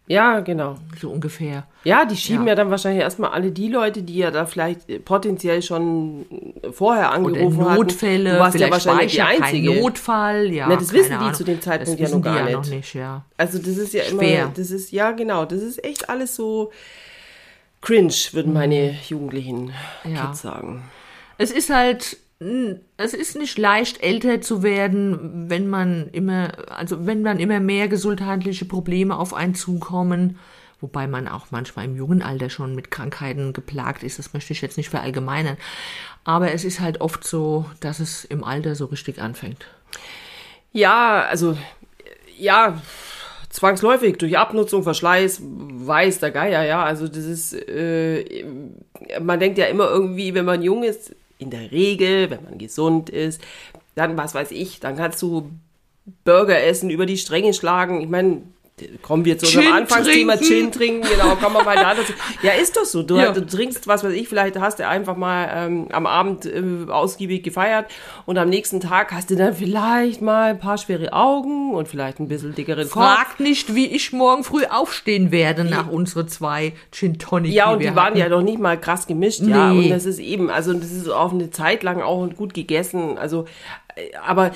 Ja, 0.08 0.42
genau. 0.42 0.76
So 1.00 1.10
ungefähr. 1.10 1.68
Ja, 1.86 2.04
die 2.04 2.18
schieben 2.18 2.44
ja, 2.44 2.50
ja 2.50 2.56
dann 2.56 2.70
wahrscheinlich 2.70 3.02
erstmal 3.02 3.32
alle 3.32 3.52
die 3.52 3.70
Leute, 3.70 4.04
die 4.04 4.18
ja 4.18 4.30
da 4.30 4.46
vielleicht 4.46 5.06
potenziell 5.06 5.62
schon 5.62 6.26
vorher 6.74 7.12
angerufen 7.12 7.62
Oder 7.62 7.76
Notfälle, 7.76 8.32
hatten. 8.32 8.38
Du 8.38 8.44
warst 8.44 8.60
ja 8.60 8.70
wahrscheinlich 8.70 9.14
die 9.14 9.22
Einzige. 9.22 9.80
Notfall, 9.80 10.52
ja. 10.52 10.68
Na, 10.68 10.76
das 10.76 10.92
wissen 10.92 11.12
die 11.12 11.16
Ahnung. 11.16 11.34
zu 11.34 11.46
dem 11.46 11.62
Zeitpunkt 11.62 12.00
ja 12.00 12.10
noch 12.10 12.22
gar 12.22 12.40
ja 12.40 12.46
nicht. 12.46 12.56
Noch 12.56 12.66
nicht 12.66 12.94
ja. 12.94 13.24
Also 13.38 13.58
das 13.60 13.78
ist 13.78 13.94
ja 13.94 14.04
Schwer. 14.04 14.44
immer, 14.44 14.52
das 14.54 14.72
ist, 14.72 14.92
ja 14.92 15.12
genau, 15.12 15.46
das 15.46 15.62
ist 15.62 15.82
echt 15.84 16.10
alles 16.10 16.36
so 16.36 16.72
cringe, 17.80 18.14
würden 18.34 18.52
meine 18.52 18.98
Jugendlichen 19.08 19.72
ja. 20.04 20.26
Kids 20.26 20.42
sagen. 20.42 20.84
Es 21.38 21.52
ist 21.52 21.70
halt 21.70 22.18
es 22.98 23.14
ist 23.14 23.36
nicht 23.36 23.60
leicht, 23.60 24.02
älter 24.02 24.42
zu 24.42 24.64
werden, 24.64 25.48
wenn 25.48 25.68
man 25.68 26.10
immer, 26.12 26.52
also 26.72 27.06
wenn 27.06 27.22
man 27.22 27.40
immer 27.40 27.60
mehr 27.60 27.88
gesundheitliche 27.88 28.66
Probleme 28.66 29.16
auf 29.16 29.36
einen 29.36 29.54
zukommen, 29.54 30.40
wobei 30.80 31.06
man 31.06 31.28
auch 31.28 31.48
manchmal 31.52 31.86
im 31.86 31.96
jungen 31.96 32.24
Alter 32.24 32.50
schon 32.50 32.74
mit 32.74 32.90
Krankheiten 32.90 33.54
geplagt 33.54 34.02
ist, 34.02 34.18
das 34.18 34.34
möchte 34.34 34.54
ich 34.54 34.62
jetzt 34.62 34.78
nicht 34.78 34.90
verallgemeinern. 34.90 35.58
Aber 36.24 36.52
es 36.52 36.66
ist 36.66 36.80
halt 36.80 37.00
oft 37.00 37.24
so, 37.24 37.66
dass 37.80 38.00
es 38.00 38.26
im 38.26 38.44
Alter 38.44 38.74
so 38.74 38.86
richtig 38.86 39.22
anfängt. 39.22 39.68
Ja, 40.72 41.22
also, 41.30 41.56
ja, 42.40 42.82
zwangsläufig 43.50 44.18
durch 44.18 44.36
Abnutzung, 44.36 44.82
Verschleiß, 44.82 45.42
weiß 45.44 46.20
der 46.20 46.32
Geier, 46.32 46.64
ja. 46.64 46.84
Also 46.84 47.08
das 47.08 47.26
ist, 47.26 47.54
äh, 47.54 48.46
man 49.22 49.40
denkt 49.40 49.60
ja 49.60 49.66
immer 49.66 49.90
irgendwie, 49.90 50.34
wenn 50.34 50.46
man 50.46 50.64
jung 50.64 50.84
ist, 50.84 51.16
in 51.42 51.50
der 51.50 51.72
Regel, 51.72 52.30
wenn 52.30 52.44
man 52.44 52.58
gesund 52.58 53.10
ist, 53.10 53.42
dann, 53.96 54.16
was 54.16 54.34
weiß 54.34 54.52
ich, 54.52 54.80
dann 54.80 54.96
kannst 54.96 55.22
du 55.22 55.50
Burger 56.24 56.64
essen, 56.64 56.90
über 56.90 57.06
die 57.06 57.18
Stränge 57.18 57.54
schlagen. 57.54 58.02
Ich 58.02 58.10
meine, 58.10 58.44
kommen 59.02 59.26
wir 59.26 59.38
zu 59.38 59.46
unserem 59.46 59.66
Gin 59.66 59.74
Anfangsthema 59.74 60.36
trinken. 60.38 60.54
Gin 60.54 60.72
trinken, 60.72 61.08
genau, 61.10 61.36
kommen 61.36 61.56
wir 61.56 61.64
mal 61.64 61.76
da 61.76 61.94
dazu. 61.96 62.14
Ja, 62.44 62.52
ist 62.54 62.76
doch 62.78 62.86
so. 62.86 63.04
Du, 63.04 63.18
Ja. 63.18 63.32
du 63.32 63.46
trinkst, 63.46 63.88
was 63.88 64.04
weiß 64.04 64.14
ich, 64.14 64.28
vielleicht 64.28 64.60
hast 64.60 64.80
du 64.80 64.88
einfach 64.88 65.16
mal 65.16 65.50
ähm, 65.54 65.88
am 65.92 66.06
Abend 66.06 66.46
äh, 66.46 66.62
ausgiebig 66.90 67.44
gefeiert 67.44 67.86
und 68.26 68.38
am 68.38 68.50
nächsten 68.50 68.80
Tag 68.80 69.12
hast 69.12 69.30
du 69.30 69.36
dann 69.36 69.54
vielleicht 69.54 70.22
mal 70.22 70.52
ein 70.52 70.60
paar 70.60 70.78
schwere 70.78 71.14
Augen 71.14 71.74
und 71.74 71.88
vielleicht 71.88 72.20
ein 72.20 72.28
bisschen 72.28 72.56
dickeren 72.56 72.90
Kopf. 72.90 73.04
Fragt 73.04 73.40
nicht, 73.40 73.76
wie 73.76 73.88
ich 73.88 74.12
morgen 74.14 74.44
früh 74.44 74.66
aufstehen 74.66 75.32
werde 75.32 75.64
nach 75.64 75.88
unsere 75.90 76.26
zwei 76.26 76.74
Gin 76.92 77.20
Tonic. 77.20 77.52
Ja, 77.54 77.72
und 77.72 77.80
die 77.80 77.86
wir 77.86 77.96
waren 77.96 78.16
ja 78.18 78.30
noch 78.30 78.42
nicht 78.42 78.60
mal 78.60 78.80
krass 78.80 79.08
gemischt, 79.08 79.42
ja. 79.42 79.72
Nee. 79.74 79.86
Und 79.86 79.90
das 79.90 80.06
ist 80.06 80.20
eben, 80.20 80.50
also 80.50 80.74
das 80.74 80.92
ist 80.92 81.10
auf 81.10 81.34
eine 81.34 81.50
Zeit 81.52 81.84
lang 81.84 82.02
auch 82.02 82.28
gut 82.36 82.54
gegessen. 82.54 83.18
Also, 83.18 83.46
äh, 83.96 84.16
aber 84.26 84.52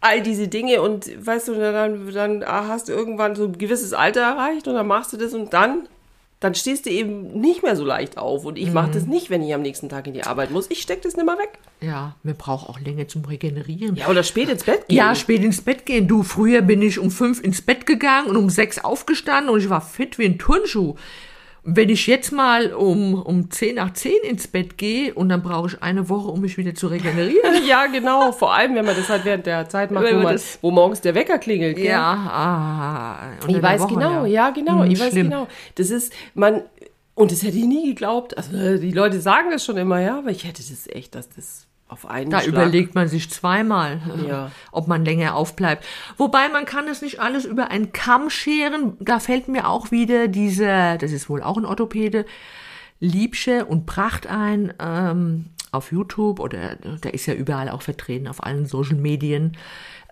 all 0.00 0.22
diese 0.22 0.48
Dinge 0.48 0.82
und 0.82 1.10
weißt 1.26 1.48
du, 1.48 1.54
dann, 1.54 2.12
dann 2.12 2.44
hast 2.46 2.88
du 2.88 2.92
irgendwann 2.92 3.36
so 3.36 3.44
ein 3.44 3.58
gewisses 3.58 3.92
Alter 3.92 4.20
erreicht 4.20 4.66
und 4.66 4.74
dann 4.74 4.86
machst 4.86 5.12
du 5.12 5.16
das 5.16 5.34
und 5.34 5.52
dann, 5.52 5.88
dann 6.40 6.54
stehst 6.54 6.86
du 6.86 6.90
eben 6.90 7.38
nicht 7.38 7.62
mehr 7.62 7.76
so 7.76 7.84
leicht 7.84 8.16
auf. 8.16 8.46
Und 8.46 8.56
ich 8.56 8.72
mache 8.72 8.92
das 8.92 9.06
nicht, 9.06 9.28
wenn 9.28 9.42
ich 9.42 9.52
am 9.52 9.60
nächsten 9.60 9.90
Tag 9.90 10.06
in 10.06 10.14
die 10.14 10.24
Arbeit 10.24 10.50
muss. 10.50 10.70
Ich 10.70 10.80
stecke 10.80 11.02
das 11.02 11.16
nicht 11.16 11.26
mehr 11.26 11.36
weg. 11.36 11.58
Ja, 11.82 12.16
wir 12.22 12.32
brauchen 12.32 12.70
auch 12.70 12.80
länger 12.80 13.08
zum 13.08 13.26
Regenerieren. 13.26 13.96
Ja, 13.96 14.08
oder 14.08 14.22
spät 14.22 14.48
ins 14.48 14.64
Bett 14.64 14.88
gehen. 14.88 14.96
Ja, 14.96 15.14
spät 15.14 15.44
ins 15.44 15.60
Bett 15.60 15.84
gehen. 15.84 16.08
Du, 16.08 16.22
früher 16.22 16.62
bin 16.62 16.80
ich 16.80 16.98
um 16.98 17.10
fünf 17.10 17.44
ins 17.44 17.60
Bett 17.60 17.84
gegangen 17.84 18.28
und 18.28 18.36
um 18.36 18.48
sechs 18.48 18.78
aufgestanden 18.78 19.52
und 19.52 19.60
ich 19.60 19.68
war 19.68 19.82
fit 19.82 20.18
wie 20.18 20.24
ein 20.24 20.38
Turnschuh. 20.38 20.94
Wenn 21.62 21.90
ich 21.90 22.06
jetzt 22.06 22.32
mal 22.32 22.72
um, 22.72 23.14
um 23.20 23.50
zehn 23.50 23.74
nach 23.76 23.92
zehn 23.92 24.16
ins 24.22 24.48
Bett 24.48 24.78
gehe 24.78 25.12
und 25.14 25.28
dann 25.28 25.42
brauche 25.42 25.68
ich 25.68 25.82
eine 25.82 26.08
Woche, 26.08 26.28
um 26.30 26.40
mich 26.40 26.56
wieder 26.56 26.74
zu 26.74 26.86
regenerieren. 26.86 27.64
ja, 27.68 27.86
genau. 27.86 28.32
Vor 28.32 28.54
allem, 28.54 28.74
wenn 28.74 28.84
man 28.86 28.96
das 28.96 29.08
halt 29.10 29.24
während 29.26 29.44
der 29.46 29.68
Zeit 29.68 29.90
macht, 29.90 30.06
wo, 30.10 30.16
man 30.16 30.32
das- 30.32 30.58
wo 30.62 30.70
morgens 30.70 31.00
der 31.02 31.14
Wecker 31.14 31.38
klingelt. 31.38 31.76
gell? 31.76 31.86
ja, 31.86 32.02
ah. 32.02 33.32
Ich 33.46 33.62
weiß 33.62 33.82
Woche, 33.82 33.94
genau, 33.94 34.24
ja, 34.24 34.50
genau, 34.50 34.82
Hm, 34.84 34.90
ich 34.90 35.00
weiß 35.00 35.10
schlimm. 35.12 35.28
genau. 35.30 35.48
Das 35.74 35.90
ist, 35.90 36.12
man, 36.34 36.62
und 37.14 37.30
das 37.30 37.42
hätte 37.42 37.58
ich 37.58 37.66
nie 37.66 37.88
geglaubt. 37.90 38.36
Also 38.38 38.78
die 38.78 38.92
Leute 38.92 39.20
sagen 39.20 39.50
das 39.50 39.64
schon 39.64 39.76
immer, 39.76 40.00
ja, 40.00 40.18
aber 40.18 40.30
ich 40.30 40.44
hätte 40.44 40.62
das 40.62 40.86
echt, 40.88 41.14
dass 41.14 41.28
das 41.28 41.66
auf 41.90 42.06
einen 42.08 42.30
Da 42.30 42.40
Schlag. 42.40 42.52
überlegt 42.52 42.94
man 42.94 43.08
sich 43.08 43.30
zweimal, 43.30 44.00
Ja. 44.26 44.50
ob 44.72 44.86
man 44.88 45.04
länger 45.04 45.34
aufbleibt. 45.34 45.84
Wobei 46.16 46.48
man 46.48 46.64
kann 46.64 46.86
es 46.88 47.02
nicht 47.02 47.20
alles 47.20 47.44
über 47.44 47.70
einen 47.70 47.92
Kamm 47.92 48.30
scheren. 48.30 48.96
Da 49.00 49.18
fällt 49.20 49.48
mir 49.48 49.68
auch 49.68 49.90
wieder 49.90 50.28
diese, 50.28 50.96
das 51.00 51.12
ist 51.12 51.28
wohl 51.28 51.42
auch 51.42 51.56
ein 51.56 51.64
Orthopäde, 51.64 52.24
Liebsche 53.00 53.64
und 53.64 53.86
Pracht 53.86 54.26
ein 54.26 54.74
ähm, 54.78 55.46
auf 55.72 55.90
YouTube 55.92 56.38
oder 56.40 56.76
der 56.76 57.14
ist 57.14 57.26
ja 57.26 57.34
überall 57.34 57.68
auch 57.70 57.82
vertreten 57.82 58.26
auf 58.28 58.44
allen 58.44 58.66
Social 58.66 58.96
Medien 58.96 59.56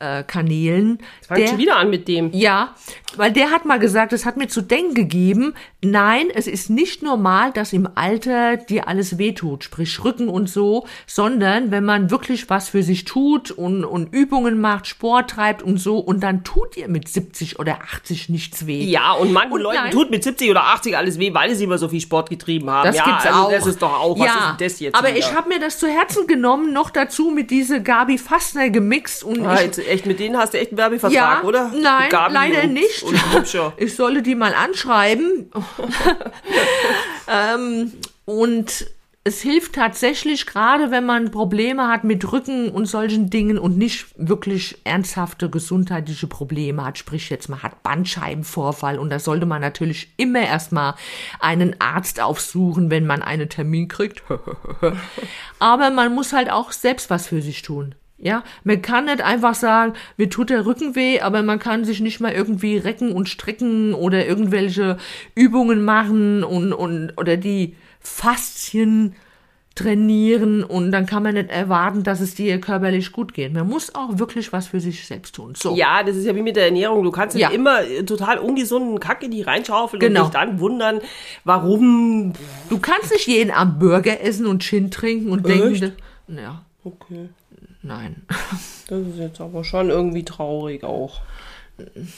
äh, 0.00 0.22
Kanälen. 0.22 0.98
Fangt 1.26 1.40
Der- 1.40 1.48
schon 1.48 1.58
wieder 1.58 1.76
an 1.76 1.90
mit 1.90 2.08
dem. 2.08 2.30
ja, 2.32 2.74
weil 3.16 3.32
der 3.32 3.50
hat 3.50 3.64
mal 3.64 3.78
gesagt, 3.78 4.12
das 4.12 4.24
hat 4.26 4.36
mir 4.36 4.48
zu 4.48 4.60
denken 4.60 4.94
gegeben, 4.94 5.54
nein, 5.82 6.28
es 6.32 6.46
ist 6.46 6.68
nicht 6.70 7.02
normal, 7.02 7.52
dass 7.52 7.72
im 7.72 7.88
Alter 7.94 8.56
dir 8.58 8.86
alles 8.86 9.18
wehtut, 9.18 9.64
sprich 9.64 10.04
Rücken 10.04 10.28
und 10.28 10.48
so, 10.48 10.86
sondern 11.06 11.70
wenn 11.70 11.84
man 11.84 12.10
wirklich 12.10 12.48
was 12.50 12.68
für 12.68 12.82
sich 12.82 13.04
tut 13.04 13.50
und, 13.50 13.84
und 13.84 14.12
Übungen 14.14 14.60
macht, 14.60 14.86
Sport 14.86 15.30
treibt 15.30 15.62
und 15.62 15.78
so 15.78 15.98
und 15.98 16.20
dann 16.22 16.44
tut 16.44 16.76
dir 16.76 16.88
mit 16.88 17.08
70 17.08 17.58
oder 17.58 17.78
80 17.82 18.28
nichts 18.28 18.66
weh. 18.66 18.84
Ja, 18.84 19.12
und 19.12 19.32
manchen 19.32 19.52
Und 19.54 19.62
Leuten 19.62 19.76
nein. 19.84 19.90
tut 19.90 20.10
mit 20.10 20.22
70 20.22 20.50
oder 20.50 20.64
80 20.64 20.96
alles 20.96 21.18
weh, 21.18 21.32
weil 21.34 21.54
sie 21.54 21.64
immer 21.64 21.78
so 21.78 21.88
viel 21.88 22.00
Sport 22.00 22.30
getrieben 22.30 22.70
haben. 22.70 22.86
Das 22.86 22.96
ja, 22.96 23.04
gibt's 23.04 23.26
also 23.26 23.38
auch. 23.38 23.50
Das 23.50 23.66
ist 23.66 23.82
doch 23.82 23.92
auch, 24.00 24.18
was 24.18 24.26
ja, 24.26 24.32
ist 24.34 24.60
denn 24.60 24.66
das 24.68 24.80
jetzt? 24.80 24.94
aber 24.94 25.08
wieder? 25.08 25.18
ich 25.18 25.34
habe 25.34 25.48
mir 25.48 25.58
das 25.60 25.78
zu 25.78 25.88
Herzen 25.88 26.26
genommen, 26.26 26.72
noch 26.72 26.90
dazu 26.90 27.30
mit 27.30 27.50
diese 27.50 27.82
Gabi 27.82 28.18
Fassner 28.18 28.70
gemixt 28.70 29.24
und 29.24 29.44
Ah, 29.46 29.54
ich, 29.56 29.62
jetzt 29.62 29.78
echt, 29.88 30.06
mit 30.06 30.20
denen 30.20 30.36
hast 30.36 30.54
du 30.54 30.58
echt 30.58 30.70
einen 30.70 30.78
Werbevertrag, 30.78 31.42
ja, 31.42 31.42
oder? 31.42 31.72
Nein, 31.74 32.10
leider 32.10 32.64
und, 32.64 32.72
nicht. 32.72 33.02
Und. 33.02 33.18
Ich 33.76 33.96
solle 33.96 34.22
die 34.22 34.34
mal 34.34 34.54
anschreiben. 34.54 35.50
ähm, 37.28 37.92
und 38.24 38.86
es 39.28 39.42
hilft 39.42 39.74
tatsächlich, 39.74 40.46
gerade 40.46 40.90
wenn 40.90 41.04
man 41.04 41.30
Probleme 41.30 41.88
hat 41.88 42.02
mit 42.02 42.32
Rücken 42.32 42.70
und 42.70 42.86
solchen 42.86 43.28
Dingen 43.28 43.58
und 43.58 43.76
nicht 43.76 44.06
wirklich 44.16 44.78
ernsthafte 44.84 45.50
gesundheitliche 45.50 46.26
Probleme 46.26 46.82
hat, 46.84 46.96
sprich 46.96 47.28
jetzt 47.28 47.48
man 47.48 47.62
hat 47.62 47.82
Bandscheibenvorfall 47.82 48.98
und 48.98 49.10
da 49.10 49.18
sollte 49.18 49.44
man 49.44 49.60
natürlich 49.60 50.14
immer 50.16 50.40
erstmal 50.40 50.94
einen 51.40 51.78
Arzt 51.78 52.20
aufsuchen, 52.20 52.90
wenn 52.90 53.06
man 53.06 53.20
einen 53.20 53.50
Termin 53.50 53.88
kriegt. 53.88 54.22
Aber 55.58 55.90
man 55.90 56.14
muss 56.14 56.32
halt 56.32 56.50
auch 56.50 56.72
selbst 56.72 57.10
was 57.10 57.26
für 57.26 57.42
sich 57.42 57.60
tun. 57.60 57.94
Ja, 58.20 58.42
man 58.64 58.82
kann 58.82 59.04
nicht 59.04 59.20
einfach 59.22 59.54
sagen, 59.54 59.92
mir 60.16 60.28
tut 60.28 60.50
der 60.50 60.66
Rücken 60.66 60.96
weh, 60.96 61.20
aber 61.20 61.42
man 61.44 61.60
kann 61.60 61.84
sich 61.84 62.00
nicht 62.00 62.18
mal 62.20 62.32
irgendwie 62.32 62.76
recken 62.76 63.12
und 63.12 63.28
strecken 63.28 63.94
oder 63.94 64.26
irgendwelche 64.26 64.96
Übungen 65.36 65.84
machen 65.84 66.42
und, 66.42 66.72
und 66.72 67.12
oder 67.16 67.36
die 67.36 67.76
Faszien 68.00 69.14
trainieren 69.76 70.64
und 70.64 70.90
dann 70.90 71.06
kann 71.06 71.22
man 71.22 71.34
nicht 71.34 71.50
erwarten, 71.50 72.02
dass 72.02 72.20
es 72.20 72.34
dir 72.34 72.60
körperlich 72.60 73.12
gut 73.12 73.32
geht. 73.32 73.52
Man 73.52 73.68
muss 73.68 73.94
auch 73.94 74.18
wirklich 74.18 74.52
was 74.52 74.66
für 74.66 74.80
sich 74.80 75.06
selbst 75.06 75.36
tun. 75.36 75.54
So. 75.56 75.76
Ja, 75.76 76.02
das 76.02 76.16
ist 76.16 76.24
ja 76.24 76.34
wie 76.34 76.42
mit 76.42 76.56
der 76.56 76.64
Ernährung. 76.64 77.04
Du 77.04 77.12
kannst 77.12 77.36
Ja. 77.36 77.50
immer 77.50 77.82
äh, 77.84 78.02
total 78.02 78.38
ungesunden 78.38 78.98
Kack 78.98 79.22
in 79.22 79.30
die 79.30 79.42
reinschaufeln 79.42 80.00
Genau. 80.00 80.24
und 80.24 80.34
dich 80.34 80.40
dann 80.40 80.58
wundern, 80.58 81.00
warum. 81.44 82.32
Du 82.68 82.78
kannst 82.80 83.12
nicht 83.12 83.28
jeden 83.28 83.52
Abend 83.52 83.78
Burger 83.78 84.20
essen 84.20 84.46
und 84.46 84.64
Gin 84.64 84.90
trinken 84.90 85.30
und 85.30 85.48
Echt? 85.48 85.82
denken, 85.82 85.94
ja, 86.36 86.62
Okay, 86.84 87.28
nein. 87.88 88.26
das 88.88 89.00
ist 89.00 89.18
jetzt 89.18 89.40
aber 89.40 89.64
schon 89.64 89.90
irgendwie 89.90 90.24
traurig 90.24 90.84
auch. 90.84 91.20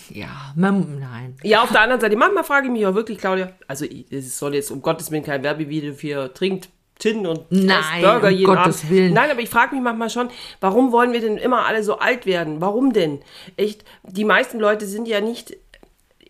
Ja, 0.09 0.53
man, 0.57 0.99
nein. 0.99 1.37
Ja, 1.43 1.63
auf 1.63 1.71
der 1.71 1.83
anderen 1.83 2.01
Seite, 2.01 2.17
manchmal 2.17 2.45
frage 2.45 2.67
ich 2.67 2.73
mich 2.73 2.87
auch 2.87 2.95
wirklich, 2.95 3.19
Claudia, 3.19 3.53
also 3.67 3.85
es 4.11 4.39
soll 4.39 4.55
jetzt 4.55 4.71
um 4.71 4.81
Gottes 4.81 5.11
Willen 5.11 5.23
kein 5.23 5.43
Werbevideo 5.43 5.95
für 5.95 6.33
trinkt 6.33 6.71
Gin 6.99 7.27
und 7.27 7.51
Nein, 7.51 8.03
Burger 8.03 8.29
um 8.29 8.35
jeden 8.35 8.55
Gottes 8.55 8.81
Abend. 8.81 8.91
Willen. 8.91 9.15
Nein, 9.15 9.31
aber 9.31 9.41
ich 9.41 9.49
frage 9.49 9.75
mich 9.75 9.83
manchmal 9.83 10.11
schon, 10.11 10.29
warum 10.61 10.93
wollen 10.93 11.13
wir 11.13 11.21
denn 11.21 11.37
immer 11.37 11.67
alle 11.67 11.83
so 11.83 11.99
alt 11.99 12.27
werden? 12.27 12.61
Warum 12.61 12.93
denn? 12.93 13.21
Echt, 13.57 13.85
die 14.05 14.25
meisten 14.25 14.61
Leute 14.61 14.87
sind 14.87 15.09
ja 15.09 15.21
nicht, 15.21 15.57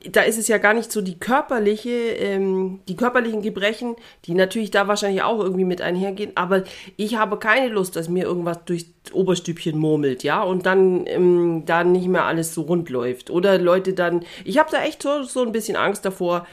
da 0.09 0.23
ist 0.23 0.39
es 0.39 0.49
ja 0.49 0.59
gar 0.59 0.73
nicht 0.73 0.91
so 0.91 1.03
die 1.03 1.19
körperliche, 1.19 1.91
ähm, 1.91 2.81
die 2.89 2.97
körperlichen 2.97 3.43
Gebrechen, 3.43 3.97
die 4.25 4.35
natürlich 4.35 4.71
da 4.71 4.89
wahrscheinlich 4.89 5.23
auch 5.23 5.41
irgendwie 5.41 5.65
mit 5.65 5.83
einhergehen, 5.83 6.33
aber 6.37 6.65
ich 6.97 7.17
habe 7.17 7.39
keine 7.39 7.69
Lust, 7.69 7.97
dass 7.97 8.09
mir 8.09 8.25
irgendwas 8.25 8.65
durchs 8.65 8.87
Oberstübchen 9.13 9.79
murmelt, 9.79 10.23
ja, 10.23 10.43
und 10.43 10.65
dann, 10.65 11.07
ähm, 11.07 11.65
dann 11.67 11.93
nicht 11.93 12.09
mehr 12.09 12.25
alles 12.25 12.55
so 12.55 12.63
rund 12.63 12.89
läuft. 12.89 13.31
Oder 13.31 13.59
Leute 13.59 13.93
dann, 13.93 14.25
ich 14.45 14.59
habe 14.59 14.71
da 14.71 14.83
echt 14.83 15.03
so, 15.03 15.23
so 15.23 15.43
ein 15.43 15.53
bisschen 15.53 15.77
Angst 15.77 16.05
davor, 16.05 16.47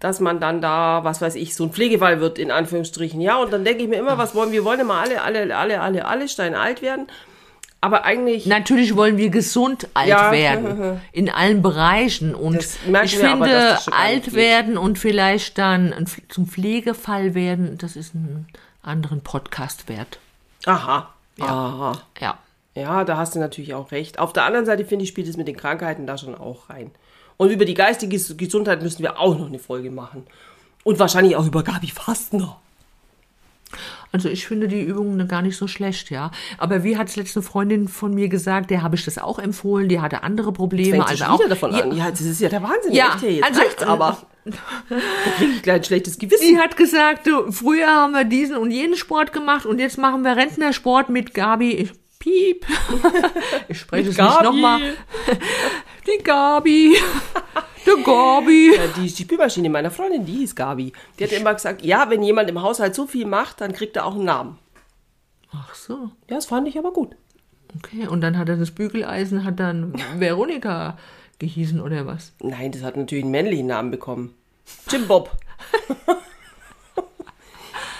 dass 0.00 0.18
man 0.18 0.40
dann 0.40 0.60
da, 0.60 1.04
was 1.04 1.20
weiß 1.20 1.36
ich, 1.36 1.54
so 1.54 1.64
ein 1.64 1.72
Pflegefall 1.72 2.20
wird, 2.20 2.36
in 2.36 2.50
Anführungsstrichen. 2.50 3.20
Ja, 3.20 3.36
und 3.36 3.52
dann 3.52 3.64
denke 3.64 3.84
ich 3.84 3.88
mir 3.88 4.00
immer, 4.00 4.18
was 4.18 4.34
wollen 4.34 4.50
wir? 4.50 4.64
wollen 4.64 4.80
immer 4.80 4.94
alle, 4.94 5.22
alle, 5.22 5.56
alle, 5.56 5.80
alle, 5.80 6.04
alle 6.04 6.28
steinalt 6.28 6.82
werden. 6.82 7.06
Aber 7.84 8.04
eigentlich, 8.04 8.46
Natürlich 8.46 8.94
wollen 8.96 9.16
wir 9.18 9.28
gesund 9.28 9.88
alt 9.94 10.08
Ja. 10.08 10.30
werden. 10.30 11.00
In 11.12 11.28
allen 11.28 11.60
Bereichen. 11.62 12.32
Und 12.34 12.54
ich 12.56 12.78
aber, 12.88 13.06
finde, 13.08 13.72
nicht 13.74 13.92
alt 13.92 14.32
werden 14.34 14.78
und 14.78 14.98
vielleicht 15.00 15.58
dann 15.58 15.92
zum 16.28 16.46
Pflegefall 16.46 17.34
werden, 17.34 17.76
das 17.78 17.96
ist 17.96 18.14
einen 18.14 18.46
anderen 18.82 19.20
Podcast 19.20 19.88
wert. 19.88 20.18
aha, 20.64 21.08
aha. 21.40 22.00
Ja. 22.20 22.38
Ja, 22.74 23.04
da 23.04 23.16
hast 23.18 23.34
du 23.34 23.38
natürlich 23.40 23.74
auch 23.74 23.90
recht. 23.90 24.18
Auf 24.20 24.32
der 24.32 24.44
anderen 24.44 24.64
Seite, 24.64 24.84
finde 24.84 25.02
ich, 25.02 25.10
spielt 25.10 25.26
es 25.28 25.36
mit 25.36 25.46
den 25.48 25.56
Krankheiten 25.56 26.06
da 26.06 26.16
schon 26.16 26.34
auch 26.36 26.70
rein. 26.70 26.90
Und 27.36 27.50
über 27.50 27.64
die 27.64 27.74
geistige 27.74 28.16
Gesundheit 28.36 28.80
müssen 28.80 29.02
wir 29.02 29.18
auch 29.18 29.36
noch 29.36 29.46
eine 29.48 29.58
Folge 29.58 29.90
machen. 29.90 30.24
Und 30.84 30.98
wahrscheinlich 31.00 31.36
auch 31.36 31.44
über 31.46 31.64
Gabi 31.64 31.88
Fastner. 31.88 32.58
Also 34.12 34.28
ich 34.28 34.46
finde 34.46 34.68
die 34.68 34.82
Übungen 34.82 35.26
gar 35.26 35.40
nicht 35.40 35.56
so 35.56 35.66
schlecht, 35.66 36.10
ja. 36.10 36.30
Aber 36.58 36.84
wie 36.84 36.98
hat 36.98 37.14
letzte 37.16 37.40
Freundin 37.40 37.88
von 37.88 38.14
mir 38.14 38.28
gesagt, 38.28 38.70
der 38.70 38.82
habe 38.82 38.94
ich 38.94 39.04
das 39.04 39.16
auch 39.16 39.38
empfohlen, 39.38 39.88
die 39.88 40.00
hatte 40.00 40.22
andere 40.22 40.52
Probleme. 40.52 40.96
Fängt 40.98 41.08
also 41.08 41.24
auch 41.24 41.48
davon 41.48 41.74
ja, 41.74 41.82
an. 41.82 41.96
Ja, 41.96 42.10
das 42.10 42.20
ist 42.20 42.40
ja 42.40 42.50
der 42.50 42.62
Wahnsinn. 42.62 42.92
Ja, 42.92 43.14
echt, 43.14 43.22
jetzt 43.22 43.44
also, 43.44 43.60
reicht's 43.60 43.82
aber. 43.82 44.18
Da 44.44 44.96
kriege 45.38 45.52
ich 45.52 45.62
gleich 45.62 45.76
ein 45.76 45.84
schlechtes 45.84 46.18
Gewissen. 46.18 46.44
Sie 46.44 46.58
hat 46.58 46.76
gesagt, 46.76 47.28
du, 47.28 47.52
früher 47.52 47.86
haben 47.86 48.12
wir 48.12 48.24
diesen 48.24 48.56
und 48.56 48.72
jenen 48.72 48.96
Sport 48.96 49.32
gemacht 49.32 49.66
und 49.66 49.78
jetzt 49.78 49.98
machen 49.98 50.22
wir 50.24 50.36
Rentnersport 50.36 51.10
mit 51.10 51.32
Gabi. 51.32 51.70
Ich, 51.70 51.92
piep. 52.18 52.66
Ich 53.68 53.78
spreche 53.78 54.10
es 54.10 54.18
nicht 54.18 54.42
nochmal. 54.42 54.80
Die 56.06 56.22
Gabi. 56.24 56.96
Die 57.86 58.02
Gabi. 58.02 58.74
Ja, 58.76 58.86
die, 58.96 59.12
die 59.12 59.22
Spülmaschine 59.22 59.68
meiner 59.68 59.90
Freundin, 59.90 60.24
die 60.24 60.38
hieß 60.38 60.54
Gabi. 60.54 60.92
Die 61.18 61.24
hat 61.24 61.32
immer 61.32 61.54
gesagt, 61.54 61.84
ja, 61.84 62.08
wenn 62.10 62.22
jemand 62.22 62.48
im 62.48 62.62
Haushalt 62.62 62.94
so 62.94 63.06
viel 63.06 63.26
macht, 63.26 63.60
dann 63.60 63.72
kriegt 63.72 63.96
er 63.96 64.06
auch 64.06 64.14
einen 64.14 64.24
Namen. 64.24 64.58
Ach 65.52 65.74
so. 65.74 66.10
Ja, 66.28 66.36
das 66.36 66.46
fand 66.46 66.68
ich 66.68 66.78
aber 66.78 66.92
gut. 66.92 67.16
Okay. 67.76 68.06
Und 68.06 68.20
dann 68.20 68.38
hat 68.38 68.48
er 68.48 68.56
das 68.56 68.70
Bügeleisen, 68.70 69.44
hat 69.44 69.58
dann 69.58 69.94
Veronika 70.16 70.96
gehießen 71.38 71.80
oder 71.80 72.06
was? 72.06 72.32
Nein, 72.40 72.72
das 72.72 72.82
hat 72.82 72.96
natürlich 72.96 73.24
einen 73.24 73.32
männlichen 73.32 73.66
Namen 73.66 73.90
bekommen. 73.90 74.34
Jim 74.90 75.06
Bob. 75.06 75.30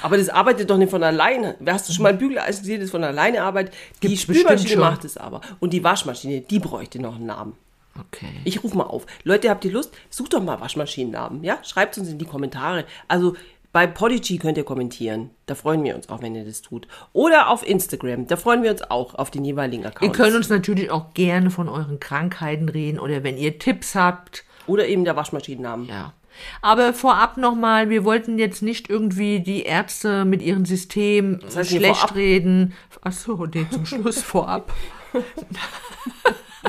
Aber 0.03 0.17
das 0.17 0.29
arbeitet 0.29 0.69
doch 0.69 0.77
nicht 0.79 0.91
von 0.91 1.03
alleine. 1.03 1.57
Hast 1.65 1.89
du 1.89 1.93
schon 1.93 2.03
mal 2.03 2.09
ein 2.11 2.19
Bügeleisen 2.19 2.63
gesehen, 2.63 2.81
das 2.81 2.91
von 2.91 3.05
alleine 3.05 3.43
arbeitet? 3.43 3.75
Die 4.03 4.09
Gibt's 4.09 4.23
Spülmaschine 4.23 4.77
macht 4.81 5.05
es 5.05 5.17
aber. 5.17 5.41
Und 5.61 5.73
die 5.73 5.85
Waschmaschine, 5.85 6.41
die 6.41 6.59
bräuchte 6.59 7.01
noch 7.01 7.15
einen 7.15 7.27
Namen. 7.27 7.55
Okay. 7.99 8.41
Ich 8.45 8.63
rufe 8.65 8.77
mal 8.77 8.85
auf. 8.85 9.07
Leute, 9.25 9.51
habt 9.51 9.65
ihr 9.65 9.73
Lust? 9.73 9.95
Sucht 10.11 10.33
doch 10.33 10.43
mal 10.43 10.61
Waschmaschinennamen, 10.61 11.45
ja? 11.45 11.63
Schreibt 11.63 11.99
uns 11.99 12.09
in 12.09 12.19
die 12.19 12.25
Kommentare. 12.25 12.87
Also 13.09 13.35
bei 13.73 13.87
Podigy 13.87 14.39
könnt 14.39 14.59
ihr 14.59 14.65
kommentieren. 14.65 15.31
Da 15.47 15.55
freuen 15.55 15.83
wir 15.83 15.95
uns 15.95 16.09
auch, 16.11 16.21
wenn 16.21 16.35
ihr 16.35 16.45
das 16.45 16.61
tut. 16.61 16.87
Oder 17.15 17.49
auf 17.49 17.67
Instagram. 17.67 18.27
Da 18.27 18.37
freuen 18.37 18.63
wir 18.63 18.71
uns 18.71 18.83
auch 18.83 19.15
auf 19.15 19.31
den 19.31 19.45
jeweiligen 19.45 19.85
Ihr 19.85 19.89
Accounts. 19.89 20.17
könnt 20.17 20.37
uns 20.37 20.49
natürlich 20.51 20.91
auch 20.91 21.15
gerne 21.15 21.51
von 21.51 21.69
euren 21.69 21.99
Krankheiten 21.99 22.69
reden 22.69 22.99
oder 22.99 23.25
wenn 23.25 23.39
ihr 23.39 23.59
Tipps 23.59 23.95
habt. 23.95 24.45
Oder 24.67 24.87
eben 24.89 25.05
der 25.05 25.17
Waschmaschinennamen. 25.17 25.89
Ja. 25.89 26.13
Aber 26.61 26.93
vorab 26.95 27.37
nochmal, 27.37 27.91
wir 27.91 28.05
wollten 28.05 28.39
jetzt 28.39 28.63
nicht 28.63 28.89
irgendwie 28.89 29.41
die 29.41 29.63
Ärzte 29.63 30.25
mit 30.25 30.43
ihrem 30.43 30.65
System 30.65 31.41
heißt 31.43 31.71
hier 31.71 31.81
schlecht 31.81 32.01
vorab? 32.01 32.17
reden. 32.17 32.75
Achso, 33.03 33.47
nee, 33.47 33.67
zum 33.71 33.87
Schluss 33.87 34.23
vorab. 34.23 34.73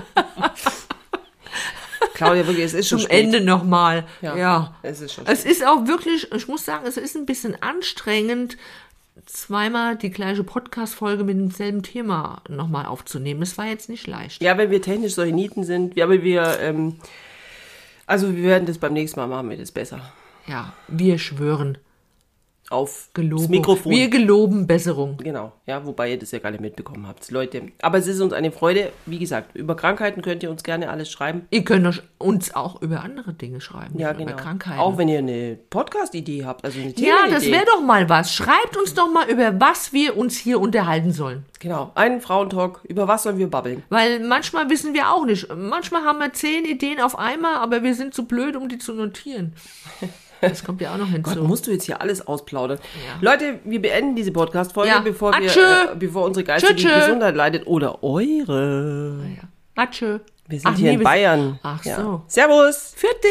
Claudia, 2.25 2.47
wirklich, 2.47 2.65
es 2.65 2.73
ist 2.73 2.87
schon 2.89 2.99
Zum 2.99 3.07
spät. 3.07 3.23
Ende 3.25 3.41
nochmal. 3.41 4.05
Ja, 4.21 4.35
Ja. 4.35 4.75
es 4.81 5.01
ist 5.01 5.13
schon 5.13 5.25
Es 5.27 5.45
ist 5.45 5.65
auch 5.65 5.87
wirklich, 5.87 6.31
ich 6.31 6.47
muss 6.47 6.65
sagen, 6.65 6.85
es 6.87 6.97
ist 6.97 7.15
ein 7.15 7.25
bisschen 7.25 7.61
anstrengend, 7.61 8.57
zweimal 9.25 9.95
die 9.95 10.09
gleiche 10.09 10.43
Podcast-Folge 10.43 11.23
mit 11.23 11.37
demselben 11.37 11.83
Thema 11.83 12.41
nochmal 12.49 12.85
aufzunehmen. 12.87 13.41
Es 13.41 13.57
war 13.57 13.65
jetzt 13.67 13.87
nicht 13.89 14.07
leicht. 14.07 14.41
Ja, 14.41 14.57
wenn 14.57 14.71
wir 14.71 14.81
technisch 14.81 15.13
solche 15.13 15.33
Nieten 15.33 15.63
sind, 15.63 15.95
ja, 15.95 16.05
aber 16.05 16.21
wir, 16.23 16.59
ähm, 16.59 16.95
also 18.05 18.35
wir 18.35 18.43
werden 18.43 18.65
das 18.65 18.79
beim 18.79 18.93
nächsten 18.93 19.19
Mal 19.19 19.27
machen, 19.27 19.49
wir 19.49 19.57
das 19.57 19.71
besser. 19.71 19.99
Ja, 20.47 20.73
wir 20.87 21.17
schwören. 21.19 21.77
Auf 22.69 23.09
Geloben. 23.13 23.43
das 23.43 23.49
Mikrofon. 23.49 23.91
Wir 23.91 24.09
geloben 24.09 24.67
Besserung. 24.67 25.17
Genau, 25.17 25.51
ja, 25.65 25.85
wobei 25.85 26.11
ihr 26.11 26.19
das 26.19 26.31
ja 26.31 26.39
gar 26.39 26.51
nicht 26.51 26.61
mitbekommen 26.61 27.07
habt, 27.07 27.29
Leute. 27.29 27.63
Aber 27.81 27.97
es 27.97 28.07
ist 28.07 28.21
uns 28.21 28.33
eine 28.33 28.51
Freude. 28.51 28.91
Wie 29.05 29.19
gesagt, 29.19 29.55
über 29.55 29.75
Krankheiten 29.75 30.21
könnt 30.21 30.43
ihr 30.43 30.49
uns 30.49 30.63
gerne 30.63 30.89
alles 30.89 31.11
schreiben. 31.11 31.45
Ihr 31.51 31.63
könnt 31.63 32.03
uns 32.17 32.55
auch 32.55 32.81
über 32.81 33.01
andere 33.01 33.33
Dinge 33.33 33.61
schreiben. 33.61 33.99
Ja, 33.99 34.13
genau. 34.13 34.31
Über 34.31 34.33
Krankheiten. 34.33 34.79
Auch 34.79 34.97
wenn 34.97 35.07
ihr 35.07 35.19
eine 35.19 35.57
Podcast-Idee 35.69 36.45
habt, 36.45 36.63
also 36.63 36.79
eine 36.79 36.89
ja, 36.89 36.93
Themenidee. 36.95 37.31
das 37.31 37.45
wäre 37.45 37.65
doch 37.65 37.81
mal 37.81 38.09
was. 38.09 38.33
Schreibt 38.33 38.77
uns 38.77 38.93
doch 38.93 39.11
mal, 39.11 39.29
über 39.29 39.59
was 39.59 39.93
wir 39.93 40.17
uns 40.17 40.37
hier 40.37 40.59
unterhalten 40.59 41.11
sollen. 41.11 41.45
Genau, 41.59 41.91
einen 41.95 42.21
Frauentalk. 42.21 42.81
Über 42.83 43.07
was 43.07 43.23
sollen 43.23 43.37
wir 43.37 43.49
babbeln? 43.49 43.83
Weil 43.89 44.19
manchmal 44.19 44.69
wissen 44.69 44.93
wir 44.93 45.09
auch 45.09 45.25
nicht. 45.25 45.47
Manchmal 45.55 46.03
haben 46.03 46.19
wir 46.19 46.33
zehn 46.33 46.65
Ideen 46.65 46.99
auf 46.99 47.17
einmal, 47.17 47.55
aber 47.55 47.83
wir 47.83 47.93
sind 47.93 48.13
zu 48.13 48.25
blöd, 48.25 48.55
um 48.55 48.67
die 48.67 48.77
zu 48.77 48.93
notieren. 48.93 49.53
Das 50.49 50.63
kommt 50.63 50.81
ja 50.81 50.93
auch 50.93 50.97
noch 50.97 51.09
hinzu. 51.09 51.43
Musst 51.43 51.67
du 51.67 51.71
jetzt 51.71 51.85
hier 51.85 52.01
alles 52.01 52.25
ausplaudern? 52.27 52.79
Leute, 53.21 53.59
wir 53.63 53.81
beenden 53.81 54.15
diese 54.15 54.31
Podcast-Folge, 54.31 54.89
Ja. 54.91 54.99
bevor, 54.99 55.33
wir, 55.33 55.49
äh, 55.49 55.95
bevor 55.95 56.25
unsere 56.25 56.43
geistige. 56.43 56.75
Gesundheit 56.93 57.35
leidet. 57.35 57.65
Oder 57.67 58.03
eure. 58.03 59.19
Ja. 59.37 59.43
Atschö. 59.83 60.19
Wir 60.47 60.59
sind 60.59 60.69
Ach 60.71 60.75
hier 60.75 60.89
nee, 60.91 60.97
in 60.97 61.03
Bayern. 61.03 61.59
Ach 61.63 61.83
Ja. 61.85 61.95
so. 61.95 62.21
Servus. 62.27 62.93
Vierte. 62.95 63.27